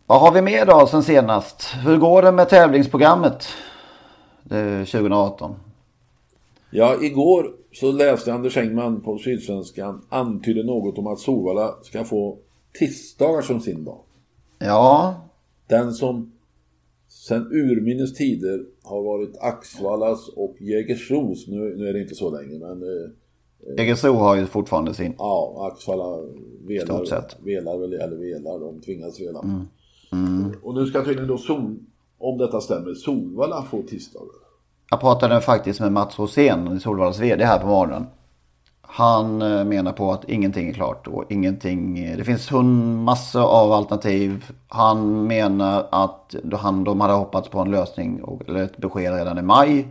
Vad 0.06 0.20
har 0.22 0.32
vi 0.32 0.42
mer 0.42 0.66
då 0.66 0.88
sen 0.88 1.04
senast? 1.04 1.74
Hur 1.86 1.98
går 1.98 2.22
det 2.22 2.32
med 2.32 2.50
tävlingsprogrammet 2.50 3.44
eh, 3.44 3.70
2018? 4.86 5.56
Ja, 6.72 6.95
igår 7.02 7.54
så 7.72 7.91
läste 7.91 8.34
Anders 8.34 8.58
Engman 8.58 9.02
på 9.02 9.18
Sydsvenskan 9.18 10.02
antydde 10.10 10.64
något 10.64 10.97
om 10.97 11.08
att 11.08 11.20
Solvalla 11.20 11.76
ska 11.82 12.04
få 12.04 12.38
tisdagar 12.80 13.41
som 13.41 13.60
sin 13.60 13.84
dag. 13.86 13.99
Ja, 14.60 15.16
Den 15.68 15.93
som 15.93 16.32
sen 17.08 17.47
urminnes 17.52 18.14
tider 18.14 18.66
har 18.84 19.02
varit 19.04 19.38
Axvallas 19.41 20.30
och 20.30 20.56
Jägersros, 20.60 21.47
nu, 21.47 21.76
nu 21.78 21.88
är 21.88 21.93
det 21.93 22.02
inte 22.02 22.16
så 22.16 22.30
länge 22.30 22.60
men 22.60 22.82
eh, 22.84 23.10
Jägersro 23.78 24.14
har 24.14 24.36
ju 24.36 24.45
fortfarande 24.45 24.93
sin. 24.93 25.14
ja, 25.18 25.70
Axvalla 25.74 26.18
velar, 26.68 27.45
velar 27.45 27.78
väl, 27.78 27.93
eller 27.93 28.18
velar, 28.18 28.60
de 28.60 28.82
tvingas 28.82 29.22
vela. 29.22 29.39
Och 30.64 30.76
nu 30.76 30.86
ska 30.86 31.04
tydligen 31.04 31.28
då 31.28 31.38
Sol, 31.38 31.76
om 32.18 32.38
detta 32.38 32.62
stämmer, 32.62 32.93
Solvalla 32.93 33.64
få 33.64 33.82
tisdagar. 33.82 34.41
Jag 34.94 35.00
pratade 35.00 35.42
faktiskt 35.42 35.80
med 35.80 35.92
Mats 35.92 36.20
Rosén, 36.20 36.80
Solvallas 36.80 37.20
vd 37.20 37.46
här 37.46 37.60
på 37.60 37.68
morgonen. 37.68 38.08
Han 38.82 39.42
eh, 39.42 39.64
menar 39.64 39.92
på 39.92 40.12
att 40.12 40.30
ingenting 40.30 40.70
är 40.70 40.74
klart 40.74 41.08
och 41.08 41.24
ingenting, 41.30 41.96
det 42.18 42.24
finns 42.24 42.52
hund, 42.52 43.04
massor 43.04 43.44
av 43.44 43.72
alternativ. 43.72 44.46
Han 44.68 45.28
menar 45.28 45.88
att 45.92 46.36
han, 46.54 46.84
de 46.84 47.02
hade 47.02 47.14
hoppats 47.14 47.50
på 47.50 47.60
en 47.60 47.72
lösning 47.72 48.24
och, 48.24 48.42
eller 48.50 48.64
ett 48.64 48.78
besked 48.78 49.14
redan 49.14 49.38
i 49.38 49.42
maj. 49.42 49.88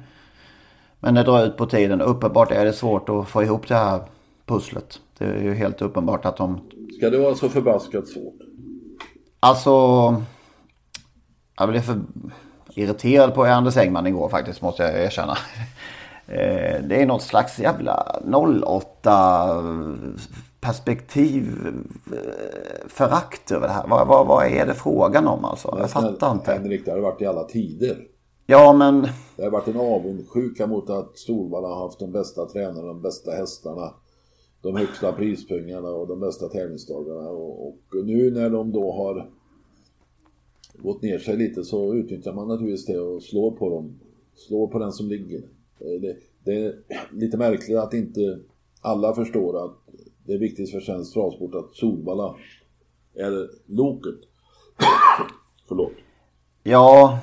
Men 1.01 1.15
det 1.15 1.23
drar 1.23 1.45
ut 1.45 1.57
på 1.57 1.67
tiden. 1.67 2.01
Uppenbart 2.01 2.51
är 2.51 2.65
det 2.65 2.73
svårt 2.73 3.09
att 3.09 3.29
få 3.29 3.43
ihop 3.43 3.69
det 3.69 3.75
här 3.75 4.01
pusslet. 4.47 5.01
Det 5.19 5.25
är 5.25 5.43
ju 5.43 5.55
helt 5.55 5.83
uppenbart 5.83 6.25
att 6.25 6.37
de 6.37 6.61
Ska 6.97 7.11
det 7.11 7.19
vara 7.19 7.35
så 7.35 7.49
förbaskat 7.49 8.09
svårt? 8.09 8.39
Alltså, 9.41 9.71
jag 11.59 11.69
blev 11.69 11.81
för 11.81 12.01
irriterad 12.75 13.35
på 13.35 13.45
Anders 13.45 13.77
Engman 13.77 14.07
igår 14.07 14.29
faktiskt 14.29 14.63
måste 14.63 14.83
jag 14.83 15.05
erkänna. 15.05 15.37
Eh, 16.27 16.83
Det 16.89 17.03
är 17.03 17.07
något 17.07 17.23
slags 17.23 17.59
jävla 17.59 18.21
08 18.67 19.63
perspektiv 20.61 21.67
eh, 22.13 22.89
förakt 22.89 23.51
över 23.51 23.67
det 23.67 23.73
här. 23.73 23.87
Vad, 23.87 24.07
vad, 24.07 24.27
vad 24.27 24.47
är 24.47 24.67
det 24.67 24.75
frågan 24.75 25.29
om 25.29 25.45
alltså? 25.45 25.77
Jag 25.79 25.91
fattar 25.91 26.33
inte. 26.33 26.53
Henrik, 26.53 26.85
det 26.85 26.91
har 26.91 26.97
det 26.97 27.03
varit 27.03 27.23
i 27.23 27.27
alla 27.27 27.45
tider. 27.45 27.97
Ja 28.47 28.73
men 28.73 29.09
Det 29.37 29.43
har 29.43 29.51
varit 29.51 29.69
en 29.69 29.81
avundsjuka 29.81 30.67
mot 30.67 30.91
att 30.91 31.19
Solvalla 31.19 31.69
har 31.69 31.83
haft 31.83 31.99
de 31.99 32.13
bästa 32.13 32.47
tränarna, 32.47 32.87
de 32.87 33.03
bästa 33.03 33.31
hästarna, 33.31 33.91
de 34.63 34.77
högsta 34.77 35.13
prispengarna 35.13 35.89
och 35.89 36.09
de 36.09 36.21
bästa 36.21 36.49
tävlingsdagarna. 36.49 37.29
Och, 37.31 37.69
och 37.69 37.77
nu 38.05 38.31
när 38.31 38.51
de 38.51 38.73
då 38.73 38.93
har 38.93 39.31
gått 40.83 41.03
ner 41.03 41.19
sig 41.19 41.37
lite 41.37 41.65
så 41.65 41.95
utnyttjar 41.95 42.33
man 42.33 42.49
naturligtvis 42.49 42.87
det 42.87 43.01
och 43.01 43.23
slår 43.23 43.51
på 43.51 43.71
dem. 43.71 44.01
Slår 44.35 44.67
på 44.69 44.79
den 44.79 44.93
som 44.93 45.09
ligger. 45.09 45.39
Eh, 45.81 46.01
Det, 46.03 46.17
det 46.45 46.65
är 46.65 46.75
lite 47.13 47.37
märkligt 47.37 47.79
att 47.79 47.95
inte 47.95 48.39
alla 48.81 49.15
förstår 49.15 49.65
att 49.65 49.77
det 50.27 50.33
är 50.33 50.39
viktigt 50.39 50.71
för 50.71 50.81
svensk 50.81 51.13
travsport 51.15 51.55
att 51.55 51.73
Solvalla 51.77 52.35
är 53.15 53.49
loket. 53.67 54.21
Förlåt. 55.69 55.93
ja. 56.63 57.19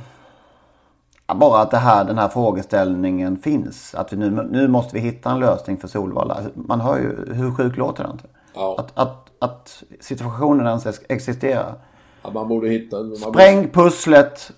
Bara 1.36 1.62
att 1.62 1.72
det 1.72 1.78
här, 1.78 2.06
den 2.06 2.18
här 2.18 2.28
frågeställningen 2.28 3.38
finns. 3.38 3.96
Att 3.96 4.14
vi 4.14 4.18
nu, 4.18 4.30
nu 4.30 4.68
måste 4.68 4.96
vi 4.96 5.02
hitta 5.02 5.32
en 5.32 5.40
lösning 5.40 5.78
för 5.78 5.88
Solvalla. 5.88 6.44
Man 6.56 6.82
hör 6.82 6.98
ju, 7.00 7.34
hur 7.34 7.52
sjukt 7.52 7.78
låter 7.78 8.04
det 8.04 8.10
inte? 8.12 8.28
Ja. 8.56 8.76
Att, 8.80 8.92
att, 8.98 9.32
att 9.40 9.84
situationen 10.00 10.68
ens 10.68 11.02
existerar. 11.10 11.74
Att 12.22 12.34
man 12.34 12.48
borde 12.48 12.70
hitta... 12.70 12.96
Man 12.98 13.10
borde- 13.10 13.20
Spräng 13.20 13.70
pusslet 13.70 14.52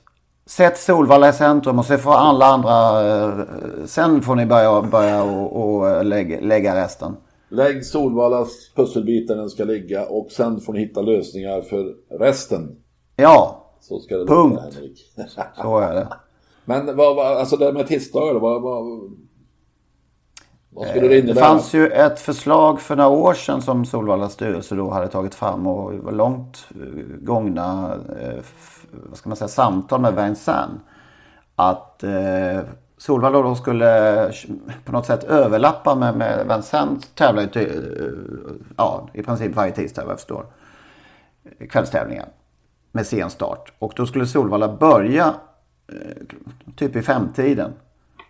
Sätt 0.45 0.77
Solvalla 0.77 1.29
i 1.29 1.33
centrum 1.33 1.79
och 1.79 1.85
så 1.85 1.97
får 1.97 2.13
alla 2.13 2.45
andra... 2.45 3.07
eh, 3.23 3.45
Sen 3.85 4.21
får 4.21 4.35
ni 4.35 4.45
börja, 4.45 4.81
börja 4.81 5.23
och, 5.23 5.65
och 5.79 6.05
lägga, 6.05 6.39
lägga 6.41 6.75
resten. 6.83 7.15
Lägg 7.49 7.85
Solvallas 7.85 8.49
pusselbitar 8.75 9.35
den 9.35 9.49
ska 9.49 9.63
ligga 9.63 10.05
och 10.05 10.31
sen 10.31 10.59
får 10.59 10.73
ni 10.73 10.79
hitta 10.79 11.01
lösningar 11.01 11.61
för 11.61 11.93
resten. 12.19 12.75
Ja, 13.15 13.65
Så 13.81 13.99
ska 13.99 14.17
det 14.17 14.25
Punkt. 14.25 14.53
låta, 14.55 14.75
Henrik. 14.75 14.99
så 15.61 15.79
är 15.79 15.95
det. 15.95 16.07
Men 16.65 16.95
vad, 16.97 17.15
vad, 17.15 17.37
alltså 17.37 17.55
det 17.57 17.73
med 17.73 17.87
tisdagar 17.87 18.39
vad, 18.39 18.61
vad, 18.61 18.83
vad 20.69 20.87
skulle 20.87 21.01
det 21.01 21.13
Det 21.13 21.19
innebära? 21.19 21.45
fanns 21.45 21.73
ju 21.73 21.87
ett 21.87 22.19
förslag 22.19 22.81
för 22.81 22.95
några 22.95 23.09
år 23.09 23.33
sedan 23.33 23.61
som 23.61 23.85
Solvallas 23.85 24.33
styrelse 24.33 24.75
då 24.75 24.89
hade 24.89 25.07
tagit 25.07 25.35
fram 25.35 25.67
och 25.67 25.91
det 25.91 25.99
var 25.99 26.11
långt 26.11 26.67
eh, 26.71 27.03
gångna 27.21 27.93
eh, 28.21 28.43
vad 28.91 29.17
ska 29.17 29.29
man 29.29 29.37
säga, 29.37 29.47
samtal 29.47 30.01
med 30.01 30.15
Vincennes. 30.15 30.81
Att 31.55 32.03
eh, 32.03 32.59
Solvalla 32.97 33.41
då 33.41 33.55
skulle 33.55 34.31
på 34.85 34.91
något 34.91 35.05
sätt 35.05 35.23
överlappa 35.23 35.95
med, 35.95 36.15
med 36.17 36.47
Vincennes 36.47 37.07
tävlar 37.15 37.49
ju 37.53 37.61
eh, 37.61 38.65
ja, 38.77 39.07
i 39.13 39.23
princip 39.23 39.55
varje 39.55 39.71
tisdag 39.71 40.01
vad 40.03 40.11
jag 40.11 40.19
förstår. 40.19 40.45
Kvällstävlingar 41.69 42.27
med 42.91 43.05
sen 43.07 43.29
start. 43.29 43.71
Och 43.79 43.93
då 43.95 44.05
skulle 44.05 44.25
Solvalla 44.27 44.67
börja 44.77 45.33
eh, 45.91 46.25
typ 46.75 46.95
i 46.95 47.01
femtiden. 47.01 47.71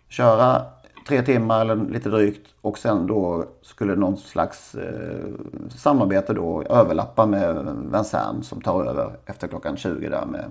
Köra 0.10 0.62
tre 1.10 1.22
timmar 1.22 1.62
eller 1.62 1.76
lite 1.76 2.10
drygt 2.10 2.48
och 2.62 2.78
sen 2.78 3.08
då 3.08 3.46
skulle 3.62 3.96
någon 3.96 4.18
slags 4.18 4.76
eh, 4.76 5.30
samarbete 5.70 6.34
då 6.34 6.64
överlappa 6.64 7.26
med 7.26 7.56
Vincennes 7.94 8.48
som 8.48 8.62
tar 8.62 8.86
över 8.86 9.18
efter 9.26 9.48
klockan 9.48 9.78
20 9.78 10.10
där 10.10 10.26
med 10.26 10.46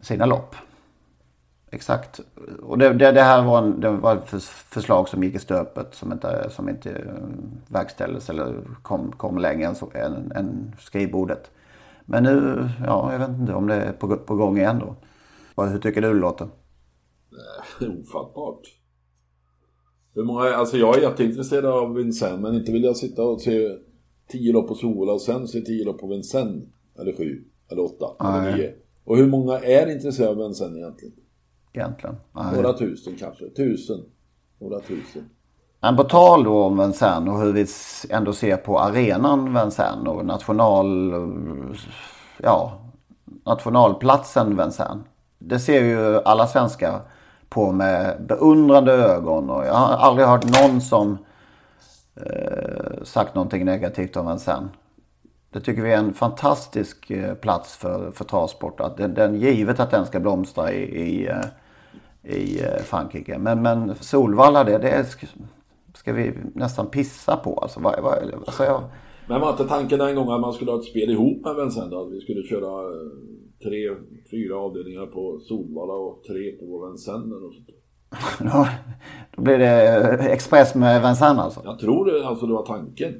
sina 0.00 0.26
lopp. 0.26 0.54
Exakt. 1.70 2.20
Och 2.62 2.78
det, 2.78 2.92
det, 2.92 3.12
det 3.12 3.22
här 3.22 3.42
var, 3.42 3.58
en, 3.58 3.80
det 3.80 3.90
var 3.90 4.16
ett 4.16 4.42
förslag 4.44 5.08
som 5.08 5.24
gick 5.24 5.34
i 5.34 5.38
stöpet 5.38 5.94
som 5.94 6.12
inte, 6.12 6.50
som 6.50 6.68
inte 6.68 6.90
eh, 6.90 7.12
verkställdes 7.68 8.30
eller 8.30 8.54
kom, 8.82 9.12
kom 9.12 9.38
längre 9.38 9.68
än, 9.68 9.74
så, 9.74 9.90
än, 9.94 10.32
än 10.32 10.74
skrivbordet. 10.78 11.50
Men 12.04 12.22
nu, 12.22 12.68
ja, 12.86 13.12
jag 13.12 13.18
vet 13.18 13.28
inte 13.28 13.54
om 13.54 13.66
det 13.66 13.74
är 13.74 13.92
på, 13.92 14.16
på 14.16 14.34
gång 14.34 14.58
igen 14.58 14.78
då. 14.78 14.94
Hur 15.64 15.78
tycker 15.78 16.02
du 16.02 16.08
det 16.08 16.20
låter? 16.20 16.48
Eh, 17.80 17.88
ofattbart. 18.00 18.60
Hur 20.16 20.24
många, 20.24 20.42
alltså 20.42 20.76
jag 20.76 20.96
är 20.96 21.02
jätteintresserad 21.02 21.64
av 21.64 21.94
Vincennes 21.94 22.40
men 22.40 22.54
inte 22.54 22.72
vill 22.72 22.84
jag 22.84 22.96
sitta 22.96 23.22
och 23.22 23.40
se 23.40 23.78
tio 24.28 24.52
lopp 24.52 24.68
på 24.68 24.74
Sola 24.74 25.12
och 25.12 25.20
sen 25.20 25.48
se 25.48 25.60
tio 25.60 25.84
lopp 25.84 25.98
på 25.98 26.06
Vincennes. 26.06 26.64
Eller 26.98 27.12
sju, 27.12 27.44
eller 27.70 27.84
åtta, 27.84 28.06
eller 28.20 28.40
Nej. 28.40 28.54
nio. 28.54 28.74
Och 29.04 29.16
hur 29.16 29.26
många 29.26 29.58
är 29.58 29.92
intresserade 29.92 30.30
av 30.32 30.38
Vincennes 30.38 30.76
egentligen? 30.76 31.14
Egentligen. 31.72 32.16
Nej. 32.32 32.44
Några 32.54 32.72
tusen 32.72 33.16
kanske, 33.18 33.48
tusen. 33.50 34.00
Några 34.60 34.80
tusen. 34.80 35.24
Men 35.80 35.96
på 35.96 36.04
tal 36.04 36.44
då 36.44 36.62
om 36.62 36.78
Vincennes 36.78 37.28
och 37.28 37.40
hur 37.40 37.52
vi 37.52 37.66
ändå 38.10 38.32
ser 38.32 38.56
på 38.56 38.78
arenan 38.78 39.54
Vincennes 39.54 40.08
och 40.08 40.26
national, 40.26 41.12
ja, 42.42 42.80
nationalplatsen 43.44 44.56
Vincennes. 44.56 45.06
Det 45.38 45.58
ser 45.58 45.84
ju 45.84 46.20
alla 46.24 46.46
svenskar 46.46 47.00
på 47.48 47.72
med 47.72 48.16
beundrande 48.28 48.92
ögon 48.92 49.50
och 49.50 49.66
jag 49.66 49.74
har 49.74 49.96
aldrig 49.96 50.28
hört 50.28 50.62
någon 50.62 50.80
som 50.80 51.18
eh, 52.16 53.04
sagt 53.04 53.34
någonting 53.34 53.64
negativt 53.64 54.16
om 54.16 54.28
en 54.28 54.38
sen. 54.38 54.68
Det 55.50 55.60
tycker 55.60 55.82
vi 55.82 55.92
är 55.92 55.98
en 55.98 56.14
fantastisk 56.14 57.10
eh, 57.10 57.34
plats 57.34 57.76
för, 57.76 58.10
för 58.10 58.24
travsport. 58.24 58.80
Att 58.80 58.96
den, 58.96 59.14
den, 59.14 59.34
givet 59.34 59.80
att 59.80 59.90
den 59.90 60.06
ska 60.06 60.20
blomstra 60.20 60.72
i, 60.72 60.82
i, 60.82 61.28
eh, 61.28 61.44
i 62.22 62.62
eh, 62.62 62.82
Frankrike. 62.82 63.38
Men, 63.38 63.62
men 63.62 63.94
Solvalla, 64.00 64.64
det, 64.64 64.78
det 64.78 65.04
ska, 65.04 65.26
ska 65.94 66.12
vi 66.12 66.34
nästan 66.54 66.86
pissa 66.86 67.36
på. 67.36 67.58
Alltså, 67.58 67.80
vad, 67.80 68.00
vad, 68.00 68.34
alltså 68.46 68.64
jag, 68.64 68.82
men 69.28 69.40
var 69.40 69.50
inte 69.50 69.64
tanken 69.64 70.00
en 70.00 70.14
gång 70.14 70.30
att 70.30 70.40
man 70.40 70.52
skulle 70.52 70.70
ha 70.70 70.78
ett 70.78 70.84
spel 70.84 71.10
ihop 71.10 71.44
med 71.44 71.56
Vincennes? 71.56 71.92
Att 71.92 72.12
vi 72.12 72.20
skulle 72.20 72.42
köra 72.42 72.82
eh, 72.82 73.10
tre, 73.62 73.88
fyra 74.30 74.56
avdelningar 74.56 75.06
på 75.06 75.40
Solvalla 75.40 75.92
och 75.92 76.22
tre 76.26 76.52
på 76.52 76.86
Vincennes 76.86 77.42
och 77.42 77.54
sånt. 77.54 77.68
då, 78.52 78.66
då 79.36 79.42
blir 79.42 79.58
det 79.58 79.96
eh, 79.96 80.26
Express 80.26 80.74
med 80.74 81.02
Vincennes 81.02 81.38
alltså. 81.38 81.60
Jag 81.64 81.78
tror 81.78 82.04
det, 82.04 82.26
alltså 82.26 82.46
det 82.46 82.52
var 82.52 82.66
tanken. 82.66 83.14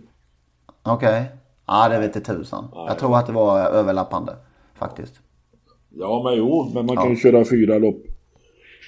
Okej. 0.83 1.25
Ja, 1.67 1.89
det 1.89 1.99
vet 1.99 2.17
inte 2.17 2.35
tusan. 2.35 2.65
Jag 2.75 2.99
tror 2.99 3.17
att 3.17 3.27
det 3.27 3.33
var 3.33 3.61
överlappande 3.61 4.37
faktiskt. 4.75 5.21
Ja, 5.91 6.23
men 6.25 6.39
jo, 6.39 6.71
men 6.75 6.87
man 6.87 6.97
kan 6.97 7.11
ju 7.11 7.17
köra 7.17 7.45
fyra 7.45 7.79
lopp 7.79 8.03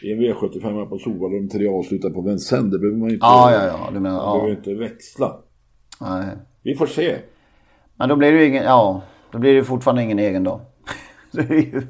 i 0.03 0.12
en 0.12 0.19
V75 0.19 0.87
på 0.87 0.99
Solvalla 0.99 1.35
och 1.37 1.43
de 1.43 1.49
tre 1.49 1.69
avslutar 1.69 2.11
på 2.11 2.21
Vincennes. 2.21 2.73
Det 2.73 2.79
behöver 2.79 2.99
man 2.99 3.11
inte, 3.11 3.27
Ja, 3.27 3.53
ja, 3.53 3.66
ja. 3.66 3.91
Du 3.93 4.01
menar, 4.01 4.27
man 4.27 4.39
behöver 4.39 4.49
ja. 4.49 4.57
inte 4.57 4.75
växla. 4.75 5.37
Nej. 6.01 6.27
Vi 6.69 6.75
får 6.75 6.87
se. 6.87 7.19
Men 7.97 8.09
då 8.09 8.16
blir 8.16 8.33
det 8.33 8.39
ju 8.39 8.47
ingen, 8.47 8.64
ja. 8.64 9.03
Då 9.33 9.39
blir 9.39 9.55
det 9.55 9.64
fortfarande 9.64 10.03
ingen 10.03 10.19
egen 10.19 10.45
ju... 11.33 11.87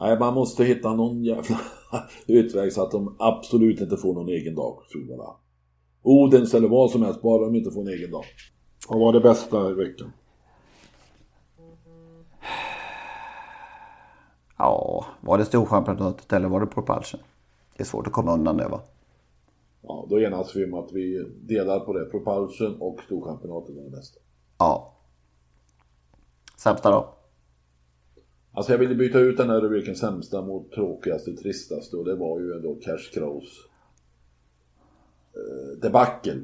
Nej, 0.00 0.18
man 0.18 0.34
måste 0.34 0.64
hitta 0.64 0.94
någon 0.94 1.24
jävla 1.24 1.58
utväg 2.26 2.72
så 2.72 2.82
att 2.82 2.90
de 2.90 3.16
absolut 3.18 3.80
inte 3.80 3.96
får 3.96 4.14
någon 4.14 4.28
egen 4.28 4.54
dag. 4.54 4.78
Odens 6.02 6.54
eller 6.54 6.68
vad 6.68 6.90
som 6.90 7.02
helst, 7.02 7.22
bara 7.22 7.44
de 7.44 7.54
inte 7.54 7.70
får 7.70 7.80
en 7.80 7.88
egen 7.88 8.10
dag. 8.10 8.24
Vad 8.88 9.00
var 9.00 9.12
det 9.12 9.20
bästa 9.20 9.70
i 9.70 9.74
veckan? 9.74 10.12
Ja, 14.58 15.06
var 15.20 15.38
det 15.38 15.44
Storchampionatet 15.44 16.32
eller 16.32 16.48
var 16.48 16.60
det 16.60 16.66
Propulsion? 16.66 17.20
Det 17.76 17.82
är 17.82 17.86
svårt 17.86 18.06
att 18.06 18.12
komma 18.12 18.34
undan 18.34 18.56
det 18.56 18.68
va? 18.68 18.80
Ja, 19.86 20.06
då 20.10 20.20
enas 20.20 20.56
vi 20.56 20.64
om 20.64 20.74
att 20.74 20.92
vi 20.92 21.24
delar 21.40 21.80
på 21.80 21.92
det. 21.92 22.04
Propulsion 22.04 22.76
och 22.80 23.00
Storchampionatet 23.06 23.76
det 23.76 23.90
bästa. 23.90 24.20
Ja. 24.58 24.96
Sämsta 26.58 26.90
då? 26.90 27.14
Alltså 28.52 28.72
jag 28.72 28.78
ville 28.78 28.94
byta 28.94 29.18
ut 29.18 29.36
den 29.36 29.50
här 29.50 29.60
rubriken 29.60 29.96
sämsta 29.96 30.42
mot 30.42 30.72
tråkigaste, 30.72 31.36
tristaste 31.36 31.96
och 31.96 32.04
det 32.04 32.14
var 32.16 32.40
ju 32.40 32.52
ändå 32.52 32.74
Cash 32.74 33.10
Crows 33.14 33.44
eh, 35.34 35.78
debacle. 35.82 36.42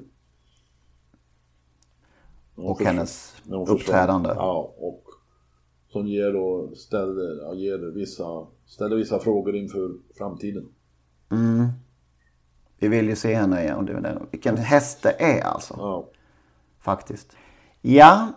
Och 2.55 2.78
förs- 2.78 2.86
hennes 2.86 3.30
försvann. 3.30 3.68
uppträdande. 3.68 4.28
Ja, 4.28 4.74
och 4.78 5.05
som 5.88 6.07
ger 6.07 6.32
då, 6.32 6.74
ställer, 6.74 7.43
ja, 7.43 7.55
ger 7.55 7.78
vissa, 7.78 8.47
ställer 8.66 8.97
vissa 8.97 9.18
frågor 9.18 9.57
inför 9.57 9.91
framtiden. 10.18 10.68
Vi 12.80 12.88
vill 12.88 13.08
ju 13.08 13.16
se 13.16 13.34
henne 13.34 13.62
igen. 13.62 13.88
Är 13.88 14.00
den- 14.00 14.26
Vilken 14.30 14.56
häst 14.56 15.02
det 15.02 15.22
är 15.22 15.44
alltså. 15.44 15.74
Ja. 15.78 16.04
Faktiskt. 16.80 17.36
Ja. 17.80 18.28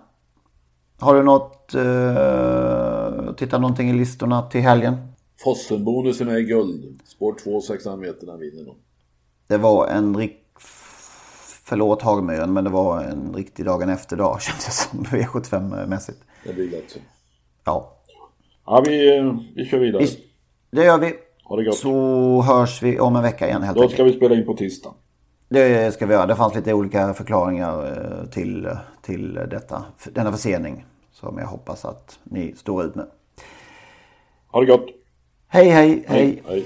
Har 0.99 1.15
du 1.15 1.23
något... 1.23 1.75
Uh, 1.75 3.33
titta 3.35 3.57
någonting 3.57 3.89
i 3.89 3.93
listorna 3.93 4.41
till 4.49 4.61
helgen? 4.61 4.97
Fossenbonusen 5.43 6.27
är 6.27 6.39
guld. 6.39 6.99
Spår 7.05 7.35
2, 7.43 7.61
600 7.61 7.97
meter, 8.07 8.27
den 8.27 8.39
vinner 8.39 8.63
nog. 8.63 8.75
Det 9.47 9.57
var 9.57 9.87
en 9.87 10.17
rik... 10.17 10.39
Förlåt 11.65 12.01
Hagmyren, 12.01 12.53
men 12.53 12.63
det 12.63 12.69
var 12.69 13.03
en 13.03 13.33
riktig 13.35 13.65
dagen 13.65 13.89
efter 13.89 14.17
dag 14.17 14.41
känns 14.41 14.65
det 14.65 14.71
som 14.71 15.03
V75-mässigt. 15.05 16.17
Det 16.43 16.53
blir 16.53 16.69
lätt 16.71 16.91
så. 16.91 16.99
Ja, 17.63 17.97
Ja, 18.65 18.83
vi, 18.87 19.17
eh, 19.17 19.35
vi 19.55 19.65
kör 19.65 19.79
vidare. 19.79 20.01
Visst. 20.01 20.19
det 20.71 20.83
gör 20.83 20.97
vi. 20.97 21.13
Ha 21.43 21.55
det 21.55 21.63
gott. 21.63 21.77
Så 21.77 22.41
hörs 22.41 22.83
vi 22.83 22.99
om 22.99 23.15
en 23.15 23.23
vecka 23.23 23.47
igen 23.47 23.63
helt 23.63 23.75
Då 23.75 23.81
enkelt. 23.81 23.93
ska 23.93 24.03
vi 24.03 24.13
spela 24.13 24.35
in 24.35 24.45
på 24.45 24.53
tisdag. 24.53 24.93
Det 25.49 25.93
ska 25.93 26.05
vi 26.05 26.13
göra. 26.13 26.25
Det 26.25 26.35
fanns 26.35 26.55
lite 26.55 26.73
olika 26.73 27.13
förklaringar 27.13 27.85
eh, 27.85 28.29
till, 28.29 28.69
till 29.01 29.33
detta, 29.33 29.85
denna 30.13 30.31
försening. 30.31 30.85
Som 31.11 31.37
jag 31.37 31.47
hoppas 31.47 31.85
att 31.85 32.19
ni 32.23 32.53
står 32.55 32.85
ut 32.85 32.95
med. 32.95 33.05
Ha 34.51 34.59
det 34.59 34.65
gott. 34.65 34.85
Hej, 35.47 35.69
hej, 35.69 36.03
hej. 36.07 36.43
hej. 36.47 36.65